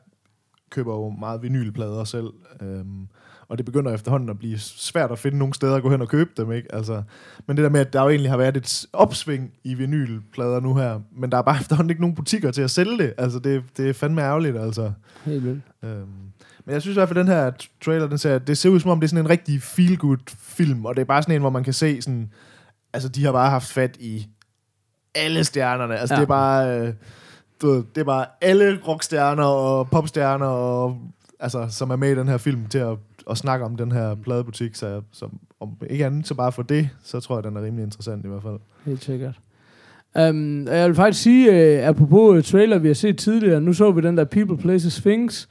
[0.76, 2.28] køber jo meget vinylplader selv,
[2.62, 3.08] øhm,
[3.48, 6.08] og det begynder efterhånden at blive svært at finde nogle steder at gå hen og
[6.08, 6.76] købe dem, ikke?
[6.76, 7.04] Altså,
[7.48, 10.76] men det der med, at der jo egentlig har været et opsving i vinylplader nu
[10.76, 13.64] her, men der er bare efterhånden ikke nogen butikker til at sælge det, altså det,
[13.78, 14.92] det er fandme ærgerligt, altså.
[15.26, 15.62] Helt vildt.
[15.84, 16.08] Øhm,
[16.66, 17.52] men jeg synes i hvert fald, den her
[17.86, 20.86] trailer, den ser, det ser ud som om, det er sådan en rigtig feel-good film,
[20.86, 22.32] og det er bare sådan en, hvor man kan se sådan,
[22.94, 24.28] altså de har bare haft fat i
[25.16, 25.98] alle stjernerne.
[25.98, 26.16] Altså.
[26.16, 26.20] Ja.
[26.20, 26.94] det er bare, øh,
[27.62, 30.98] du ved, det er bare alle rockstjerner og popstjerner, og,
[31.40, 32.98] altså, som er med i den her film til at,
[33.30, 34.76] at snakke om den her pladebutik.
[34.76, 37.84] Så som, om ikke andet, så bare for det, så tror jeg, den er rimelig
[37.84, 38.60] interessant i hvert fald.
[38.86, 39.40] Helt sikkert.
[40.20, 41.50] Um, jeg vil faktisk sige,
[41.80, 44.96] uh, apropos uh, trailer, vi har set tidligere, nu så vi den der People, Places,
[44.96, 45.50] Things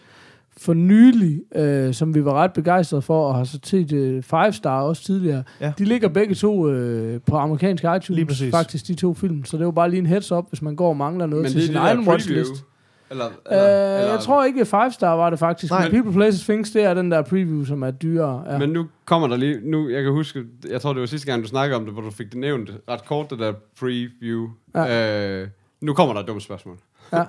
[0.65, 1.41] for nylig,
[1.89, 5.05] uh, som vi var ret begejstrede for, og har så set uh, Five Star også
[5.05, 5.43] tidligere.
[5.61, 5.73] Ja.
[5.79, 8.51] De ligger begge to uh, på amerikansk Lige iTunes, præcis.
[8.51, 9.45] faktisk de to film.
[9.45, 11.53] Så det var bare lige en heads up, hvis man går og mangler noget Men
[11.53, 12.11] til det sin egen preview.
[12.13, 12.65] watchlist.
[13.11, 15.83] Eller, Uh, eller, eller, jeg tror ikke, Five Star var det faktisk, Nej.
[15.83, 18.53] men People, Places, Things, det er den der preview, som er dyrere.
[18.53, 18.59] Ja.
[18.59, 19.61] Men nu kommer der lige...
[19.71, 22.03] Nu, jeg kan huske, jeg tror, det var sidste gang, du snakkede om det, hvor
[22.03, 24.49] du fik det nævnt ret kort, det der preview.
[24.75, 25.41] Ja.
[25.43, 25.49] Øh,
[25.81, 26.77] nu kommer der et dumt spørgsmål.
[27.13, 27.25] Ja.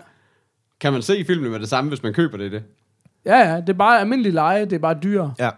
[0.80, 2.64] Kan man se filmen med det samme, hvis man køber det i det?
[3.26, 5.34] Ja, ja, det er bare almindelig leje, det er bare dyrere.
[5.40, 5.50] Ja.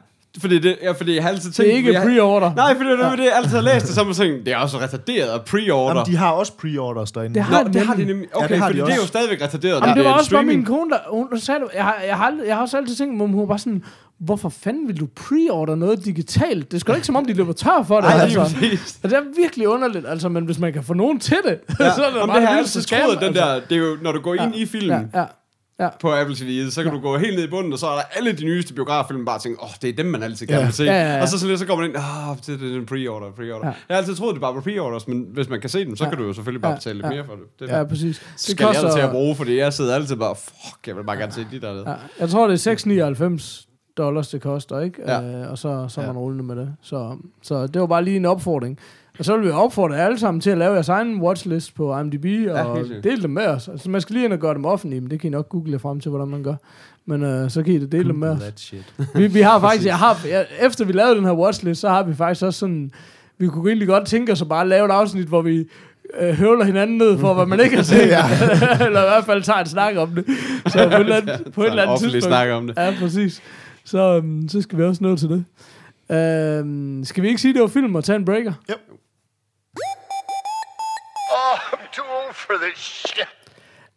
[0.42, 1.58] Fordi, det, ja, fordi jeg har altid tænkt...
[1.58, 2.56] Det er ikke jeg, pre-order.
[2.56, 4.78] Nej, fordi det er det, jeg altid har læst det, man tænkt, det er også
[4.80, 5.88] retarderet og pre-order.
[5.88, 7.36] Jamen, de har også pre-orders derinde.
[7.36, 8.16] Det har Nå, de det har de nemlig.
[8.16, 8.30] nemlig.
[8.36, 9.08] Ja, Okay, det har fordi de det er jo også.
[9.08, 9.74] stadigvæk retarderet.
[9.74, 10.58] Jamen, når det var er også bare streaming.
[10.60, 13.22] min kone, der, hun sagde, jeg har, jeg, har, aldrig- jeg har også altid tænkt,
[13.22, 13.84] at hun var bare sådan,
[14.20, 16.72] hvorfor fanden vil du pre-order noget digitalt?
[16.72, 18.08] Det er sgu da ikke som om, de løber tør for det.
[18.10, 18.56] Ej, lige altså.
[18.60, 19.00] præcis.
[19.04, 21.92] Og det er virkelig underligt, altså, men hvis man kan få nogen til det, ja.
[21.96, 23.42] så er det Jamen, bare det har jeg altid troet, den altså.
[23.46, 25.26] der, det er jo, når du går ind i filmen, Ja, ja.
[26.02, 26.98] På Apple TV, så kan Ja.
[26.98, 29.40] du gå helt ned i bunden, og så er der alle de nyeste biograffilm, bare
[29.40, 30.66] tænke, åh, oh, det er dem, man altid gerne Ja.
[30.66, 30.84] vil se.
[30.84, 31.22] Ja, ja, ja.
[31.22, 33.32] Og så, så, lidt, så kommer man ind, åh, oh, det, det er en pre-order,
[33.32, 33.68] pre-order.
[33.68, 33.74] Ja.
[33.90, 36.04] Jeg har altid troet, det bare var pre-orders, men hvis man kan se dem, så
[36.04, 36.10] Ja.
[36.10, 37.10] kan du jo selvfølgelig bare Ja, betale lidt ja.
[37.12, 37.44] mere for det.
[37.60, 38.20] Det Ja, præcis.
[38.34, 41.04] Det skal jeg altså til at bruge, fordi jeg sidder altid bare, fuck, jeg vil
[41.04, 41.90] bare gerne se de der.
[41.90, 43.68] Ja, jeg tror, det er 6,99
[43.98, 45.02] dollars, det koster, ikke?
[45.08, 45.22] Ja.
[45.22, 46.12] Øh, og så, så er Ja.
[46.12, 46.74] man rullende med det.
[46.82, 48.80] Så, så det var bare lige en opfordring.
[49.20, 52.00] Og så vil vi opfordre jer alle sammen til at lave jeres egen watchlist på
[52.00, 53.68] IMDb og dele dem med os.
[53.68, 55.72] Altså, man skal lige ind og gøre dem offentlige, men det kan I nok google
[55.72, 56.56] jer frem til, hvordan man gør.
[57.06, 58.42] Men øh, så kan I dele dem med os.
[58.56, 58.94] Shit.
[59.16, 62.04] Vi, vi har faktisk, jeg har, jeg, efter vi lavede den her watchlist, så har
[62.04, 62.92] vi faktisk også sådan,
[63.38, 65.66] vi kunne egentlig godt tænke os at bare lave et afsnit, hvor vi
[66.20, 68.02] øh, høvler hinanden ned for, hvad man ikke har set.
[68.88, 70.26] Eller i hvert fald tager en snak om det.
[70.68, 72.24] Så på et eller andet, på et eller andet tidspunkt.
[72.24, 72.78] snak om det.
[72.78, 73.42] Ja, præcis.
[73.84, 75.46] Så, um, så skal vi også nå til det.
[76.64, 78.54] Um, skal vi ikke sige, det var film og tage en breaker?
[81.38, 83.28] Oh, I'm too old for this shit.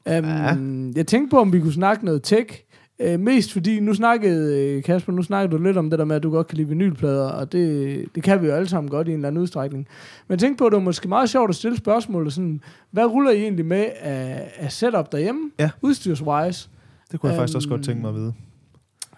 [0.06, 2.62] Um, Jeg tænkte på, om vi kunne snakke noget tech.
[3.04, 6.16] Uh, mest fordi, nu snakkede øh, Kasper, nu snakkede du lidt om det der med,
[6.16, 9.08] at du godt kan lide vinylplader, og det, det kan vi jo alle sammen godt
[9.08, 9.86] i en eller anden udstrækning.
[10.28, 12.60] Men jeg tænkte på, at det var måske meget sjovt at stille spørgsmålet sådan,
[12.90, 15.70] hvad ruller I egentlig med af, af setup derhjemme, Ja.
[15.82, 16.68] udstyrswise?
[17.12, 18.34] Det kunne jeg faktisk også Øhm, godt tænke mig at vide.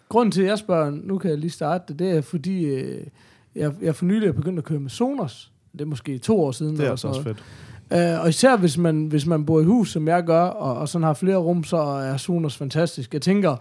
[0.09, 3.07] Grunden til, at jeg spørger, nu kan jeg lige starte det, det er fordi, øh,
[3.55, 5.51] jeg, jeg for nylig er begyndt at køre med Sonos.
[5.73, 6.77] Det er måske to år siden.
[6.77, 7.37] Det er altså også noget.
[7.37, 7.47] fedt.
[7.93, 10.89] Øh, og især hvis man, hvis man bor i hus, som jeg gør, og, og
[10.89, 13.15] sådan har flere rum, så er Sonos fantastisk.
[13.15, 13.57] Jeg tænker,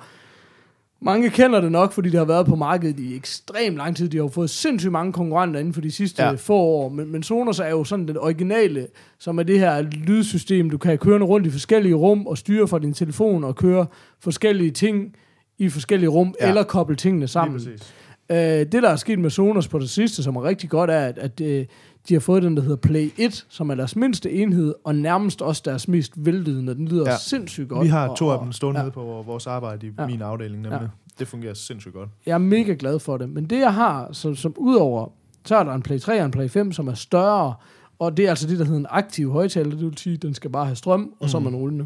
[1.03, 4.09] mange kender det nok, fordi det har været på markedet i ekstrem lang tid.
[4.09, 6.31] De har jo fået sindssygt mange konkurrenter inden for de sidste Ja.
[6.33, 6.89] få år.
[6.89, 8.87] Men, men Sonos er jo sådan den originale,
[9.19, 12.79] som er det her lydsystem, du kan køre rundt i forskellige rum og styre fra
[12.79, 13.85] din telefon og køre
[14.19, 15.15] forskellige ting
[15.57, 16.47] i forskellige rum, Ja.
[16.47, 17.61] eller koble tingene sammen.
[18.31, 20.99] Øh, det, der er sket med Sonos på det sidste, som er rigtig godt, er,
[20.99, 21.65] at, at øh,
[22.09, 25.41] de har fået den, der hedder Play 1, som er deres mindste enhed, og nærmest
[25.41, 26.75] også deres mest vellydende.
[26.75, 27.17] Den lyder Ja.
[27.17, 27.83] sindssygt godt.
[27.83, 28.83] Vi har og, to af og- dem stående ja.
[28.83, 30.07] nede på vores arbejde i Ja.
[30.07, 30.79] min afdeling nemlig.
[30.81, 30.87] Ja.
[31.19, 32.09] Det fungerer sindssygt godt.
[32.25, 33.29] Jeg er mega glad for det.
[33.29, 35.07] Men det, jeg har, som, som udover,
[35.45, 37.53] så er der en Play 3 og en Play 5, som er større,
[37.99, 39.69] og det er altså det, der hedder en aktiv højtaler.
[39.69, 41.85] Det vil sige, at den skal bare have strøm, og så er man rullende.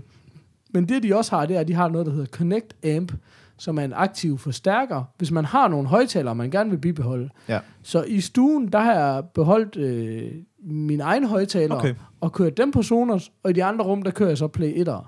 [0.73, 3.11] Men det, de også har, det er, at de har noget, der hedder Connect Amp,
[3.57, 7.29] som er en aktiv forstærker, hvis man har nogle højtalere, man gerne vil bibeholde.
[7.49, 7.59] Ja.
[7.83, 10.31] Så i stuen, der har jeg beholdt øh,
[10.63, 11.93] min egen højtaler Okay.
[12.21, 14.85] og kørt dem på Sonos, og i de andre rum, der kører jeg så Play
[14.85, 15.07] 1'ere.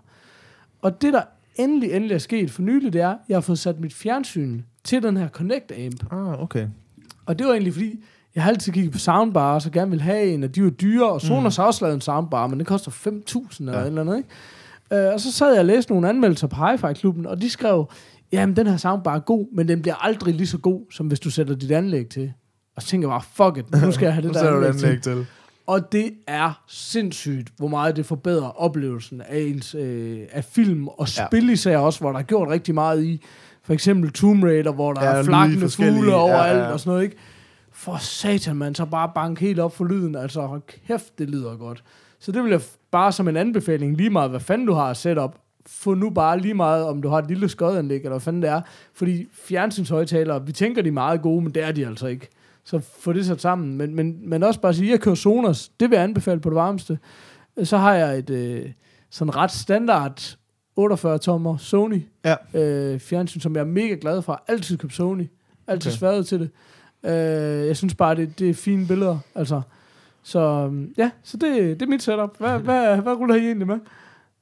[0.81, 1.21] Og det, der
[1.55, 4.61] endelig, endelig er sket for nylig, det er, at jeg har fået sat mit fjernsyn
[4.83, 6.13] til den her Connect Amp.
[6.13, 6.67] Ah, okay.
[7.25, 8.03] Og det var egentlig fordi,
[8.35, 11.09] jeg har altid kigget på soundbar, og gerne vil have en, og de var dyre,
[11.11, 11.61] og Sonos mm.
[11.61, 13.85] har også lavet en soundbar, men det koster 5.000 eller Ja.
[13.85, 15.05] eller andet, ikke?
[15.07, 17.89] Øh, og så sad jeg og læste nogle anmeldelser på Hi-Fi-klubben, og de skrev,
[18.31, 21.19] jamen den her soundbar er god, men den bliver aldrig lige så god, som hvis
[21.19, 22.33] du sætter dit anlæg til.
[22.75, 24.73] Og så tænker jeg bare, fuck it, nu skal jeg have det der du anlæg
[24.79, 24.85] til.
[24.85, 25.25] anlæg til.
[25.67, 31.07] Og det er sindssygt, hvor meget det forbedrer oplevelsen af, ens, øh, af film og
[31.09, 33.21] spil især også, hvor der er gjort rigtig meget i.
[33.63, 36.71] For eksempel Tomb Raider, hvor der Ja, er flakkende fugle overalt ja, ja.
[36.71, 37.15] og sådan noget, ikke?
[37.71, 40.15] For satan, man, så bare bank helt op for lyden.
[40.15, 41.83] Altså, hold kæft, det lyder godt.
[42.19, 42.61] Så det vil jeg
[42.91, 45.37] bare som en anbefaling, lige meget hvad fanden du har at sætte op,
[45.67, 48.49] få nu bare lige meget, om du har et lille skodanlæg, eller hvad fanden det
[48.49, 48.61] er.
[48.93, 52.27] Fordi fjernsynshøjtalere, vi tænker, de er meget gode, men det er de altså ikke.
[52.63, 53.77] Så få det sat sammen.
[53.77, 56.49] Men, men, men også bare sige, at jeg kører Sonos, det vil jeg anbefale på
[56.49, 56.99] det varmeste.
[57.63, 58.65] Så har jeg et øh,
[59.09, 60.37] sådan ret standard
[60.75, 62.35] 48 tommer Sony Ja.
[62.53, 64.43] øh, fjernsyn, som jeg er mega glad for.
[64.47, 65.21] Altid købt Sony.
[65.21, 65.27] Altid
[65.67, 65.75] Okay.
[65.77, 65.91] okay.
[65.91, 66.49] sværet til det.
[67.11, 69.17] Øh, jeg synes bare, det, det er fine billeder.
[69.35, 69.61] Altså.
[70.23, 72.37] Så øhm, ja, så det, det er mit setup.
[72.39, 73.79] Hvad, hvad, hvad ruller I egentlig med?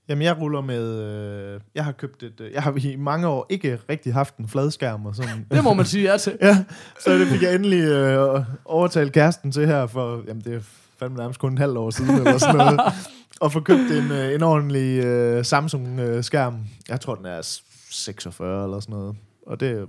[0.09, 1.01] Jamen, jeg ruller med...
[1.01, 2.41] Øh, jeg har købt et...
[2.41, 5.45] Øh, jeg har i mange år ikke rigtig haft en fladskærm og sådan.
[5.51, 6.37] Det må man sige ja til.
[6.41, 6.65] ja,
[6.99, 10.23] så det fik jeg endelig øh, overtalt kæresten til her for...
[10.27, 10.59] Jamen, det er
[10.99, 12.79] fandme nærmest kun en halv år siden, eller sådan noget.
[13.41, 16.59] Og få købt en, øh, en ordentlig øh, Samsung-skærm.
[16.89, 19.15] Jeg tror, den er 46 eller sådan noget.
[19.47, 19.85] Og det er jeg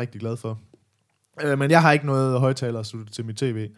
[0.00, 0.58] rigtig glad for.
[1.42, 3.68] Øh, men jeg har ikke noget højtaler til mit tv.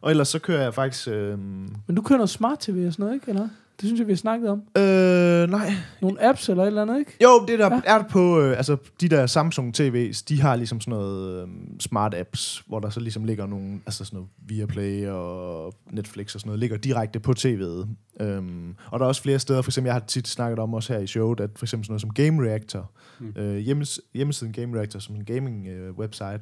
[0.00, 1.08] Og ellers så kører jeg faktisk...
[1.08, 3.28] Øh, Men du kører noget smart tv og sådan noget, ikke?
[3.28, 3.48] Eller?
[3.80, 4.58] Det synes jeg, vi har snakket om.
[4.76, 5.72] øh, nej,
[6.02, 7.16] Nogle apps eller et eller andet, ikke?
[7.22, 7.80] Jo, det der Ja.
[7.98, 11.48] er på, øh, altså de der Samsung TV's, de har ligesom sådan noget øh,
[11.80, 16.40] smart apps, hvor der så ligesom ligger nogle, altså sådan noget Viaplay og Netflix og
[16.40, 17.86] sådan noget, ligger direkte på tv'et.
[18.20, 20.92] Øhm, og der er også flere steder, for eksempel, jeg har tit snakket om også
[20.92, 23.32] her i showet, at for eksempel sådan noget som Game Reactor, mm.
[23.36, 26.40] øh, hjemmes, hjemmesiden Game Reactor, som en gaming øh, website,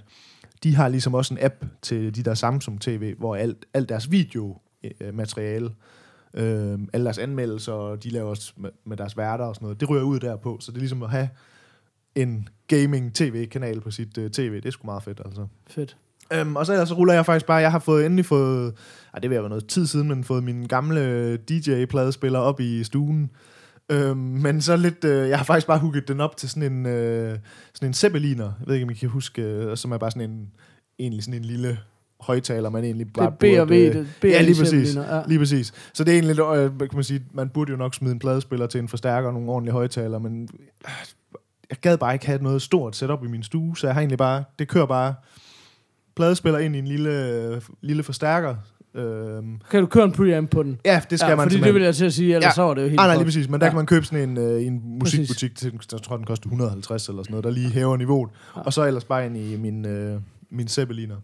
[0.63, 4.11] de har ligesom også en app til de der Samsung TV, hvor alt, alt deres
[4.11, 5.71] videomateriale, øh,
[6.37, 9.91] alle deres anmeldelser, og de laver også med, med deres værter og sådan noget, det
[9.91, 11.29] ryger ud derpå, så det er ligesom at have
[12.15, 15.47] en gaming-tv-kanal på sit uh, tv, det er sgu meget fedt, altså.
[15.67, 15.97] Fedt.
[16.33, 18.75] Øhm, og så ellers så ruller jeg faktisk bare, jeg har fået endelig fået,
[19.15, 23.31] ej, det vil være noget tid siden, men fået min gamle DJ-pladespiller op i stuen.
[23.89, 26.87] Øhm, men så lidt, øh, jeg har faktisk bare hugget den op til sådan en,
[26.87, 27.39] øh,
[27.75, 30.31] sådan en Zeppeliner, jeg ved ikke, om I kan huske, øh, som er bare sådan
[30.31, 30.51] en,
[30.99, 31.79] egentlig sådan en lille
[32.27, 33.69] højtaler, man egentlig Det bare og V.
[33.69, 34.95] burde, øh, det- B ja, lige præcis.
[34.97, 35.23] Ja.
[35.27, 35.73] Lige præcis.
[35.95, 38.67] Så det er egentlig øh, kan man sige, man burde jo nok smide en pladespiller
[38.67, 40.91] til en forstærker og nogle ordentlige højtaler, men øh,
[41.71, 44.19] jeg gad bare ikke have noget stort setup i min stue, så jeg har egentlig
[44.19, 45.15] bare, det kører bare
[46.17, 48.55] pladespiller ind i en lille, lille forstærker,
[48.95, 50.79] Øhm, Kan du køre en preamp på den?
[50.85, 51.75] ja, det skal ja, man fordi det simpelthen.
[51.75, 52.55] vil jeg til at sige, ellers Ja.
[52.55, 53.49] så var det jo helt Nej, nej, lige præcis.
[53.49, 53.71] Men der Ja.
[53.71, 57.23] kan man købe sådan en, øh, en musikbutik, til, jeg tror, den koster 150 eller
[57.23, 58.31] sådan noget, der lige hæver niveauet.
[58.57, 58.61] Ja.
[58.61, 60.21] Og så ellers bare ind i min, øh,
[60.51, 61.17] min Zeppeliner.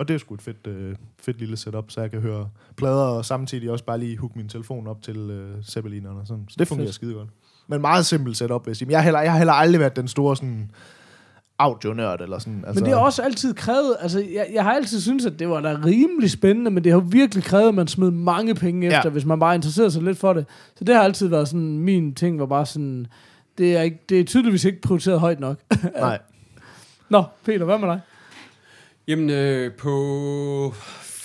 [0.00, 3.04] Og det er sgu et fedt, øh, fedt lille setup, så jeg kan høre plader,
[3.04, 6.20] og samtidig også bare lige hooke min telefon op til øh, Zeppelinerne.
[6.20, 6.44] og Sådan.
[6.48, 6.94] Så det fungerer Fedt.
[6.94, 7.28] skide godt.
[7.68, 8.90] Men meget simpelt setup, vil jeg sige.
[8.90, 10.70] Jeg har heller, jeg har heller aldrig været den store sådan,
[11.58, 12.64] audionørd eller sådan.
[12.66, 15.48] Altså, Men det har også altid krævet, altså jeg, jeg har altid syntes, at det
[15.48, 18.86] var da rimelig spændende, men det har jo virkelig krævet, at man smed mange penge
[18.86, 19.08] efter, ja.
[19.08, 20.46] hvis man bare interesserede sig lidt for det.
[20.76, 23.06] Så det har altid været sådan, min ting var bare sådan,
[23.58, 25.56] det er, ikke, det er tydeligvis ikke prioriteret højt nok.
[25.96, 26.18] Nej.
[27.08, 28.00] Nå, Peter, hvad med dig?
[29.08, 30.74] Jamen, øh, på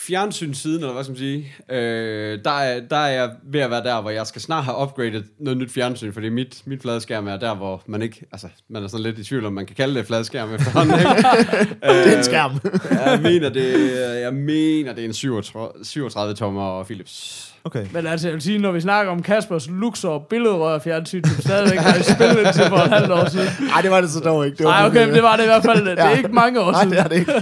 [0.07, 3.83] fjernsynssiden, eller hvad skal man sige, øh, der, er, der er jeg ved at være
[3.83, 7.37] der, hvor jeg skal snart have upgradet noget nyt fjernsyn, fordi mit, mit fladskærm er
[7.37, 9.95] der, hvor man ikke, altså, man er sådan lidt i tvivl om, man kan kalde
[9.95, 11.09] det fladskærm efterhånden, ikke?
[12.05, 12.59] det er en skærm.
[12.91, 17.54] jeg mener, det, jeg mener, det er en 37, 37 tommer Philips.
[17.65, 17.85] Okay.
[17.93, 21.77] Men altså, jeg vil sige, når vi snakker om Kaspers Luxor billedrør fjernsyn, som stadigvæk
[21.79, 23.47] har i spillet til for et halvt år siden.
[23.67, 24.57] Nej, det var det så dog ikke.
[24.57, 25.85] Det var Nej, okay, men det var det i hvert fald.
[25.85, 26.91] Det er ikke mange år Nej, siden.
[26.97, 27.33] det er det ikke.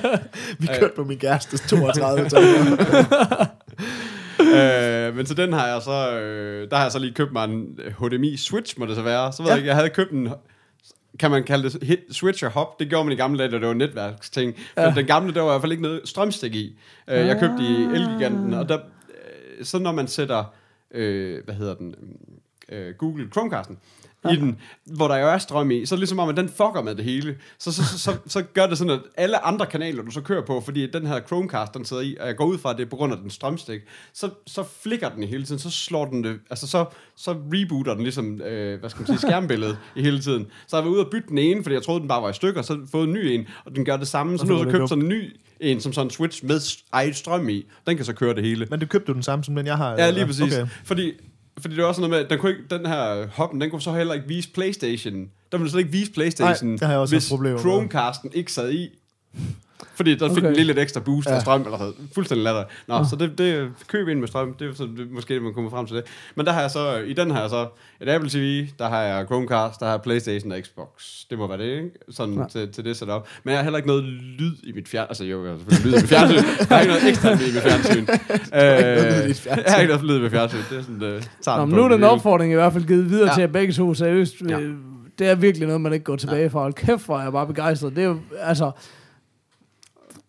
[0.60, 3.48] Vi kørte på min kærestes 32 tommer.
[5.10, 7.44] øh, men så den har jeg så, øh, der har jeg så lige købt mig
[7.46, 7.66] en
[8.00, 9.34] HDMI Switch, må det så være.
[9.34, 9.52] Så ved Ja.
[9.54, 10.30] jeg ikke, jeg havde købt en,
[11.20, 12.80] kan man kalde det hit, Switch og hop?
[12.80, 14.54] Det gjorde man i gamle dage, da det var netværksting.
[14.74, 14.94] For Ja.
[14.96, 16.78] den gamle, der var i hvert fald ikke noget strømstik i.
[17.10, 18.78] Øh, jeg købte i Elgiganten, og der,
[19.64, 20.44] så når man sætter,
[20.92, 21.96] øh, hvad hedder den,
[22.70, 23.80] øh, Google Chromecasten,
[24.32, 26.50] i den, hvor der jo er strøm i, så er det ligesom om, at den
[26.50, 27.36] fucker med det hele.
[27.60, 30.46] Så, så, så, så, så gør det sådan, at alle andre kanaler, du så kører
[30.46, 32.86] på, fordi den her Chromecast, den sidder i, og jeg går ud fra, at det
[32.86, 33.82] er på grund af den strømstik,
[34.14, 37.94] så, så flikker den i hele tiden, så slår den det, altså så, så rebooter
[37.94, 40.48] den ligesom, øh, hvad skal man sige, skærmbilledet i hele tiden.
[40.68, 42.34] Så jeg var ude og bytte den ene, fordi jeg troede, den bare var i
[42.34, 44.64] stykker, så fået en ny en, og den gør det samme, så nu så har
[44.64, 47.66] jeg købt sådan en ny en, som sådan en Switch med eget strøm i.
[47.88, 48.68] Den kan så køre det hele.
[48.70, 49.92] Men du købte du den samme som den, jeg har?
[49.92, 50.54] Ja, lige præcis.
[50.54, 50.68] Okay.
[50.84, 51.14] Fordi,
[51.60, 53.82] fordi det var også noget med, at den, kunne ikke, den her hoppen, den kunne
[53.82, 55.14] så heller ikke vise Playstation.
[55.14, 57.32] Den ville slet ikke vise Playstation, Nej, det har jeg også hvis.
[57.60, 58.90] Chromecasten ikke sad i.
[59.96, 60.48] Fordi der fik Okay.
[60.48, 61.32] den lige lidt ekstra boost ja.
[61.32, 61.36] Ja.
[61.36, 61.94] af strøm, eller sådan.
[62.16, 62.64] Fuldstændig latter.
[62.88, 65.70] Nå, så det, det køb ind med strøm, det er så det, måske, man kommer
[65.70, 66.04] frem til det.
[66.36, 67.68] Men der har jeg så, i den har jeg så
[68.02, 70.88] et Apple TV, der har jeg Chromecast, der har jeg Playstation og Xbox.
[71.30, 71.90] Det må være det, ikke?
[72.12, 72.44] Sådan Ja.
[72.52, 73.28] til, til det setup.
[73.44, 75.10] Men jeg har heller ikke noget lyd i mit fjernsyn.
[75.10, 76.36] Altså jo, jeg har selvfølgelig lyd i mit fjernsyn.
[76.60, 78.06] Jeg har ikke noget ekstra lyd i mit fjernsyn.
[78.54, 80.58] Øh, Jeg har ikke noget lyd i mit fjernsyn.
[80.70, 83.24] Det er sådan, tager Nå, men nu er den opfordring i hvert fald givet videre
[83.26, 83.30] Ja.
[83.30, 83.34] ja.
[83.36, 84.36] til jer begge to, seriøst.
[84.50, 84.58] Ja.
[84.60, 84.68] Ja.
[85.20, 86.60] Det er virkelig noget, man ikke går tilbage fra.
[86.60, 87.96] Hold kæft, hvor er jeg bare begejstret.
[87.96, 88.72] Det er jo, altså...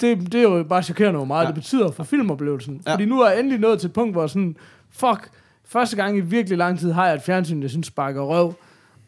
[0.01, 1.47] Det, det er jo bare chokerende, hvor meget Ja.
[1.47, 2.83] det betyder for filmoplevelsen.
[2.87, 2.93] Ja.
[2.93, 4.57] Fordi nu er jeg endelig nået til et punkt, hvor sådan...
[4.91, 5.31] Fuck,
[5.65, 8.55] første gang i virkelig lang tid har jeg et fjernsyn, jeg synes sparker røv.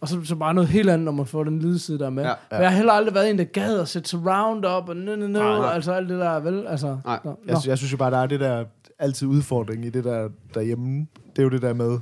[0.01, 2.22] Og så, så bare noget helt andet, når man får den lydside der med.
[2.24, 2.28] Ja.
[2.53, 2.57] Ja.
[2.57, 5.26] Jeg har heller aldrig været en, der gad at sætte surround op, og nø, nø,
[5.26, 5.74] nø, Nej, nej.
[5.74, 6.66] altså alt det der, vel?
[6.66, 7.18] Altså, Nej.
[7.24, 8.64] nå, Jeg, jeg synes jo bare, der er det der
[8.99, 11.07] altid udfordring i det der derhjemme.
[11.30, 11.99] Det er jo det der med,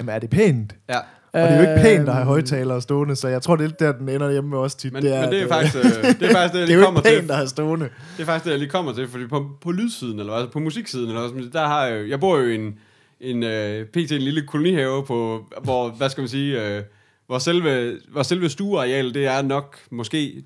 [0.00, 0.76] jamen er det pænt?
[0.88, 0.98] Ja.
[1.34, 3.64] Og det er jo ikke pænt at have Øhm, højtalere stående, så jeg tror, det
[3.64, 4.92] er der, den ender hjemme med os tit.
[4.92, 6.78] Men det, men det er faktisk øh, det, er faktisk det, jeg det er lige
[6.78, 7.20] jo kommer ikke til.
[7.20, 7.88] pænt at have stående.
[8.16, 10.58] Det er faktisk det, jeg lige kommer til, fordi på, på lydsiden, eller altså på
[10.58, 12.78] musiksiden, eller man sige, der har jeg, jeg bor jo i en,
[13.20, 14.12] en uh, pt.
[14.12, 16.84] en lille kolonihave, på, hvor, hvad skal man sige, uh,
[17.26, 20.44] hvor selve, hvor selve stuearealet, det er nok måske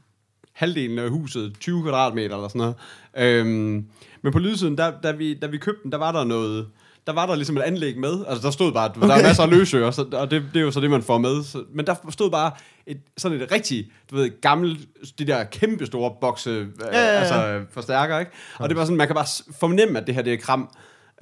[0.53, 2.75] halvdelen af huset, 20 kvadratmeter eller sådan noget.
[3.17, 3.85] Øhm,
[4.23, 6.67] men på lydsiden, der, da, vi, da vi købte den, der var der noget,
[7.09, 8.25] der var der ligesom et anlæg med.
[8.29, 9.09] Altså, der stod bare, okay.
[9.09, 11.19] der er masser af løsører, så, og det, det er jo så det, man får
[11.19, 11.45] med.
[11.45, 12.51] Så, men der stod bare
[12.87, 14.81] et, sådan et rigtig, du ved, gammelt,
[15.19, 17.21] de der kæmpe store bokse, ja, ja, ja.
[17.21, 18.33] altså forstærker, ikke?
[18.59, 19.27] Og det var sådan, man kan bare
[19.61, 20.69] fornemme, at det her, det er kram.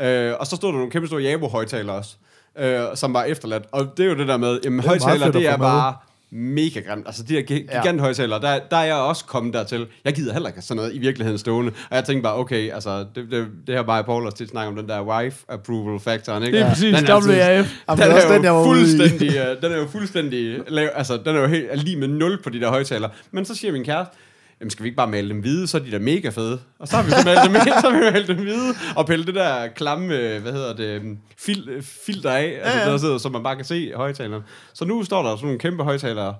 [0.00, 2.16] Øh, og så stod der nogle kæmpe store Jabo-højtalere også,
[2.58, 3.64] øh, som var efterladt.
[3.72, 5.92] Og det er jo det der med, jamen er højtalere, det er få med.
[6.32, 7.06] Mega grimt.
[7.06, 7.80] Altså de her gi- Ja.
[7.80, 9.86] giganthøjtalere, der, der er jeg også kommet dertil.
[10.04, 11.72] Jeg gider heller ikke sådan noget i virkeligheden stående.
[11.90, 14.68] Og jeg tænkte bare, okay, altså det, det, det her bare Paul også tit snakker
[14.70, 16.58] om den der wife approval factoren, ikke?
[16.58, 17.74] Det er præcis Den er altså- WAF.
[17.88, 20.88] Jamen, den, er er også jo den, jeg fuldstændig, uh, den er jo fuldstændig lav,
[20.94, 23.10] altså den er jo helt er lige med nul på de der højtalere.
[23.30, 24.14] Men så siger min kæreste,
[24.60, 26.58] jamen skal vi ikke bare male dem hvide, så er de der mega fede.
[26.78, 29.26] Og så har vi så malet dem, så har vi malet dem hvide, og pille
[29.26, 32.90] det der klamme, øh, hvad hedder det, øhm, fil, øh, filter af, altså ja.
[32.90, 34.44] der sidder, så man bare kan se højtalerne.
[34.74, 36.34] Så nu står der sådan nogle kæmpe højtalere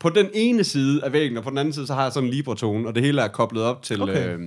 [0.00, 2.28] på den ene side af væggen, og på den anden side, så har jeg sådan
[2.28, 4.02] en Libra-tone, og det hele er koblet op til...
[4.02, 4.34] Okay.
[4.34, 4.40] Øh,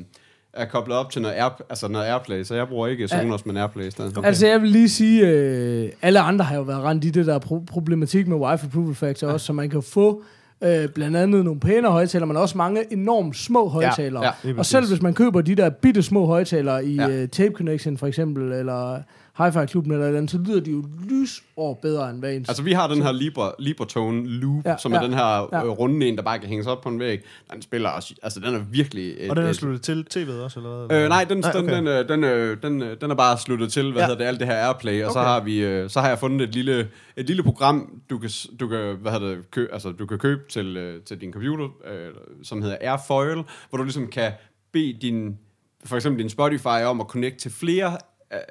[0.54, 3.58] er koblet op til noget, Air, altså noget Airplay, så jeg bruger ikke Sonos, men
[3.58, 4.18] Airplay i stedet.
[4.18, 4.28] Okay.
[4.28, 7.40] Altså, jeg vil lige sige, øh, alle andre har jo været rent i det der
[7.40, 10.24] pro- problematik med Wi-Fi Approval Factor også, så man kan få
[10.64, 14.24] øh, blandt andet nogle pæne højtalere, men også mange enormt små højtalere.
[14.26, 17.08] ja, lige og selv hvis man køber de der bitte små højtalere i Ja.
[17.08, 17.22] ja.
[17.22, 19.00] øh, Tape Connection for eksempel, eller
[19.38, 22.50] Hi-Fi-klubben eller et eller andet, så lyder de jo lysår bedre end hvad ens.
[22.50, 25.26] Altså, vi har den her Libra, Libratone Loop, Ja, ja, som er ja, den her
[25.52, 25.58] ja.
[25.58, 25.62] ja.
[25.64, 27.22] runde en, der bare kan hænges op på en væg.
[27.54, 29.16] Den spiller også, altså den er virkelig...
[29.18, 31.02] Et, Og den er et- sluttet til tv'et også, eller hvad?
[31.04, 31.76] Øh, nej, den, Nej, okay.
[31.76, 34.08] den, den, øh, den, øh, den, øh, den er bare sluttet til, hvad Ja.
[34.08, 35.14] hedder det, alt det her Airplay, og okay.
[35.14, 38.30] så har vi, øh, så har jeg fundet et lille, et lille program, du kan,
[38.60, 41.66] du kan, hvad hedder det, kø, altså, du kan købe til, øh, til din computer,
[41.66, 42.10] øh,
[42.44, 44.32] som hedder Airfoil, hvor du ligesom kan
[44.72, 45.38] bede din,
[45.86, 47.98] for eksempel din Spotify om at connecte til flere øh,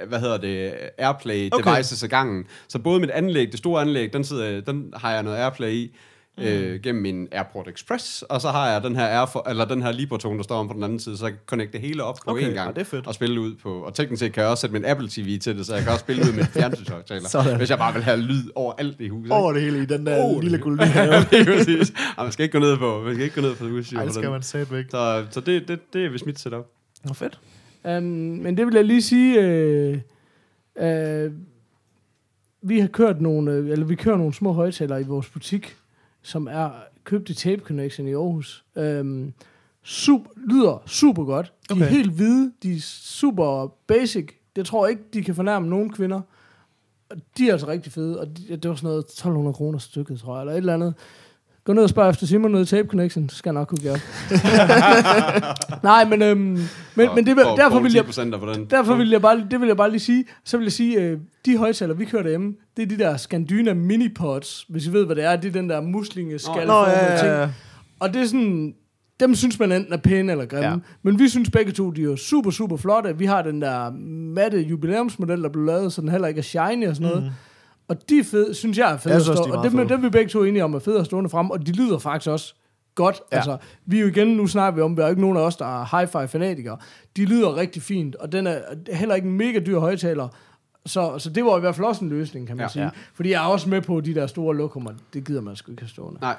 [0.08, 1.74] hvad hedder det, Airplay Okay.
[1.74, 2.44] devices ad gangen.
[2.68, 5.96] Så både mit anlæg, det store anlæg, den, sidder, den har jeg noget Airplay i,
[6.40, 9.92] øh, gennem min Airport Express, og så har jeg den her, Airfo- eller den her
[9.92, 12.14] Libratone, der står om på den anden side, så jeg kan connecte det hele op
[12.24, 12.56] på Okay, én gang.
[12.68, 13.06] ja, det er fedt.
[13.06, 15.58] Og spille ud på, og teknisk set kan jeg også sætte min Apple TV til
[15.58, 18.16] det, så jeg kan også spille ud med en fjernsynshøjtaler, hvis jeg bare vil have
[18.20, 19.32] lyd over alt i huset.
[19.32, 21.24] Over det hele i den der Over lille ja, have.
[21.58, 21.90] præcis.
[22.18, 23.98] Ej, man skal ikke gå ned på, man skal ikke gå ned på udstyr.
[23.98, 24.84] Ej, det skal man sætte væk.
[24.90, 26.64] Så, så det, det, det er vist mit setup.
[27.04, 27.38] Nå, fedt.
[27.84, 30.00] Um, men det vil jeg lige sige, øh,
[30.76, 31.32] øh,
[32.62, 35.76] vi har kørt nogle, øh, eller vi kører nogle små højtalere i vores butik,
[36.22, 36.70] som er
[37.04, 38.64] købt i Tape Connection i Aarhus.
[38.76, 39.32] Um,
[39.82, 41.52] super, lyder super godt.
[41.68, 41.82] De okay.
[41.82, 44.28] er helt hvide, de er super basic.
[44.56, 46.20] Det tror jeg ikke, de kan fornærme nogen kvinder.
[47.38, 50.34] De er altså rigtig fede, og de, det var sådan noget 1200 kroner stykket, tror
[50.34, 50.94] jeg, eller et eller andet.
[51.64, 53.82] Gå ned og spørg efter Simon nede i Tape Connection, så skal jeg nok kunne
[53.82, 53.98] gøre.
[55.82, 56.38] Nej, men, øhm,
[56.94, 58.64] men, men det, Og- derfor og vil jeg, 10% for den.
[58.64, 60.24] Derfor vil jeg bare, det vil jeg bare lige sige.
[60.44, 63.74] Så vil jeg sige, øh, de højtaler, vi kører derhjemme, det er de der Scandyna
[63.74, 65.36] Minipods, hvis I ved, hvad det er.
[65.36, 67.48] Det er den der muslinge Nå, ja, ja, ja.
[68.00, 68.74] Og det er sådan,
[69.20, 70.66] dem synes man enten er pæne eller grimme.
[70.66, 70.70] Ja.
[70.72, 70.78] Ja.
[71.02, 73.18] Men vi synes begge to, de er jo super, super flotte.
[73.18, 73.90] Vi har den der
[74.34, 77.24] matte jubilæumsmodel, der blev lavet, så den heller ikke er shiny og sådan noget.
[77.24, 77.30] Mm.
[77.88, 79.50] Og de fede, synes jeg er fede Jeg at synes også, stå.
[79.50, 79.88] de er Og dem, fede.
[79.88, 81.98] dem er vi begge to enige om er fede at stående frem, og de lyder
[81.98, 82.54] faktisk også
[82.94, 83.20] godt.
[83.32, 83.36] Ja.
[83.36, 83.56] Altså,
[83.86, 85.56] vi er jo igen, nu snakker vi om, vi er jo ikke nogen af os,
[85.56, 86.76] der er hi-fi fanatikere.
[87.16, 88.58] De lyder rigtig fint, og den er
[88.92, 90.28] heller ikke en mega dyr højtaler.
[90.86, 92.82] Så, så det var i hvert fald også en løsning, kan man ja, sige.
[92.82, 92.90] Ja.
[93.14, 94.90] Fordi jeg er også med på de der store lokummer.
[95.14, 96.20] Det gider man sgu ikke have stående.
[96.20, 96.36] Nej.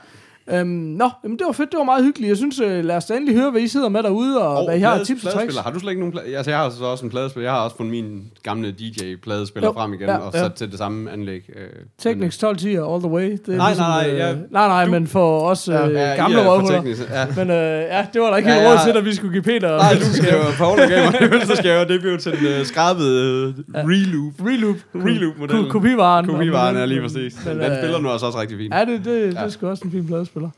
[0.52, 2.30] Øhm, nå, jamen det var fedt, det var meget hyggeligt.
[2.30, 4.66] Jeg synes, øh, lad os da endelig høre, hvad I sidder med derude, og, og
[4.66, 5.58] hvad I har plades- tips og tricks.
[5.58, 7.50] Har du slet ikke nogen pla- altså, jeg har så også en pladespiller.
[7.50, 10.40] Jeg har også fundet min gamle DJ-pladespiller frem igen, ja, og ja.
[10.40, 11.50] sat til det samme anlæg.
[11.56, 11.64] Øh,
[11.98, 13.32] Technics 12 10 all the way.
[13.32, 15.74] Det er Nej, ligesom, nej, nej, øh, jeg- nej, nej, du- men for os øh,
[15.76, 16.84] Ja, ja, gamle for røvhuller.
[17.12, 17.26] Ja.
[17.44, 17.56] Men øh,
[17.96, 19.94] ja, det var der ikke Ja, jeg råd til, at vi skulle give Peter Nej,
[19.94, 23.48] du skal jo Paul gav mig, så skal jeg jo debut til den uh, skrabede
[23.48, 24.34] uh, reloop.
[24.48, 24.76] reloop.
[24.96, 25.64] Reloop-modellen.
[25.66, 26.26] Ko- Kopivaren.
[26.28, 27.34] Kopivaren er lige præcis.
[27.48, 28.74] Den øh, spiller nu også rigtig fint.
[28.74, 30.50] Ja, det, det, det er sgu også en fin pladespiller.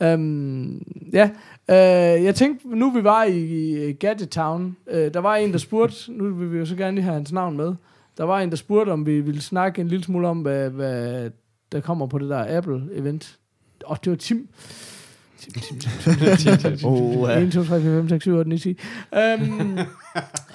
[0.00, 0.82] Um,
[1.12, 1.30] ja,
[1.68, 3.38] uh, jeg tænkte, nu vi var i,
[3.88, 6.94] i Gadget Town, uh, der var en, der spurgte, nu vil vi jo så gerne
[6.94, 7.74] lige have hans navn med,
[8.18, 11.30] der var en, der spurgte, om vi ville snakke en lille smule om, hvad, hvad
[11.72, 13.38] der kommer på det der Apple-event.
[13.84, 14.48] Og det var Tim.
[15.38, 15.80] Tim, Tim,
[16.36, 16.88] Tim, Tim.
[16.88, 18.68] Oh, 1, 2, 3, 4, 5, 6, 7, 8, 9, 10.
[18.68, 18.78] Um,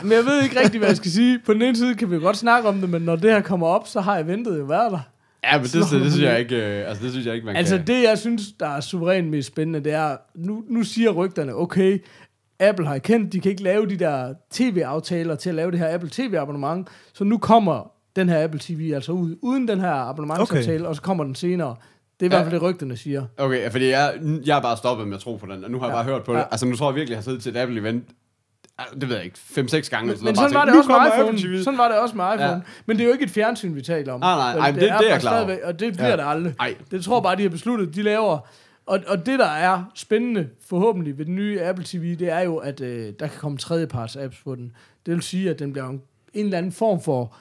[0.03, 1.39] men jeg ved ikke rigtig, hvad jeg skal sige.
[1.45, 3.67] På den ene side kan vi godt snakke om det, men når det her kommer
[3.67, 4.99] op, så har eventet jo været der.
[5.43, 7.55] Ja, men det, det, det, synes jeg ikke, øh, altså det synes jeg ikke, man
[7.55, 7.87] Altså kan.
[7.87, 12.03] det, jeg synes, der er suverænt mest spændende, det er, nu, nu siger rygterne, okay,
[12.59, 15.93] Apple har kendt, de kan ikke lave de der tv-aftaler til at lave det her
[15.93, 20.79] Apple TV-abonnement, så nu kommer den her Apple TV altså ud, uden den her abonnementsaftale,
[20.79, 20.85] okay.
[20.89, 21.75] og så kommer den senere.
[22.19, 22.37] Det er i Ja.
[22.43, 23.25] hvert fald det, rygterne siger.
[23.37, 24.13] Okay, fordi jeg,
[24.45, 25.97] jeg er bare stoppet med at tro på den, og nu har jeg Ja.
[26.03, 26.39] bare hørt på det.
[26.39, 26.43] Ja.
[26.51, 28.13] Altså nu tror jeg virkelig, jeg har siddet til et Apple-event,
[29.01, 30.11] det ved jeg ikke, 5-6 gange.
[30.11, 31.37] eller Men, sådan var det også "Nu med iPhone.
[31.57, 32.51] TV." Sådan var det også med iPhone.
[32.51, 32.59] Ja.
[32.85, 34.19] Men det er jo ikke et fjernsyn, vi taler om.
[34.19, 35.39] Nej, nej, Vel, ej, men det- det er jeg klar over.
[35.45, 36.15] stadigvæk- Og det bliver Ja.
[36.17, 36.53] det aldrig.
[36.59, 36.75] Ej.
[36.91, 37.95] Det tror bare, de har besluttet.
[37.95, 38.37] De laver...
[38.85, 42.55] Og, og det, der er spændende, forhåbentlig, ved den nye Apple TV, det er jo,
[42.57, 44.71] at øh, der kan komme tredjeparts apps på den.
[45.05, 46.01] Det vil sige, at den bliver en,
[46.33, 47.35] en eller anden form for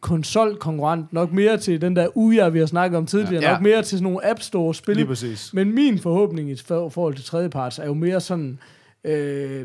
[0.00, 3.52] konsolkonkurrent, nok mere til den der Uya, vi har snakket om tidligere, ja.
[3.52, 4.96] Nok mere til sådan nogle App Store-spil.
[4.96, 5.50] Lige præcis.
[5.54, 8.56] Men min forhåbning i for- forhold til tredjeparts er jo mere sådan, øh,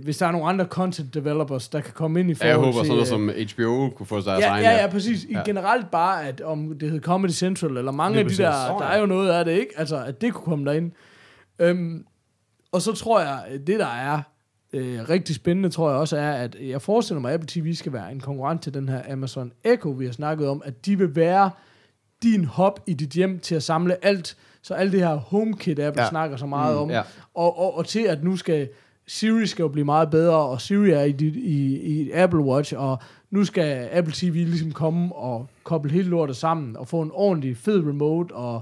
[0.04, 2.74] hvis der er nogle andre content developers, der kan komme ind i Ja, jeg forhold
[2.74, 3.08] håber til...
[3.08, 5.24] sådan noget øh, som HBO kunne få sig Ja, egen ja, ja, præcis.
[5.24, 5.42] I Ja.
[5.46, 8.96] generelt bare, at om det hedder Comedy Central, eller mange af de der, der ja.
[8.96, 9.74] er jo noget af det, ikke?
[9.78, 10.92] Altså, at det kunne komme derind.
[11.60, 12.06] Øhm,
[12.72, 14.22] og så tror jeg, det der er
[14.74, 17.94] øh, rigtig spændende, tror jeg også er, at jeg forestiller mig, at Apple TV skal
[17.94, 21.16] være en konkurrent til den her Amazon Echo, vi har snakket om, at de vil
[21.16, 21.50] være
[22.24, 26.04] din hop i dit hjem til at samle alt, så alt det her HomeKit, Apple.
[26.04, 26.10] Ja.
[26.10, 27.02] snakker så meget mm, om, ja.
[27.34, 28.70] og, og, og til at nu skal
[29.08, 32.74] Siri skal jo blive meget bedre, og Siri er i, dit, i, i Apple Watch,
[32.78, 32.98] og
[33.32, 37.58] nu skal Apple TV ligesom komme og koble hele lortet sammen, og få en ordentlig
[37.58, 38.62] fed remote, og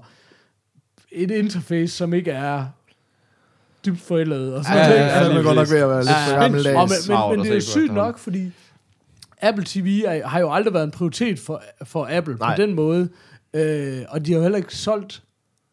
[1.11, 2.65] et interface, som ikke er
[3.85, 4.99] dybt forældet, og sådan Ja, noget.
[4.99, 7.29] ja, ja, Ja, Altså, den er godt nok ved at være lidt for og, men,
[7.31, 8.51] men, men det er sygt nok, fordi
[9.41, 12.35] Apple TV er, har jo aldrig været en prioritet for, for Apple.
[12.39, 12.55] Nej.
[12.55, 13.09] på den måde.
[13.53, 15.23] Øh, og de har jo heller ikke solgt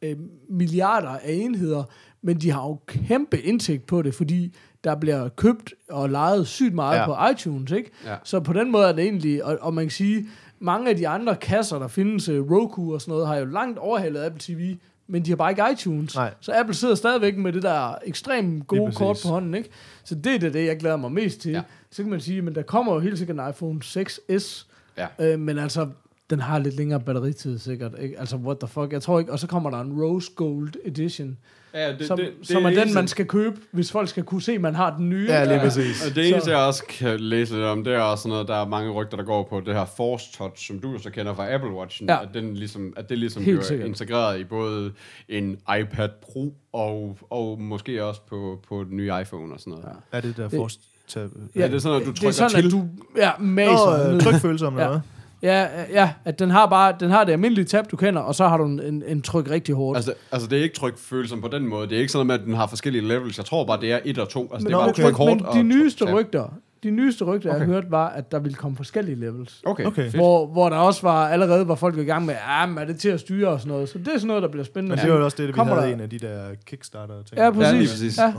[0.03, 0.17] øh,
[0.51, 1.85] milliarder af enheder,
[2.27, 4.55] men de har jo kæmpe indtægt på det, fordi
[4.85, 7.07] der bliver købt og lejet sygt meget ja.
[7.07, 7.91] På iTunes, ikke?
[8.05, 8.17] Ja.
[8.25, 10.29] Så på den måde er det egentlig, og, og man kan sige,
[10.59, 13.79] mange af de andre kasser, der findes, øh, Roku og sådan noget, har jo langt
[13.79, 14.77] overhalet Apple TV,
[15.07, 16.15] men de har bare ikke iTunes.
[16.15, 16.35] Nej.
[16.41, 19.71] Så Apple sidder stadigvæk med det der ekstremt gode kort på hånden, ikke?
[20.05, 21.53] Så det er det, det, jeg glæder mig mest til.
[21.53, 21.63] Ja.
[21.91, 24.67] Så kan man sige, men der kommer jo helt sikkert en iPhone 6s,
[24.99, 25.07] Ja.
[25.19, 25.89] øh, men altså,
[26.31, 28.21] den har lidt længere batteritid sikkert, ikke?
[28.21, 28.93] Altså, what the fuck?
[28.93, 31.37] Jeg tror ikke, og så kommer der en Rose Gold Edition,
[31.75, 34.53] Ja, det, som, det, som er den, man skal købe, hvis folk skal kunne se,
[34.53, 35.27] at man har den nye.
[35.29, 36.07] Ja, lige præcis.
[36.07, 38.67] Og det eneste, jeg også kan læse lidt om, det er også noget, der er
[38.69, 41.71] mange rygter, der går på det her Force Touch, som du så kender fra Apple
[41.71, 42.23] Watchen, Ja.
[42.23, 43.89] at, den ligesom, at det ligesom Helt bliver sikkert.
[43.89, 44.93] integreret i både
[45.29, 49.85] en iPad Pro og, og måske også på, på den nye iPhone og sådan noget.
[50.13, 50.17] Ja.
[50.17, 50.81] Er det der forst...
[51.17, 51.21] Ja,
[51.57, 52.67] Ja, det er sådan, at du det er trykker sådan, til.
[52.67, 54.91] at du ja, maser Nå, øh, trykfølsom, eller Ja.
[54.91, 55.01] hvad?
[55.47, 58.49] Ja, ja, at den har bare den har det almindelige tab, du kender, og så
[58.49, 59.97] har du en, en, en tryk rigtig hårdt.
[59.97, 61.89] Altså, altså, det er ikke trykfølsom på den måde.
[61.89, 63.39] Det er ikke sådan, at den har forskellige levels.
[63.39, 64.51] Jeg tror bare, det er et og to.
[64.53, 65.03] Altså, det er bare okay.
[65.03, 66.15] tryk hårdt men de tryk nyeste tab.
[66.15, 66.53] rygter,
[66.83, 67.47] de nyeste rygter, okay.
[67.49, 67.67] jeg Okay.
[67.67, 69.61] har hørt, var, at der ville komme forskellige levels.
[69.67, 70.11] Okay, Okay.
[70.11, 72.99] Hvor, hvor der også var allerede, var folk i gang med, ja, men er det
[72.99, 73.89] til at styre og sådan noget.
[73.89, 74.97] Så det er sådan noget, der bliver spændende.
[74.97, 77.39] Men det var også det, vi Kommer havde der- en af de der Kickstarter-ting.
[77.41, 77.73] Ja, præcis.
[77.73, 78.19] lige præcis.
[78.19, 78.33] Ja.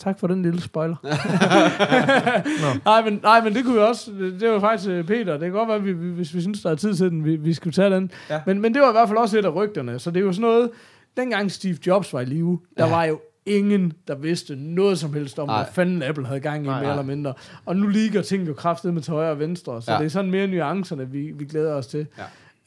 [0.00, 0.96] Tak for den lille spoiler.
[2.84, 4.10] nej, men, nej, men det kunne vi også.
[4.12, 5.32] Det, det var faktisk øh, Peter.
[5.32, 7.24] Det kan godt være, at vi, vi, hvis vi synes, der er tid til den,
[7.24, 8.10] vi, vi skulle tage den.
[8.30, 8.40] Ja.
[8.46, 9.98] Men, men det var i hvert fald også et af rygterne.
[9.98, 10.70] Så det er jo sådan noget...
[11.16, 12.90] Dengang Steve Jobs var i live, der Ja.
[12.90, 16.66] var jo ingen, der vidste noget som helst om, hvad fanden Apple havde gang i,
[16.66, 16.90] Nej, mere nej.
[16.92, 17.34] eller mindre.
[17.66, 19.94] Og nu ligger ting jo kraftigt med til højre og venstre, så Ja.
[19.96, 19.98] ja.
[20.00, 22.06] det er sådan mere nuancerne, vi, vi glæder os til.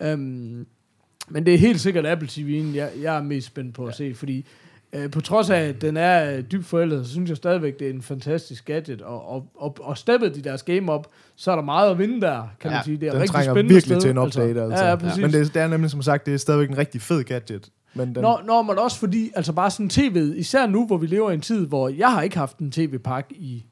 [0.01, 0.11] Ja.
[0.11, 0.65] Øhm,
[1.29, 4.13] men det er helt sikkert Apple TV'en, jeg, jeg er mest spændt på at se,
[4.15, 4.45] fordi
[4.93, 7.87] øh, på trods af, at den er øh, dybt forældet, så synes jeg stadigvæk, det
[7.87, 11.55] er en fantastisk gadget, og, og, og, og steppet de deres game op, så er
[11.55, 12.97] der meget at vinde der, kan Ja, man sige.
[12.97, 14.83] Det er Den rigtig trænger spændende virkelig sted, til en update, altså.
[14.83, 15.21] Ja, ja, præcis.
[15.21, 17.69] Men det, det er nemlig, som sagt, det er stadigvæk en rigtig fed gadget.
[17.93, 21.07] Men den, Når, når man også fordi, altså bare sådan tv'et, især nu, hvor vi
[21.07, 23.65] lever i en tid, hvor jeg har ikke haft en tv-pakke i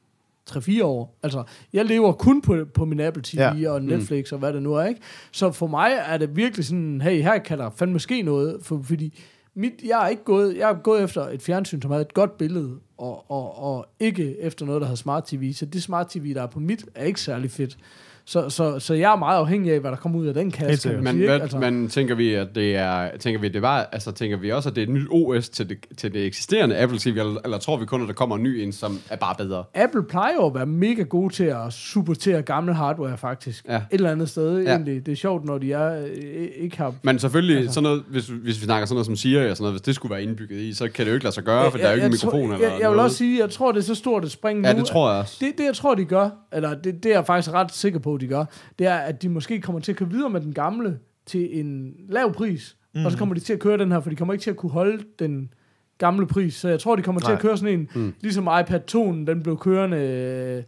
[0.50, 1.18] 3-4 år.
[1.22, 1.42] Altså,
[1.72, 3.54] jeg lever kun på, på min Apple TV Ja.
[3.54, 3.70] ja.
[3.70, 4.34] og Netflix mm.
[4.34, 5.00] og hvad det nu er, ikke?
[5.32, 8.80] Så for mig er det virkelig sådan, hey, her kan der fandme ske noget, for,
[8.84, 9.18] fordi
[9.54, 12.38] mit, jeg er ikke gået, jeg er gået efter et fjernsyn, som havde et godt
[12.38, 15.52] billede, og, og, og ikke efter noget, der havde Smart TV.
[15.52, 17.78] Så det Smart TV, der er på mit, er ikke særlig fedt.
[18.24, 20.88] Så, så, så jeg er meget afhængig af, hvad der kommer ud af den kasse,
[20.88, 21.58] kan man Men, sige, hvad, altså.
[21.58, 24.76] men tænker vi, at det er, tænker vi, det var, altså tænker vi også, at
[24.76, 27.76] det er et nyt OS til det, til det eksisterende Apple TV, eller, eller tror
[27.76, 29.64] vi kun, at der kommer en ny en, som er bare bedre?
[29.74, 33.64] Apple plejer jo at være mega gode til at supportere gammel hardware, faktisk.
[33.68, 33.76] Ja.
[33.76, 34.62] Et eller andet sted, Ja.
[34.70, 34.76] ja.
[34.76, 35.06] egentlig.
[35.06, 36.94] Det er sjovt, når de er, øh, ikke har...
[37.02, 37.72] Men selvfølgelig, altså.
[37.72, 39.94] Sådan noget, hvis, hvis vi snakker sådan noget som Siri og sådan noget, hvis det
[39.94, 41.90] skulle være indbygget i, så kan det jo ikke lade sig gøre, for der er
[41.90, 43.00] jo ikke en tror- mikrofon eller jeg, jeg vil noget.
[43.00, 44.78] også sige, jeg tror, det er så stort et spring ja, nu.
[44.78, 45.36] det tror jeg også.
[45.40, 48.11] Det, det, jeg tror, de gør, eller det, det er jeg faktisk ret sikker på,
[48.14, 48.44] at de gør,
[48.78, 51.94] det er, at de måske kommer til at køre videre med den gamle til en
[52.08, 53.04] lav pris, mm.
[53.04, 54.56] og så kommer de til at køre den her, for de kommer ikke til at
[54.56, 55.52] kunne holde den
[55.98, 56.54] gamle pris.
[56.54, 57.34] Så jeg tror, de kommer til Nej.
[57.34, 58.14] at køre sådan en, mm.
[58.20, 60.62] ligesom iPad 2'en, den blev kørende, øh,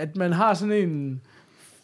[0.00, 1.20] at man har sådan en,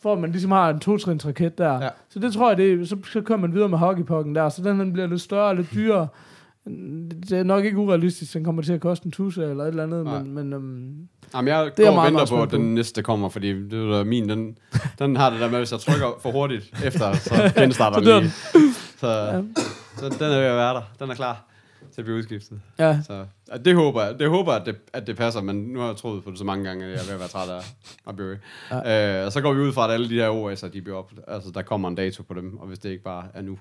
[0.03, 1.83] for at man ligesom har en totrins raket der.
[1.83, 1.89] Ja.
[2.09, 4.77] Så det tror jeg, det, så, så kører man videre med hockeypucken der, så den
[4.77, 6.09] her bliver lidt større og lidt dyrere.
[6.65, 9.83] Det er nok ikke urealistisk, den kommer til at koste en tusse eller et eller
[9.83, 10.23] andet, Nej.
[10.23, 12.75] men, men um, Jamen, jeg Det er går og meget, venter meget på, at den
[12.75, 14.59] næste kommer, fordi det er min, den,
[14.99, 18.09] den har det der med, hvis jeg trykker for hurtigt efter, så genstarter Så den
[18.09, 18.33] dør lige.
[18.97, 19.45] Så,
[19.97, 20.83] så den er ved at være der.
[21.01, 21.45] Den er klar
[21.95, 22.61] til at blive udskiftet.
[22.79, 24.19] ja, Så ja, det håber jeg.
[24.19, 26.45] Det håber at det, at det passer, men nu har jeg troet på det så
[26.45, 27.75] mange gange, at jeg er ved at være træt af
[28.09, 28.39] at blive
[28.71, 29.21] ja.
[29.21, 31.13] øh, Og så går vi ud fra, at alle de her OS'er, de bliver op.
[31.29, 33.59] Altså, der kommer en dato på dem, og hvis det ikke bare er nu,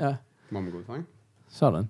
[0.00, 0.14] ja.
[0.50, 1.06] må man gå ud fra, ikke?
[1.50, 1.84] Sådan.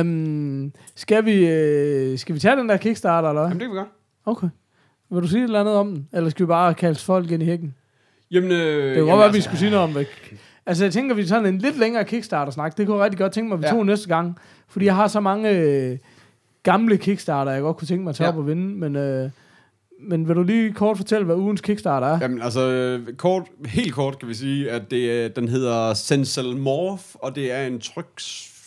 [0.00, 3.50] Um, skal, vi, øh, skal vi tage den der Kickstarter, eller hvad?
[3.50, 3.88] Jamen, det kan vi godt.
[4.26, 4.48] Okay.
[5.10, 6.08] Vil du sige et eller andet om den?
[6.12, 7.74] Eller skal vi bare kalde folk ind i hækken?
[8.30, 10.06] Jamen, øh, Det kunne jamen, godt være, at vi skulle sige noget om det.
[10.66, 12.76] Altså, jeg tænker, vi tager en lidt længere Kickstarter-snak.
[12.76, 13.72] Det kunne jeg rigtig godt tænke mig, at vi Ja.
[13.72, 14.38] tog næste gang.
[14.68, 15.98] Fordi jeg har så mange øh,
[16.62, 18.32] gamle Kickstarter, jeg godt kunne tænke mig at tage Ja.
[18.32, 18.74] op og vinde.
[18.78, 19.30] Men, øh,
[20.00, 22.18] men vil du lige kort fortælle, hvad ugens Kickstarter er?
[22.20, 27.34] Jamen, altså, kort, helt kort kan vi sige, at det, den hedder Sensel Morph, og
[27.34, 27.80] det er en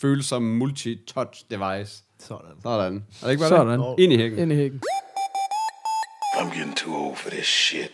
[0.00, 2.02] tryksfølsom multi-touch device.
[2.18, 2.50] Sådan.
[2.62, 3.04] Sådan.
[3.22, 3.80] Er det ikke bare Sådan.
[3.80, 3.94] det?
[3.98, 4.38] Ind i hækken.
[4.38, 4.80] Ind i hækken.
[6.34, 7.90] I'm getting too old for this shit.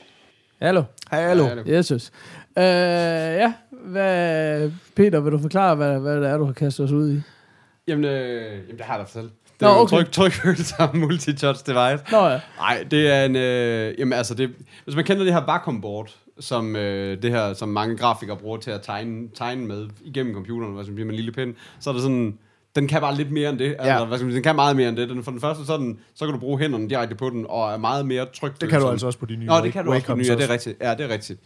[0.62, 0.82] Hallo.
[1.10, 1.48] Hej, hallo.
[1.66, 2.10] Jesus.
[2.58, 6.92] Øh, ja, hvad, Peter, vil du forklare, hvad, hvad det er, du har kastet os
[6.92, 7.22] ud i?
[7.88, 9.24] Jamen, øh, jamen, det har jeg da selv.
[9.24, 9.96] Det Nå, er jo okay.
[9.98, 12.04] en tryk, trykfølsom multi-touch device.
[12.12, 12.40] Nå ja.
[12.58, 13.36] Nej, det er en...
[13.36, 14.50] Øh, jamen, altså, det,
[14.84, 16.10] hvis man kender det her Wacom board,
[16.40, 20.74] som, øh, det her, som mange grafikere bruger til at tegne, tegne med igennem computeren,
[20.74, 22.38] hvad som bliver med en lille pind, så er det sådan...
[22.76, 23.68] Den kan bare lidt mere end det.
[23.78, 24.04] Altså, Ja.
[24.04, 25.08] hvad skal man sige, den kan meget mere end det.
[25.08, 27.72] Den, for den første, så, den, så kan du bruge hænderne direkte på den, og
[27.72, 28.60] er meget mere trygt.
[28.60, 30.18] Det kan du altså også på de nye Nå, det kan du også på den
[30.18, 30.76] nye, ja, det er rigtigt.
[30.80, 31.40] Ja, det er rigtigt.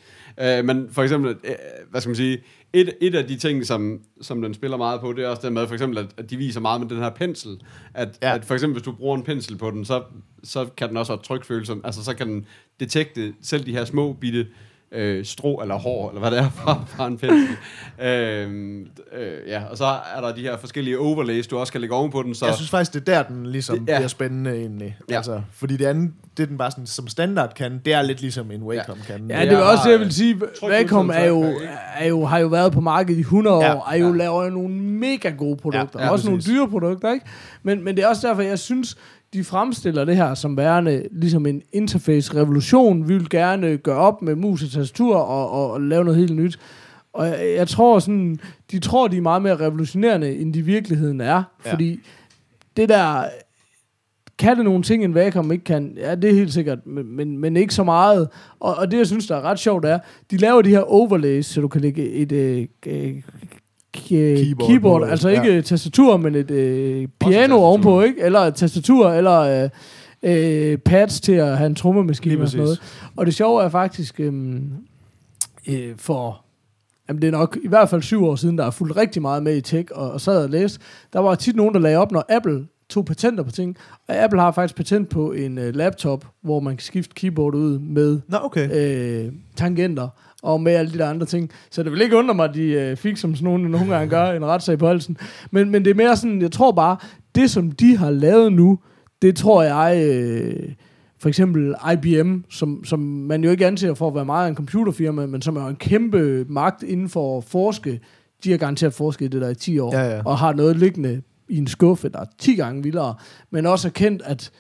[0.60, 2.38] Uh, men for eksempel, uh, hvad skal man sige,
[2.72, 5.52] et, et af de ting, som, som den spiller meget på, det er også det
[5.52, 7.60] med, for eksempel, at, at de viser meget med den her pensel.
[7.94, 8.34] At, ja.
[8.34, 10.02] at for eksempel, hvis du bruger en pensel på den, så,
[10.44, 11.80] så kan den også have trykfølsom.
[11.84, 12.46] Altså, så kan den
[12.80, 14.46] detekte selv de her små bitte
[14.92, 17.56] øh, strå eller hår, eller hvad det er fra, fra en pensel.
[18.02, 18.80] øhm,
[19.18, 19.84] øh, ja, og så
[20.16, 22.34] er der de her forskellige overlays, du også kan lægge ovenpå den.
[22.34, 23.96] Så Jeg synes faktisk, det er der, den ligesom Det- ja.
[23.98, 24.96] bliver spændende egentlig.
[25.08, 25.12] Ja.
[25.12, 25.16] Ja.
[25.16, 28.50] Altså, fordi det andet, det den bare sådan, som standard kan, det er lidt ligesom
[28.50, 29.26] en Wacom kan.
[29.30, 30.40] Ja, det er også det, jeg vil sige.
[30.60, 31.44] Tryk Wacom er jo,
[31.96, 34.50] er jo, har jo været på markedet i 100 år, Ja, og er jo laver
[34.50, 35.98] nogle mega gode produkter.
[36.00, 36.48] Ja, ja, også præcis.
[36.48, 37.26] nogle dyre produkter, ikke?
[37.62, 38.96] Men, men det er også derfor, jeg synes,
[39.32, 43.08] de fremstiller det her som værende ligesom en interface-revolution.
[43.08, 46.36] Vi vil gerne gøre op med mus og tastatur og, og, og lave noget helt
[46.36, 46.58] nyt.
[47.12, 48.40] Og jeg, jeg tror sådan,
[48.70, 51.42] de tror, de er meget mere revolutionerende, end de virkeligheden er.
[51.66, 51.72] Ja.
[51.72, 52.00] Fordi
[52.76, 53.24] det der,
[54.38, 55.94] kan det nogle ting, en Wacom ikke kan?
[55.96, 58.28] Ja, det er helt sikkert, men, men, men ikke så meget.
[58.60, 59.98] Og, og det, jeg synes, der er ret sjovt, er,
[60.30, 63.59] de laver de her overlays, så du kan lægge et øh, øh, k-
[64.08, 65.42] keyboard, keyboard på, altså ja.
[65.42, 68.22] ikke tastatur, men et øh, piano ovenpå, ikke?
[68.22, 69.70] Eller et tastatur, eller øh,
[70.22, 72.82] øh, pads til at have en trommemaskine og sådan noget.
[73.16, 74.72] Og det sjove er faktisk, øhm,
[75.68, 76.44] øh, for
[77.08, 79.42] Jamen det er nok i hvert fald syv år siden, der er fulgt rigtig meget
[79.42, 80.80] med i tech, og, og sad og læste.
[81.12, 83.76] Der var tit nogen, der lagde op, når Apple tog patenter på ting.
[84.08, 87.78] Og Apple har faktisk patent på en uh, laptop, hvor man kan skifte keyboard ud
[87.78, 88.70] med Nå, okay.
[89.26, 90.08] øh, tangenter
[90.42, 91.50] og med alle de der andre ting.
[91.70, 94.10] Så det vil ikke undre mig, at de øh, fik, som sådan nogle nogle gange
[94.10, 95.16] gør, en retssag på halsen.
[95.50, 96.96] Men, men det er mere sådan, jeg tror bare,
[97.34, 98.78] det som de har lavet nu,
[99.22, 100.72] det tror jeg, øh,
[101.18, 105.26] for eksempel IBM, som, som man jo ikke anser for at være meget en computerfirma,
[105.26, 108.00] men som er en kæmpe magt inden for at forske.
[108.44, 110.22] De har garanteret forsket i det der i 10 år, Ja, ja.
[110.24, 113.14] og har noget liggende i en skuffe, der er 10 gange vildere,
[113.50, 114.50] men også erkendt, at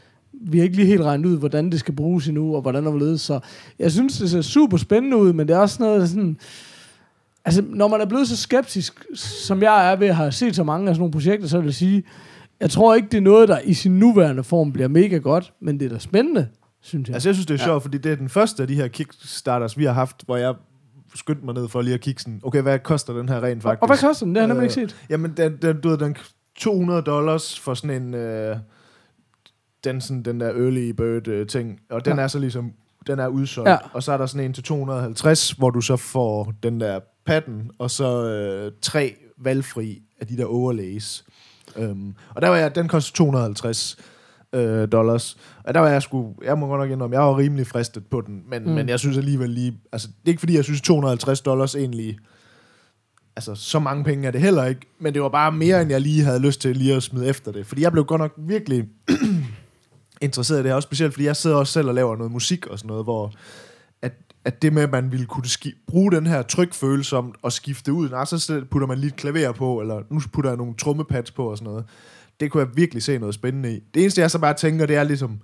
[0.40, 2.90] vi har ikke lige helt regnet ud, hvordan det skal bruges endnu, og hvordan og
[2.90, 3.20] hvorledes.
[3.20, 3.40] Så
[3.78, 6.36] jeg synes, det ser super spændende ud, men det er også noget, sådan...
[7.44, 10.64] Altså, når man er blevet så skeptisk, som jeg er ved at have set så
[10.64, 12.02] mange af sådan nogle projekter, så vil jeg sige,
[12.60, 15.80] jeg tror ikke, det er noget, der i sin nuværende form bliver mega godt, men
[15.80, 16.48] det er da spændende,
[16.80, 17.14] synes jeg.
[17.14, 19.78] Altså, jeg synes, det er sjovt, fordi det er den første af de her Kickstarters,
[19.78, 20.54] vi har haft, hvor jeg
[21.14, 23.82] skyndte mig ned for lige at kigge sådan, okay, hvad koster den her rent faktisk?
[23.82, 24.34] og hvad koster den?
[24.34, 24.96] Det har jeg nemlig ikke Øh, set.
[25.10, 26.16] Jamen, den, den, du ved, den
[26.58, 28.14] 200 dollars for sådan en...
[28.14, 28.56] Øh,
[29.84, 32.22] den, sådan, den der early bird øh, ting, og den Ja.
[32.22, 32.72] er så ligesom,
[33.06, 33.70] den er udsolgt.
[33.70, 33.76] Ja.
[33.92, 37.70] Og så er der sådan en til 250, hvor du så får den der patten,
[37.78, 41.24] og så øh, tre valgfri af de der overlays.
[41.76, 43.96] Um, og der var jeg, den koster 250
[44.52, 45.36] øh, dollars.
[45.64, 48.20] Og der var jeg sgu, jeg må godt nok indrømme, jeg var rimelig fristet på
[48.20, 48.70] den, men, mm.
[48.70, 52.18] men jeg synes alligevel lige, altså det er ikke fordi, jeg synes 250 dollars egentlig,
[53.36, 56.00] altså så mange penge er det heller ikke, men det var bare mere, end jeg
[56.00, 57.66] lige havde lyst til lige at smide efter det.
[57.66, 58.88] Fordi jeg blev godt nok virkelig
[60.20, 62.66] interesseret i det her, også specielt fordi jeg sidder også selv og laver noget musik
[62.66, 63.32] og sådan noget, hvor
[64.02, 64.12] at,
[64.44, 68.08] at det med, at man ville kunne ski- bruge den her trykfølsomt og skifte ud,
[68.08, 71.50] nej, så putter man lige et klaver på, eller nu putter jeg nogle trommepads på
[71.50, 71.84] og sådan noget.
[72.40, 73.80] Det kunne jeg virkelig se noget spændende i.
[73.94, 75.38] Det eneste, jeg så bare tænker, det er ligesom,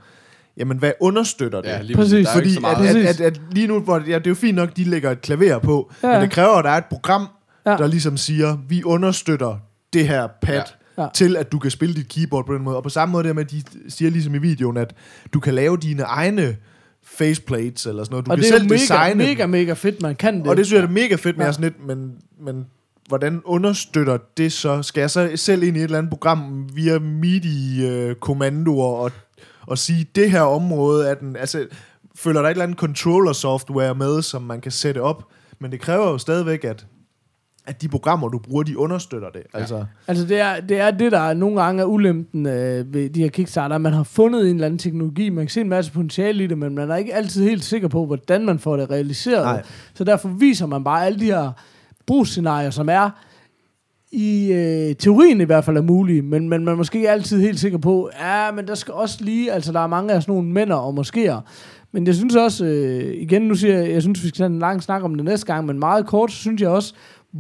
[0.57, 1.69] jamen, hvad understøtter det?
[1.69, 2.13] Ja, lige Præcis.
[2.13, 2.27] præcis.
[2.27, 2.97] Der er jo Fordi så at, meget.
[3.07, 5.21] at, at, at lige nu, hvor, ja, det er jo fint nok, de lægger et
[5.21, 6.13] klaver på, Ja.
[6.13, 7.27] men det kræver, at der er et program,
[7.67, 7.71] ja.
[7.71, 9.57] der ligesom siger, vi understøtter
[9.93, 10.63] det her pad, Ja.
[10.99, 11.07] Ja.
[11.15, 12.77] til at du kan spille dit keyboard på den måde.
[12.77, 14.95] Og på samme måde der med, at de siger ligesom i videoen, at
[15.35, 16.57] du kan lave dine egne
[17.05, 18.27] faceplates eller sådan noget.
[18.27, 19.29] Du og kan det er selv mega, designe dem.
[19.29, 20.47] mega, mega fedt, man kan det.
[20.47, 21.47] Og det synes jeg er mega fedt med Ja.
[21.49, 21.53] ja.
[21.53, 22.67] sådan lidt, men, men
[23.09, 24.83] hvordan understøtter det så?
[24.83, 29.11] Skal jeg så selv ind i et eller andet program via MIDI-kommandoer og,
[29.67, 31.37] og sige, det her område er den...
[31.37, 31.67] Altså,
[32.17, 35.25] følger der et eller andet controller-software med, som man kan sætte op?
[35.61, 36.87] Men det kræver jo stadigvæk, at,
[37.67, 39.43] at de programmer, du bruger, de understøtter det.
[39.55, 43.23] Altså, Altså det er, det er det, der nogle gange er ulempen øh, ved de
[43.23, 43.79] her Kickstarter.
[43.79, 46.59] Man har fundet en eller anden teknologi, man kan se en masse potentiale i det,
[46.59, 49.45] men man er ikke altid helt sikker på, hvordan man får det realiseret.
[49.45, 49.63] Nej.
[49.95, 51.53] Så derfor viser man bare alle de her
[52.07, 53.11] brugsscenarier, som er
[54.13, 57.41] i øh, teorien i hvert fald er mulige, men, men man er måske ikke altid
[57.41, 60.35] helt sikker på, ja, men der skal også lige, altså der er mange af sådan
[60.35, 61.41] nogle mænder og moskéer.
[61.93, 64.59] Men jeg synes også, øh, igen nu siger jeg, jeg synes, vi skal tage en
[64.59, 66.95] lang snak om det næste gang, men meget kort, så synes jeg også,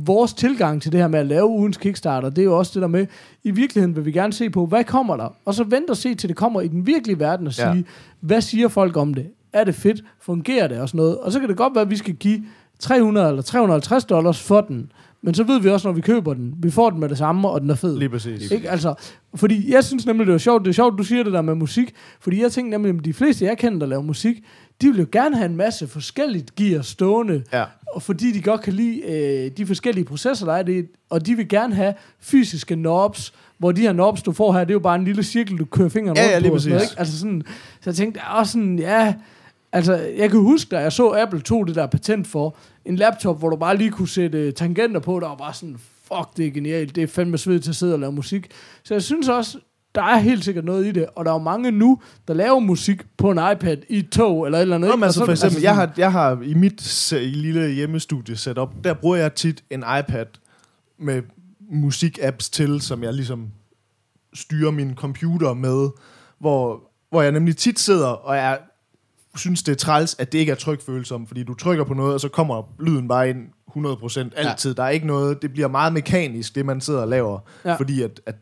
[0.05, 2.82] vores tilgang til det her med at lave ugens Kickstarter, det er jo også det
[2.82, 3.06] der med,
[3.44, 5.36] i virkeligheden vil vi gerne se på, hvad kommer der?
[5.44, 7.82] Og så vente og se til det kommer i den virkelige verden og sige, Ja.
[8.20, 9.27] hvad siger folk om det?
[9.52, 10.05] Er det fedt?
[10.20, 11.18] Fungerer det og sådan noget?
[11.18, 12.43] Og så kan det godt være, at vi skal give
[12.78, 14.93] 300 eller 350 dollars for den,
[15.27, 17.48] men så ved vi også, når vi køber den, vi får den med det samme,
[17.48, 17.98] og den er fed.
[17.98, 18.51] lige præcis.
[18.51, 18.70] Ikke?
[18.70, 18.94] Altså,
[19.35, 21.55] fordi jeg synes nemlig, det er sjovt, det er sjovt, du siger det der med
[21.55, 24.36] musik, fordi jeg tænker nemlig, at de fleste, jeg kender, der laver musik,
[24.82, 27.65] de vil jo gerne have en masse forskelligt gear stående, Ja.
[27.94, 31.35] og fordi de godt kan lide øh, de forskellige processer, der er det, og de
[31.35, 34.78] vil gerne have fysiske knobs, hvor de her knobs, du får her, det er jo
[34.78, 36.59] bare en lille cirkel, du kører fingeren Ja, rundt ja, lige på.
[36.59, 36.93] sådan noget, præcis.
[36.93, 37.01] ikke?
[37.01, 37.43] Altså sådan,
[37.81, 39.15] så jeg tænkte også sådan, ja,
[39.77, 43.39] altså jeg kan huske, da jeg så Apple tog det der patent for en laptop,
[43.39, 46.47] hvor du bare lige kunne sætte øh, tangenter på, der var bare sådan, fuck, det
[46.47, 48.51] er genialt, det er fandme svedigt til at sidde og lave musik.
[48.85, 49.59] Så jeg synes også,
[49.94, 52.59] der er helt sikkert noget i det, og der er jo mange nu, der laver
[52.61, 54.90] musik på en iPad i et tog, eller et eller andet.
[54.90, 58.36] Nå, men altså så- for eksempel, sådan- jeg har, jeg har i mit lille hjemmestudie
[58.36, 60.27] setup, der bruger jeg tit en iPad
[60.98, 61.23] med
[61.73, 63.48] musik-apps til, som jeg ligesom
[64.35, 65.89] styrer min computer med,
[66.39, 68.59] hvor, hvor jeg nemlig tit sidder, og jeg
[69.38, 72.20] synes, det er træls, at det ikke er trykfølsomt, fordi du trykker på noget, og
[72.20, 73.38] så kommer lyden bare ind
[73.76, 74.70] 100% altid.
[74.70, 74.74] Ja.
[74.74, 77.74] Der er ikke noget, det bliver meget mekanisk, det man sidder og laver, Ja.
[77.74, 78.34] fordi at, at,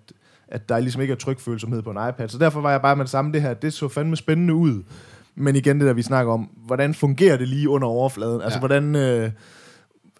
[0.49, 2.29] at der ligesom ikke er trykfølsomhed på en iPad.
[2.29, 4.83] Så derfor var jeg bare med det samme, det her, det så fandme spændende ud.
[5.37, 8.43] Men igen det der, vi snakker om, hvordan fungerer det lige under overfladen?
[8.43, 8.61] Altså, ja.
[8.61, 9.31] hvordan øh,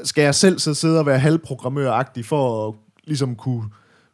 [0.03, 2.75] skal jeg selv så sidde og være halvprogrammøragtig for at
[3.05, 3.65] ligesom kunne,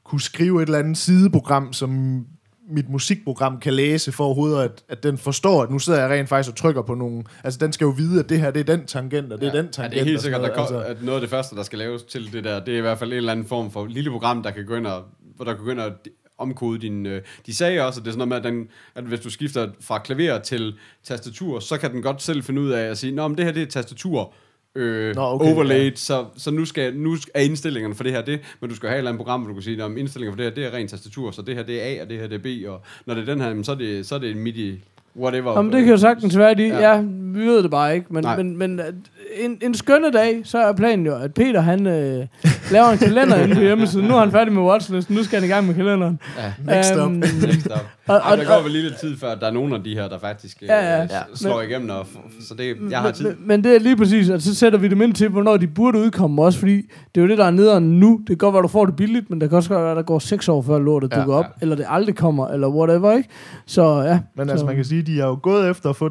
[0.04, 2.24] kunne skrive et eller andet sideprogram, som
[2.70, 6.28] mit musikprogram kan læse for overhovedet, at, at den forstår, at nu sidder jeg rent
[6.28, 7.24] faktisk og trykker på nogle...
[7.44, 9.52] Altså, den skal jo vide, at det her, det er den tangent, og det er
[9.52, 9.94] den Ja, tangent.
[9.94, 10.68] det er helt sikkert, der noget.
[10.68, 12.78] kom, altså, at noget af det første, der skal laves til det der, det er
[12.78, 15.02] i hvert fald en eller anden form for lille program, der kan gå ind og,
[15.36, 15.92] hvor der kan gå ind og
[16.38, 17.06] omkode din...
[17.06, 19.30] Øh, de sagde også, at det er sådan noget med, at, den, at hvis du
[19.30, 20.74] skifter fra klaver til
[21.04, 23.52] tastatur, så kan den godt selv finde ud af at sige, Nå, men det her
[23.52, 24.32] det er tastatur,
[24.74, 25.96] øh, Nå, okay, overlaid, ja.
[25.96, 28.96] så, så nu, skal, nu er indstillingerne for det her det, men du skal have
[28.96, 30.74] et eller andet program, hvor du kan sige, at indstillinger for det her, det er
[30.74, 32.80] ren tastatur, så det her det er A, og det her det er B, og
[33.06, 34.80] når det er den her, så er det, så er det en MIDI,
[35.16, 35.52] whatever.
[35.56, 36.94] Jamen, det kan jo sagtens være, de, Ja.
[36.94, 37.00] ja.
[37.32, 38.36] vi ved det bare ikke, men, Nej.
[38.36, 38.94] men, men at
[39.34, 42.26] en, en skønne dag, så er planen jo, at Peter, han øh,
[42.72, 44.06] laver en kalender inde på hjemmesiden.
[44.08, 46.18] Nu er han færdig med watchlisten, nu skal han i gang med kalenderen.
[46.38, 46.74] Ja.
[46.76, 46.98] Next up.
[46.98, 47.72] Øhm, Next up.
[48.08, 49.82] Og- Og, og- der går vel lige lidt tid før, at der er nogen af
[49.84, 51.06] de her, der faktisk øh, Ja, ja.
[51.34, 51.90] slår Men- igennem.
[51.90, 52.06] Og,
[52.48, 53.24] så det, jeg har tid.
[53.24, 55.66] Men, men det er lige præcis, at så sætter vi dem ind til, hvornår de
[55.66, 56.76] burde udkomme også, fordi
[57.14, 58.18] det er jo det, der er nederen nu.
[58.20, 59.96] Det kan godt være, du får det billigt, men det kan også godt være, at
[59.96, 61.50] der går seks år før lortet Ja, dukker op, ja.
[61.62, 63.28] eller det aldrig kommer, eller whatever, ikke?
[63.66, 64.18] Så ja.
[64.36, 66.10] Men så, altså, man kan sige, de er jo gået efter at få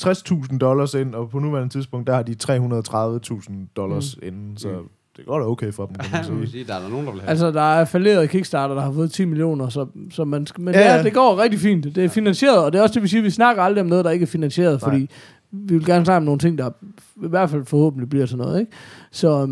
[0.00, 4.26] 60.000 dollars ind, og på nuværende tidspunkt, der har de 330.000 dollars mm.
[4.28, 4.74] inden, så Mm.
[5.16, 6.50] det går da okay for dem, kan man sige.
[6.50, 7.30] sige, der er der nogen, der vil have.
[7.30, 10.74] Altså, der er falderet Kickstarter, der har fået 10 millioner, så, så man skal, men
[10.74, 11.84] Ja, det, det går rigtig fint.
[11.84, 14.04] Det er finansieret, og det er også det, vi siger, vi snakker aldrig om noget,
[14.04, 14.90] der ikke er finansieret, Nej.
[14.90, 15.10] fordi
[15.50, 16.70] vi vil gerne snakke om nogle ting, der
[17.16, 18.72] i hvert fald forhåbentlig bliver sådan noget, ikke?
[19.10, 19.48] Så um,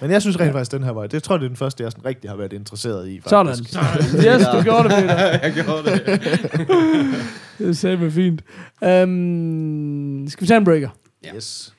[0.00, 1.84] Men jeg synes rent faktisk, den her var, det tror jeg, det er den første,
[1.84, 3.20] jeg sådan rigtig har været interesseret i.
[3.26, 3.46] sådan.
[3.46, 4.24] Faktisk.
[4.26, 5.16] Yes, du gjorde det, Peter.
[5.46, 6.20] jeg gjorde det.
[7.58, 8.42] Det sagde mig fint.
[8.82, 10.88] Um, skal vi tage en breaker?
[11.34, 11.74] Yes.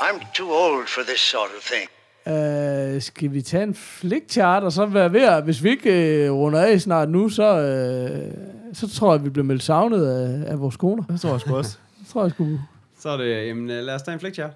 [0.00, 1.88] I'm too old for this sort of thing.
[2.28, 6.38] Uh, skal vi tage en flickchart, og så være ved at, hvis vi ikke uh,
[6.38, 10.60] runder af snart nu, så, uh, så tror jeg, vi bliver meldt savnet af, af
[10.60, 11.02] vores koner.
[11.02, 11.78] Det tror jeg sgu også.
[12.00, 12.58] Det tror jeg sgu.
[12.98, 14.50] Så er det, jamen, øh, lad os tage en flickchart.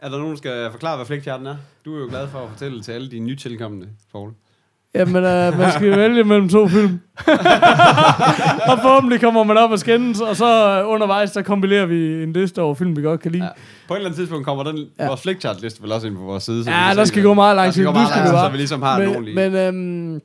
[0.00, 1.56] Er der nogen, der skal forklare, hvad flickcharten er?
[1.84, 4.32] Du er jo glad for at fortælle til alle de nytilkommende, Poul.
[4.94, 7.00] Jamen, uh, man skal vælge mellem to film.
[8.70, 12.32] og forhåbentlig kommer man op og skændes, og så uh, undervejs, så kompilerer vi en
[12.32, 13.44] liste over film, vi godt kan lide.
[13.44, 13.50] Ja.
[13.88, 15.06] På et eller andet tidspunkt kommer den, Ja.
[15.06, 16.64] vores flickchart-liste vel også ind på vores side.
[16.64, 17.24] så Ja, der skal det.
[17.24, 17.86] gå meget lang Der skal tid.
[17.86, 20.20] gå meget lang tid, så vi ligesom har en men, men øhm,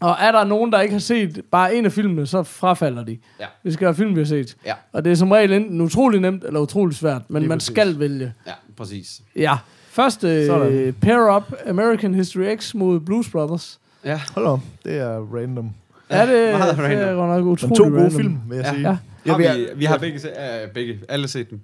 [0.00, 3.18] og er der nogen, der ikke har set bare en af filmene, så frafalder de.
[3.40, 3.44] Ja.
[3.64, 4.56] Det skal være film, vi har set.
[4.66, 4.72] Ja.
[4.92, 7.72] Og det er som regel enten utrolig nemt eller utrolig svært, men Lige man præcis.
[7.74, 8.32] skal vælge.
[8.46, 9.20] Ja, præcis.
[9.36, 9.56] Ja.
[9.90, 10.94] Først øh, Sådan.
[11.02, 13.78] Pair Up American History X mod Blues Brothers.
[14.04, 15.70] Ja, Hold on, det er random.
[16.10, 17.16] Ja, det, meget det er random.
[17.16, 18.20] godt nok Men utrolig to gode random.
[18.20, 18.72] film, vil jeg Ja.
[18.72, 18.88] sige.
[18.88, 18.96] Ja.
[19.24, 21.60] Jeg har vi, vi har begge, se, uh, begge, alle set dem.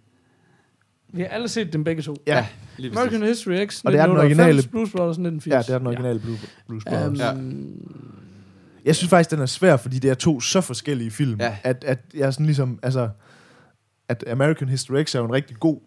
[1.12, 2.16] Vi har alle set dem begge to.
[2.26, 2.46] Ja,
[2.76, 2.98] Lige præcis.
[3.06, 5.52] American History X Og det er den 1998, originale- Blues Brothers 1980.
[5.54, 6.36] ja, det er den originale Blue,
[6.68, 7.18] Blues Brothers.
[7.18, 7.32] Ja.
[7.32, 7.74] Um,
[8.84, 11.56] Jeg synes faktisk, den er svær, fordi det er to så forskellige film, Ja.
[11.62, 13.08] at, at jeg er sådan ligesom, altså,
[14.08, 15.80] at American History X er jo en rigtig god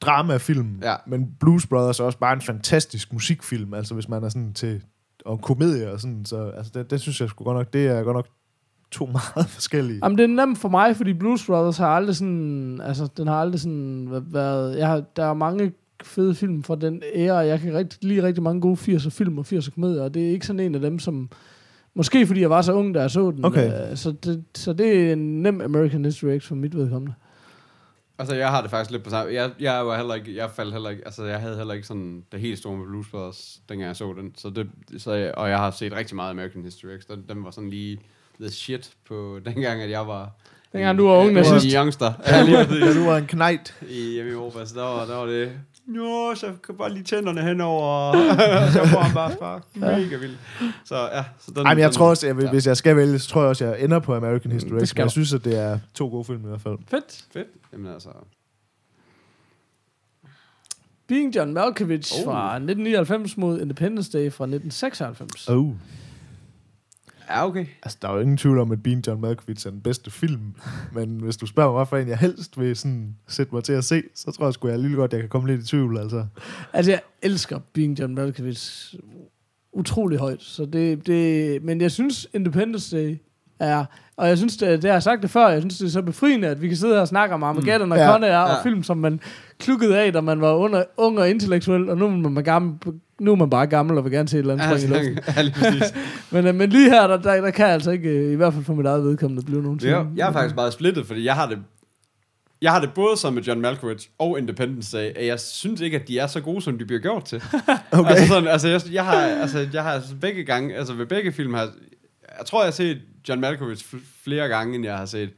[0.00, 0.94] dramafilm, Ja.
[1.06, 4.82] men Blues Brothers er også bare en fantastisk musikfilm, altså hvis man er sådan til,
[5.24, 8.02] og komedie og sådan, så altså, det, det synes jeg sgu godt nok, det er
[8.02, 8.26] godt nok
[8.90, 10.00] to meget forskellige.
[10.02, 12.80] Jamen, det er nemt for mig, fordi Blues Brothers har aldrig sådan...
[12.84, 14.78] Altså, den har aldrig sådan væ- været...
[14.78, 15.72] Jeg har, der er mange
[16.02, 17.36] fede film fra den æra.
[17.38, 20.30] Jeg kan rigtig, lide rigtig mange gode 80'er film og 80'er komedier, og det er
[20.30, 21.30] ikke sådan en af dem, som...
[21.94, 23.44] Måske fordi jeg var så ung, da jeg så den.
[23.44, 23.90] Okay.
[23.90, 27.14] øh, så, det, så det er en nem American History X for mit vedkommende.
[28.20, 29.34] Altså, jeg har det faktisk lidt på samme.
[29.34, 32.24] Jeg, jeg var heller ikke, jeg faldt heller ikke, altså, jeg havde heller ikke sådan
[32.32, 34.32] det helt store med Blues Brothers, dengang jeg så den.
[34.36, 37.04] Så det, så jeg, og jeg har set rigtig meget American History X.
[37.04, 38.00] Den, den var sådan lige
[38.40, 40.30] the shit på dengang, at jeg var...
[40.72, 41.74] Dengang du var ung en nazist.
[41.74, 42.12] youngster.
[42.26, 42.58] Ja, lige.
[42.58, 43.74] Ja, du var en knejt.
[43.88, 45.52] I hjemme i Europa, så der var, der var det...
[45.96, 48.14] Jo, så kan bare lige tænderne henover, og
[48.72, 49.62] så får han bare spark.
[49.74, 50.38] Mega vildt.
[50.84, 51.66] Så ja, så den...
[51.66, 52.50] Ej, men jeg den, tror også, jeg, vil- ja.
[52.50, 54.88] hvis jeg skal vælge, så tror jeg også, jeg ender på American History det X,
[54.88, 56.78] skal men jeg synes, at det er to gode film i hvert fald.
[56.90, 57.24] Fedt.
[57.32, 57.48] Fedt.
[57.72, 58.08] Jamen altså...
[61.06, 62.24] Being John Malkovich Oh.
[62.24, 65.48] fra 1999 mod Independence Day fra 1996.
[65.48, 65.72] Oh.
[67.30, 67.66] Ja, okay.
[67.82, 70.54] Altså, der er jo ingen tvivl om, at Being John Malkovich er den bedste film.
[70.92, 73.84] Men hvis du spørger mig, hvorfor en jeg helst vil sådan sætte mig til at
[73.84, 75.98] se, så tror jeg sgu, jeg lige godt, jeg kan komme lidt i tvivl.
[75.98, 76.26] Altså.
[76.72, 78.94] Altså, jeg elsker Being John Malkovich.
[79.72, 80.42] utrolig højt.
[80.42, 83.16] Så det, det, men jeg synes, Independence Day
[83.58, 83.84] er...
[84.20, 86.02] Og jeg synes, det, det har jeg sagt det før, jeg synes, det er så
[86.02, 87.92] befriende, at vi kan sidde her og snakke om Armageddon mm.
[87.92, 88.12] og Ja.
[88.12, 88.62] Con Air og Ja.
[88.62, 89.20] film, som man
[89.58, 92.74] klukkede af, da man var under, ung og intellektuel, og nu er man, gammel,
[93.20, 95.18] nu er man bare gammel og vil gerne se et eller andet spring i luften.
[95.36, 95.94] ja, lige præcis.
[96.32, 98.52] Men, øh, men lige her, der, der, der kan jeg altså ikke, øh, i hvert
[98.54, 101.34] fald for mit eget vedkommende, blive nogen Ja, jeg er faktisk meget splittet, fordi jeg
[101.34, 101.58] har det
[102.62, 105.96] jeg har det både som med John Malkovich og Independence Day, at jeg synes ikke,
[106.00, 107.42] at de er så gode, som de bliver gjort til.
[107.92, 108.10] Okay.
[108.10, 111.32] Altså, sådan, altså, jeg, jeg, har, altså, jeg har altså begge gange, altså ved begge
[111.32, 111.68] film har,
[112.40, 115.30] jeg tror, jeg har set John Malkovich fl- flere gange, end jeg har set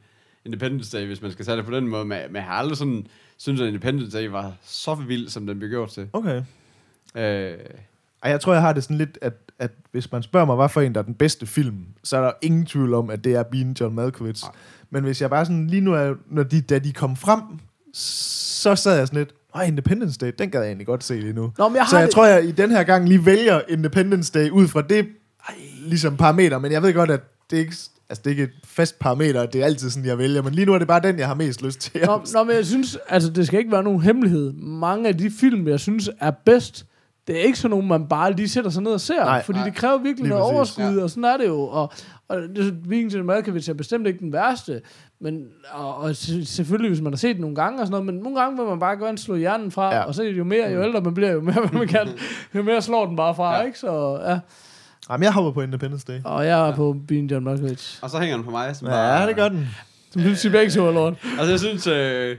[0.45, 2.77] Independence Day, hvis man skal tage det på den måde, men, men jeg har aldrig
[2.77, 3.07] sådan,
[3.37, 6.07] synes, at Independence Day var så vild, som den blev gjort til.
[6.13, 6.41] Okay.
[7.15, 7.57] Øh,
[8.23, 10.69] Ej, jeg tror, jeg har det sådan lidt, at, at hvis man spørger mig, hvad
[10.69, 13.33] for en, der er den bedste film, så er der ingen tvivl om, at det
[13.35, 14.43] er Bean John Malkovich.
[14.43, 14.51] Nej.
[14.89, 17.41] Men hvis jeg bare sådan, lige nu, er, når de, da de kom frem,
[17.93, 21.33] så sad jeg sådan lidt, Ej, Independence Day, den gad jeg egentlig godt se lige
[21.33, 21.51] nu.
[21.57, 23.61] Nå, men jeg så har jeg det- tror, jeg i den her gang lige vælger
[23.69, 25.07] Independence Day ud fra det
[25.85, 27.21] ligesom parameter, men jeg ved godt, at
[27.51, 27.75] det ikke,
[28.09, 30.65] altså det er ikke et fast parameter, det er altid sådan, jeg vælger, men lige
[30.65, 32.01] nu er det bare den, jeg har mest lyst til.
[32.05, 34.53] Nå, nå, men jeg synes, altså det skal ikke være nogen hemmelighed.
[34.53, 36.85] Mange af de film, jeg synes er bedst,
[37.27, 39.25] det er ikke sådan nogen, man bare lige sætter sig ned og ser.
[39.25, 39.67] Nej, fordi nej.
[39.67, 41.03] det kræver virkelig noget præcis, overskud, ja.
[41.03, 41.61] og sådan er det jo.
[41.61, 41.91] Og,
[42.27, 44.81] og det, Viking Malkovich er bestemt ikke den værste.
[45.21, 48.05] Men, og, og se- selvfølgelig, hvis man har set det nogle gange og sådan noget,
[48.05, 50.01] men nogle gange vil man bare gå og slå hjernen fra, Ja.
[50.03, 52.07] og så er det jo mere, jo ældre man bliver, jo mere man kan,
[52.55, 53.61] jo mere slår den bare fra, ja.
[53.65, 53.79] ikke?
[53.79, 54.39] Så, ja.
[55.09, 56.19] Jamen, jeg hopper på Independence Day.
[56.23, 56.75] Og jeg er ja.
[56.75, 57.99] på Bean John Malkovich.
[58.03, 58.75] og så hænger den på mig.
[58.75, 59.69] Som Ja, bare, det gør den.
[60.11, 61.17] Som vil sige begge to, Lord.
[61.39, 61.87] Altså, jeg synes...
[61.87, 62.37] Øh,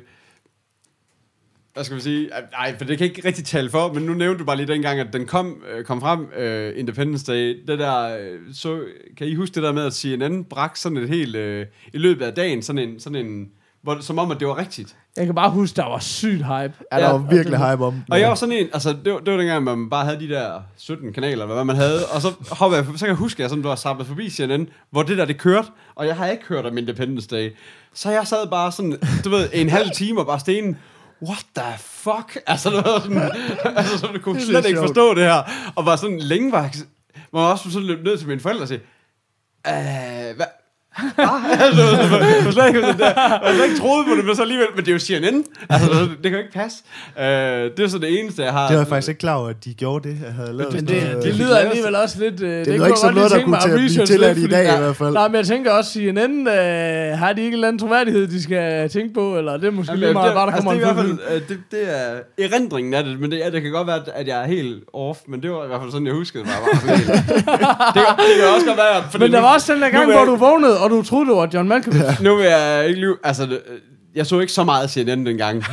[1.74, 2.30] hvad skal vi sige?
[2.52, 5.00] Nej, for det kan ikke rigtig tale for, men nu nævnte du bare lige dengang,
[5.00, 7.62] at den kom, øh, kom frem, øh, Independence Day.
[7.66, 8.84] Det der, øh, så,
[9.16, 12.24] kan I huske det der med, at CNN brak sådan et helt, øh, i løbet
[12.24, 13.48] af dagen, sådan en, sådan en
[13.84, 14.96] hvor, som om, at det var rigtigt.
[15.16, 16.46] Jeg kan bare huske, der var sygt hype.
[16.92, 18.04] Ja, der var virkelig hype om den.
[18.10, 20.28] Og jeg var sådan en, altså det var, det var dengang, man bare havde de
[20.28, 23.40] der 17 kanaler, hvad man havde, og så hoppede jeg, så kan jeg huske, at
[23.40, 26.26] jeg sådan, du har samlet forbi CNN, hvor det der, det kørte, og jeg har
[26.26, 27.56] ikke hørt om Independence Day.
[27.94, 30.76] Så jeg sad bare sådan, du ved, en halv time og bare stenen,
[31.22, 32.38] what the fuck?
[32.46, 33.30] Altså, det var sådan,
[33.76, 34.88] altså, så du kunne slet lidt ikke sjovt.
[34.88, 35.42] forstå det her,
[35.74, 36.72] og var sådan længe var, jeg-
[37.32, 38.80] man var også sådan lidt nødt til mine forældre og sige,
[39.66, 40.46] øh, hvad?
[41.18, 44.24] Ah, altså, jeg var slet ikke, det der, jeg havde slet ikke troet på det,
[44.24, 45.44] men så alligevel, men det er jo CNN.
[45.70, 46.78] Altså, det kan jo ikke passe.
[47.20, 47.24] Øh,
[47.76, 48.66] det er så det eneste, jeg har.
[48.66, 50.18] Det var jeg faktisk ikke klar over, at de gjorde det.
[50.24, 52.40] Jeg havde lavet Men det, noget- det lyder alligevel også lidt...
[52.40, 54.38] Øh, det, lyder kunne ikke som godt noget, der kunne mig til at blive tilladt
[54.38, 55.12] i dag fordi- i hvert fald.
[55.12, 58.42] Nej, men jeg tænker også, CNN, øh, har de ikke en eller anden troværdighed, de
[58.42, 60.80] skal tænke på, eller det er måske Jamen, lige meget, det, bare der altså, kommer
[60.80, 63.38] det, er i en hvert fald, øh, det, det er erindringen af det, men det,
[63.38, 65.80] ja, det kan godt være, at jeg er helt off, men det var i hvert
[65.80, 66.52] fald sådan, jeg huskede det.
[66.52, 67.08] Bare, bare sådan helt.
[67.96, 70.12] det, kan- det kan også godt være, for Men der var også den der gang,
[70.12, 72.22] hvor du vågnede, og du troede, det var John Malkovich.
[72.22, 73.58] Nu vil jeg ikke lyve, altså,
[74.14, 75.64] jeg så ikke så meget CNN dengang.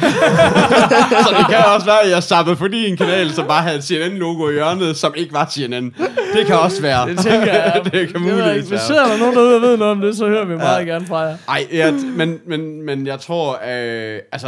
[1.26, 3.84] så det kan også være, at jeg sappede forbi en kanal, som bare havde et
[3.84, 5.96] CNN-logo i hjørnet, som ikke var CNN.
[6.34, 7.10] Det kan også være.
[7.10, 7.82] Det tænker jeg.
[7.84, 8.80] det kan ikke, muligvis Hvis være.
[8.80, 11.20] sidder der nogen derude og ved noget om det, så hører vi meget gerne fra
[11.20, 11.38] jer.
[11.48, 14.48] Ej, ja, men, men, men jeg tror, øh, altså,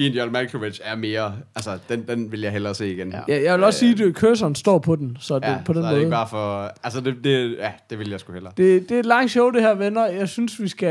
[0.00, 3.12] Bean John Malkovich er mere, altså, den, den vil jeg hellere se igen.
[3.12, 3.20] Ja.
[3.28, 5.82] Ja, jeg vil også sige, at cursoren står på den, så det, Ja, på den
[5.82, 6.16] så er det ikke måde.
[6.16, 6.72] bare for...
[6.82, 8.52] Altså, det, det, ja, det vil jeg sgu hellere.
[8.56, 10.06] Det, det er et langt show, det her, venner.
[10.06, 10.88] Jeg synes, vi skal,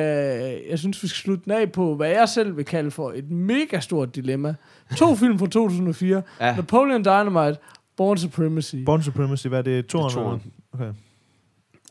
[0.70, 3.32] jeg synes, vi skal slutte den af på, hvad jeg selv vil kalde for et
[3.32, 4.56] mega stort dilemma.
[4.98, 6.22] To film fra 2004.
[6.42, 6.56] Ja.
[6.56, 7.60] Napoleon Dynamite,
[7.98, 8.76] Born Supremacy.
[8.86, 9.86] Born Supremacy, hvad er det?
[9.86, 10.14] Toren?
[10.14, 10.42] toeren.
[10.74, 10.86] Okay.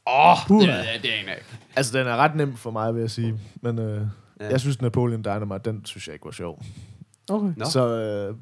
[0.06, 0.60] Åh, oh, Puh.
[0.60, 1.42] det, det, det er en af.
[1.76, 3.34] Altså, den er ret nem for mig, vil jeg sige.
[3.62, 4.00] Men øh,
[4.40, 4.48] ja.
[4.50, 6.62] jeg synes, Napoleon Dynamite, den synes jeg ikke var sjov.
[7.28, 7.52] Okay.
[7.56, 7.64] Nå.
[7.64, 8.34] Så øh,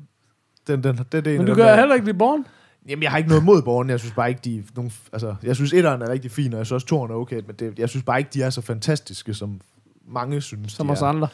[0.67, 2.47] den, den, det, det er en Men du der- heller ikke lige Born?
[2.89, 3.91] Jamen, jeg har ikke noget mod Born.
[3.91, 4.91] Jeg synes bare ikke, de er nogle...
[5.13, 7.57] Altså, jeg synes, etteren er rigtig fin, og jeg synes også, toeren er okay, men
[7.59, 9.61] det, jeg synes bare ikke, de er så fantastiske, som
[10.09, 11.07] mange synes, Som de os er.
[11.07, 11.29] andre.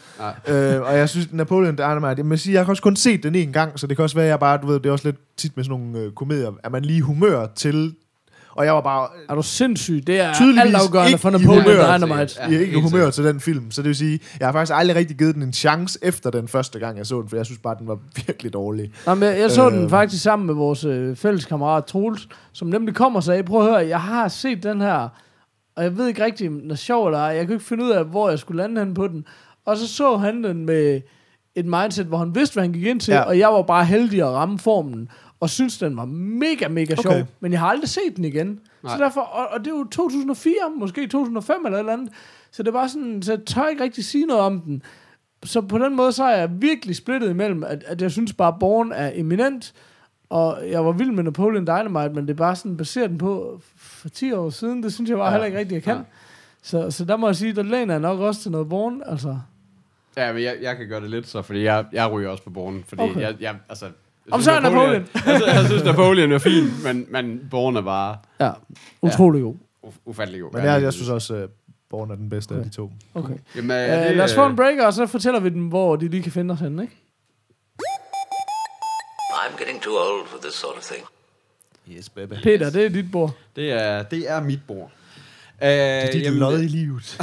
[0.49, 3.35] øh, og jeg synes, Napoleon Dynamite, jeg, må sige, jeg har også kun set den
[3.35, 5.09] en gang, så det kan også være, at jeg bare, du ved, det er også
[5.09, 7.95] lidt tit med sådan nogle øh, komedier, at man lige humør til,
[8.55, 10.03] og jeg var bare Er du sindssyg?
[10.07, 11.65] Det er Tydeligvis altafgørende ikke for Napoleon.
[12.01, 12.35] Dynamite.
[12.41, 14.73] Ja, ja, ikke i humør til den film, så det vil sige, jeg har faktisk
[14.77, 17.47] aldrig rigtig givet den en chance efter den første gang, jeg så den, for jeg
[17.47, 18.93] synes bare, den var virkelig dårlig.
[19.07, 19.73] Nå, men jeg så Øh.
[19.73, 23.61] den faktisk sammen med vores øh, fælles kammerat Troels, som nemlig kom og sagde, prøv
[23.61, 25.09] at høre, jeg har set den her,
[25.77, 27.25] og jeg ved ikke rigtig, om den er sjov eller ej.
[27.25, 29.25] Jeg kunne ikke finde ud af, hvor jeg skulle lande hen på den.
[29.67, 31.01] Og så så han den med
[31.55, 33.21] et mindset, hvor han vidste, hvad han gik ind til, ja.
[33.21, 35.09] og jeg var bare heldig at ramme formen,
[35.43, 37.13] og synes den var mega, mega sjov.
[37.13, 37.25] Okay.
[37.41, 38.61] Men jeg har aldrig set den igen.
[38.83, 38.97] Nej.
[38.97, 42.13] Så derfor, og, og det er jo 2004, måske 2005 eller et eller andet.
[42.51, 44.83] Så det er bare sådan, så jeg tør ikke rigtig sige noget om den.
[45.45, 48.49] Så på den måde, så er jeg virkelig splittet imellem, at, at jeg synes bare,
[48.49, 49.75] at Born er eminent,
[50.31, 53.61] og jeg var vild med Napoleon Dynamite, men det er bare sådan, baserer den på
[53.77, 55.31] for 10 år siden, det synes jeg bare Ja.
[55.33, 55.97] heller ikke rigtig, jeg kan.
[55.97, 56.03] Ja.
[56.63, 59.39] Så, så der må jeg sige, der læner jeg nok også til noget Born, altså.
[60.17, 62.51] Ja, men jeg, jeg kan gøre det lidt så, fordi jeg, jeg ryger også på
[62.51, 63.21] borgen, fordi okay.
[63.21, 63.87] jeg, jeg, altså,
[64.31, 64.93] Om så er Napoleon.
[65.15, 68.51] jeg, synes, jeg synes, Napoleon er fin, men, men Born er bare Ja,
[69.03, 69.55] utrolig god.
[69.87, 70.53] uf- ufattelig god.
[70.53, 71.49] Men jeg, jeg synes også, at
[71.91, 72.93] Born er den bedste af de to.
[73.15, 73.35] Okay.
[73.57, 75.69] Jamen, Uh, er det, lad os få en øh, breaker, og så fortæller vi dem,
[75.69, 76.97] hvor de lige kan finde os henne, ikke?
[79.33, 81.05] I'm getting too old for this sort of thing.
[81.99, 82.35] Yes, baby.
[82.43, 83.31] Peter, det er dit bord.
[83.57, 84.91] Det er, det er mit bord.
[85.63, 87.19] Det er dit lod i livet.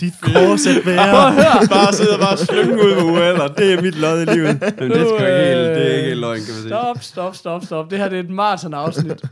[0.00, 1.34] dit kors at være.
[1.68, 3.48] bare sidde og bare slynge ud med uælder.
[3.48, 4.60] Det er mit lod i livet.
[4.78, 6.68] Men det er sgu ikke helt, det er ikke helt løgn, kan man sige.
[6.68, 7.90] Stop, stop, stop, stop.
[7.90, 9.22] Det her det er et maraton-afsnit.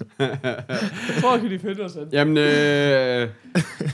[1.21, 1.93] Hvor kan de finde os?
[2.13, 3.29] Jamen, øh,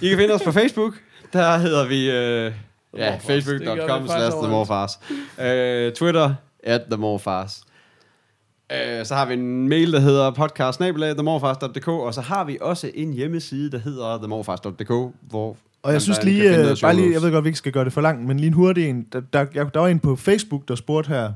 [0.02, 0.94] I kan finde os på Facebook.
[1.32, 2.10] Der hedder vi...
[2.10, 2.52] Øh,
[2.96, 3.26] ja, Morfars.
[3.26, 4.34] Facebook.com slash overalt.
[4.42, 4.90] themorfars.
[5.40, 6.34] Øh, Twitter,
[6.64, 7.60] at themorfars.
[8.72, 13.12] Øh, så har vi en mail, der hedder podcast og så har vi også en
[13.12, 17.44] hjemmeside, der hedder themorfars.dk, hvor Og jeg synes lige, øh, bare lige, jeg ved godt,
[17.44, 19.06] vi ikke skal gøre det for langt, men lige en hurtig en.
[19.12, 21.32] Der, der, jeg, der var en på Facebook, der spurgte her,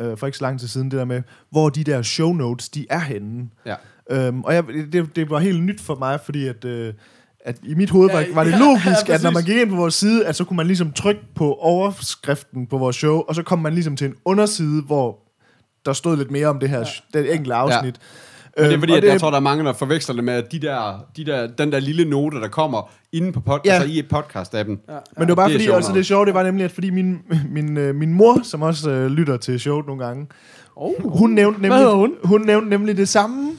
[0.00, 2.68] øh, for ikke så lang tid siden, det der med, hvor de der show notes,
[2.68, 3.48] de er henne.
[3.66, 3.74] Ja.
[4.10, 6.94] Øhm, og jeg, det, det var helt nyt for mig, fordi at, øh,
[7.44, 9.56] at i mit hoved var, Ja, var det ja, logisk, ja, at når man gik
[9.56, 13.20] ind på vores side, at så kunne man ligesom trykke på overskriften på vores show,
[13.20, 15.18] og så kom man ligesom til en underside, hvor
[15.86, 16.78] der stod lidt mere om det her,
[17.14, 17.18] ja.
[17.20, 17.94] det enkelte afsnit.
[18.56, 20.34] Men det er Øhm, fordi, at jeg tror, der er mange, der forveksler det med,
[20.34, 23.70] at de der, de der, den der lille note, der kommer inde på pod, Ja.
[23.74, 23.80] ja.
[23.80, 24.92] altså i et podcast-appen.
[24.92, 24.98] Ja.
[25.18, 25.94] Men det var bare Det fordi, sjovt nok.
[25.96, 27.18] det sjove, det var nemlig, at fordi min,
[27.50, 30.26] min, øh, min mor, som også øh, lytter til showet nogle gange,
[30.76, 30.92] Oh.
[31.18, 32.12] hun nævnte nemlig, hun?
[32.24, 33.50] hun nævnte nemlig det samme.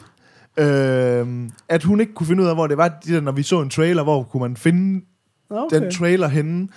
[0.58, 1.28] Øh,
[1.70, 3.62] at hun ikke kunne finde ud af, hvor det var, de der, når vi så
[3.62, 5.06] en trailer, hvor kunne man finde
[5.50, 5.80] Okay.
[5.82, 6.68] den trailer henne.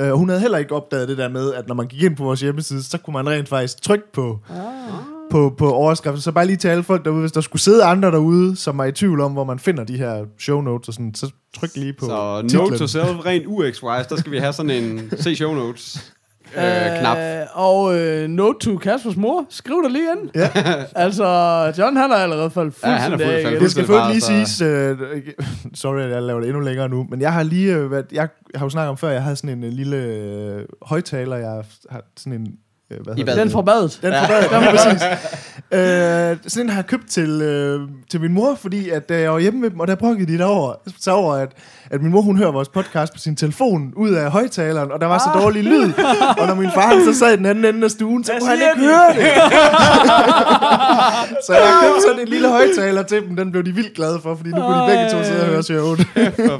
[0.00, 2.24] Uh, hun havde heller ikke opdaget det der med, at når man gik ind på
[2.24, 4.56] vores hjemmeside, så kunne man rent faktisk trykke på, Ah.
[5.30, 6.20] på, på overskriften.
[6.20, 8.84] Så bare lige til alle folk derude, hvis der skulle sidde andre derude, som er
[8.84, 11.92] i tvivl om, hvor man finder de her show notes og sådan, så tryk lige
[11.92, 12.60] på Så titlen.
[12.64, 16.11] note to self, rent UX-wise, der skal vi have sådan en se show notes
[16.56, 17.18] øh, knap.
[17.18, 19.46] Øh, og øh, note to Kaspers mor.
[19.48, 20.30] Skriv dig lige ind.
[20.34, 20.50] Ja.
[21.04, 21.24] altså,
[21.78, 23.60] John han har allerede faldet Ja, er fuldstændig fuldt af.
[23.60, 24.98] Det skal øvrigt lige siges, øh,
[25.74, 28.28] sorry, at jeg laver det endnu længere nu, men jeg har lige, øh, været, jeg,
[28.52, 31.62] jeg har jo snakket om før, jeg havde sådan en øh, lille øh, højtaler, jeg
[31.90, 32.46] har sådan en,
[32.90, 33.52] øh, hvad hedder Den det?
[33.52, 33.98] fra badet.
[34.02, 35.02] Den fra badet, den præcis.
[35.72, 37.80] Øh, sådan en har jeg købt til, øh,
[38.10, 40.38] til min mor, fordi at, da jeg var hjemme med dem, og der brokkede de
[40.38, 41.52] derovre, så over, at,
[41.92, 45.06] at min mor hun hører vores podcast på sin telefon ud af højtaleren, og der
[45.06, 45.42] var så Ah.
[45.42, 45.92] dårlig lyd.
[46.38, 48.48] og når min far han så sad i den anden ende af stuen, så kunne
[48.50, 49.22] han ikke høre det.
[51.46, 54.34] så jeg købte sådan en lille højtaler til dem, den blev de vildt glade for,
[54.36, 56.06] fordi nu kunne de begge to sidde og høre showet.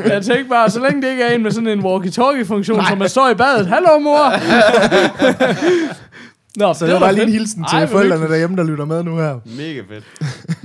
[0.07, 3.09] Jeg tænkte bare, så længe det ikke er en med sådan en walkie-talkie-funktion, som man
[3.09, 3.67] står i badet.
[3.67, 4.33] Hallo, mor!
[6.57, 8.31] Nå, Så det var bare lige en hilsen til Ej, forældrene hyggeligt.
[8.31, 9.39] derhjemme, der lytter med nu her.
[9.59, 10.05] Mega fedt.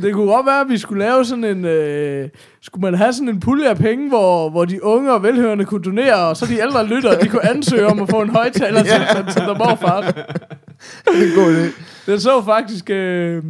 [0.01, 1.65] Det kunne godt være, at vi skulle lave sådan en...
[1.65, 2.29] Øh,
[2.61, 5.83] skulle man have sådan en pulje af penge, hvor, hvor de unge og velhørende kunne
[5.83, 8.91] donere, og så de ældre lyttere, de kunne ansøge om at få en højtaler til,
[9.15, 10.01] til, til der morfar.
[10.01, 10.15] Det
[11.05, 11.81] er en god idé.
[12.11, 12.89] Jeg så faktisk...
[12.89, 13.43] Øh,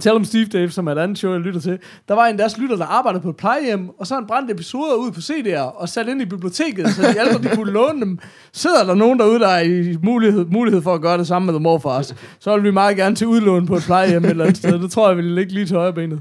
[0.00, 1.78] Tell om Steve Dave, som er et andet show, jeg lytter til.
[2.08, 4.50] Der var en deres lytter, der arbejdede på et plejehjem, og så har han brændt
[4.50, 8.00] episoder ud på CD'er og sat ind i biblioteket, så de ældre de kunne låne
[8.00, 8.18] dem.
[8.52, 11.54] Sidder der nogen derude, der er i mulighed, mulighed for at gøre det samme med
[11.54, 14.58] The Morfars, så vil vi meget gerne til udlån på et plejehjem et eller andet
[14.58, 14.78] sted.
[14.78, 16.20] Det tror jeg, vi ligge lige til højre benet.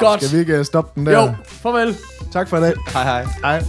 [0.00, 0.22] Godt.
[0.22, 1.22] Skal vi ikke øh, stoppe den der?
[1.22, 1.96] Jo, farvel.
[2.32, 2.72] Tak for i dag.
[2.92, 3.24] Hej hej.
[3.42, 3.62] Hej.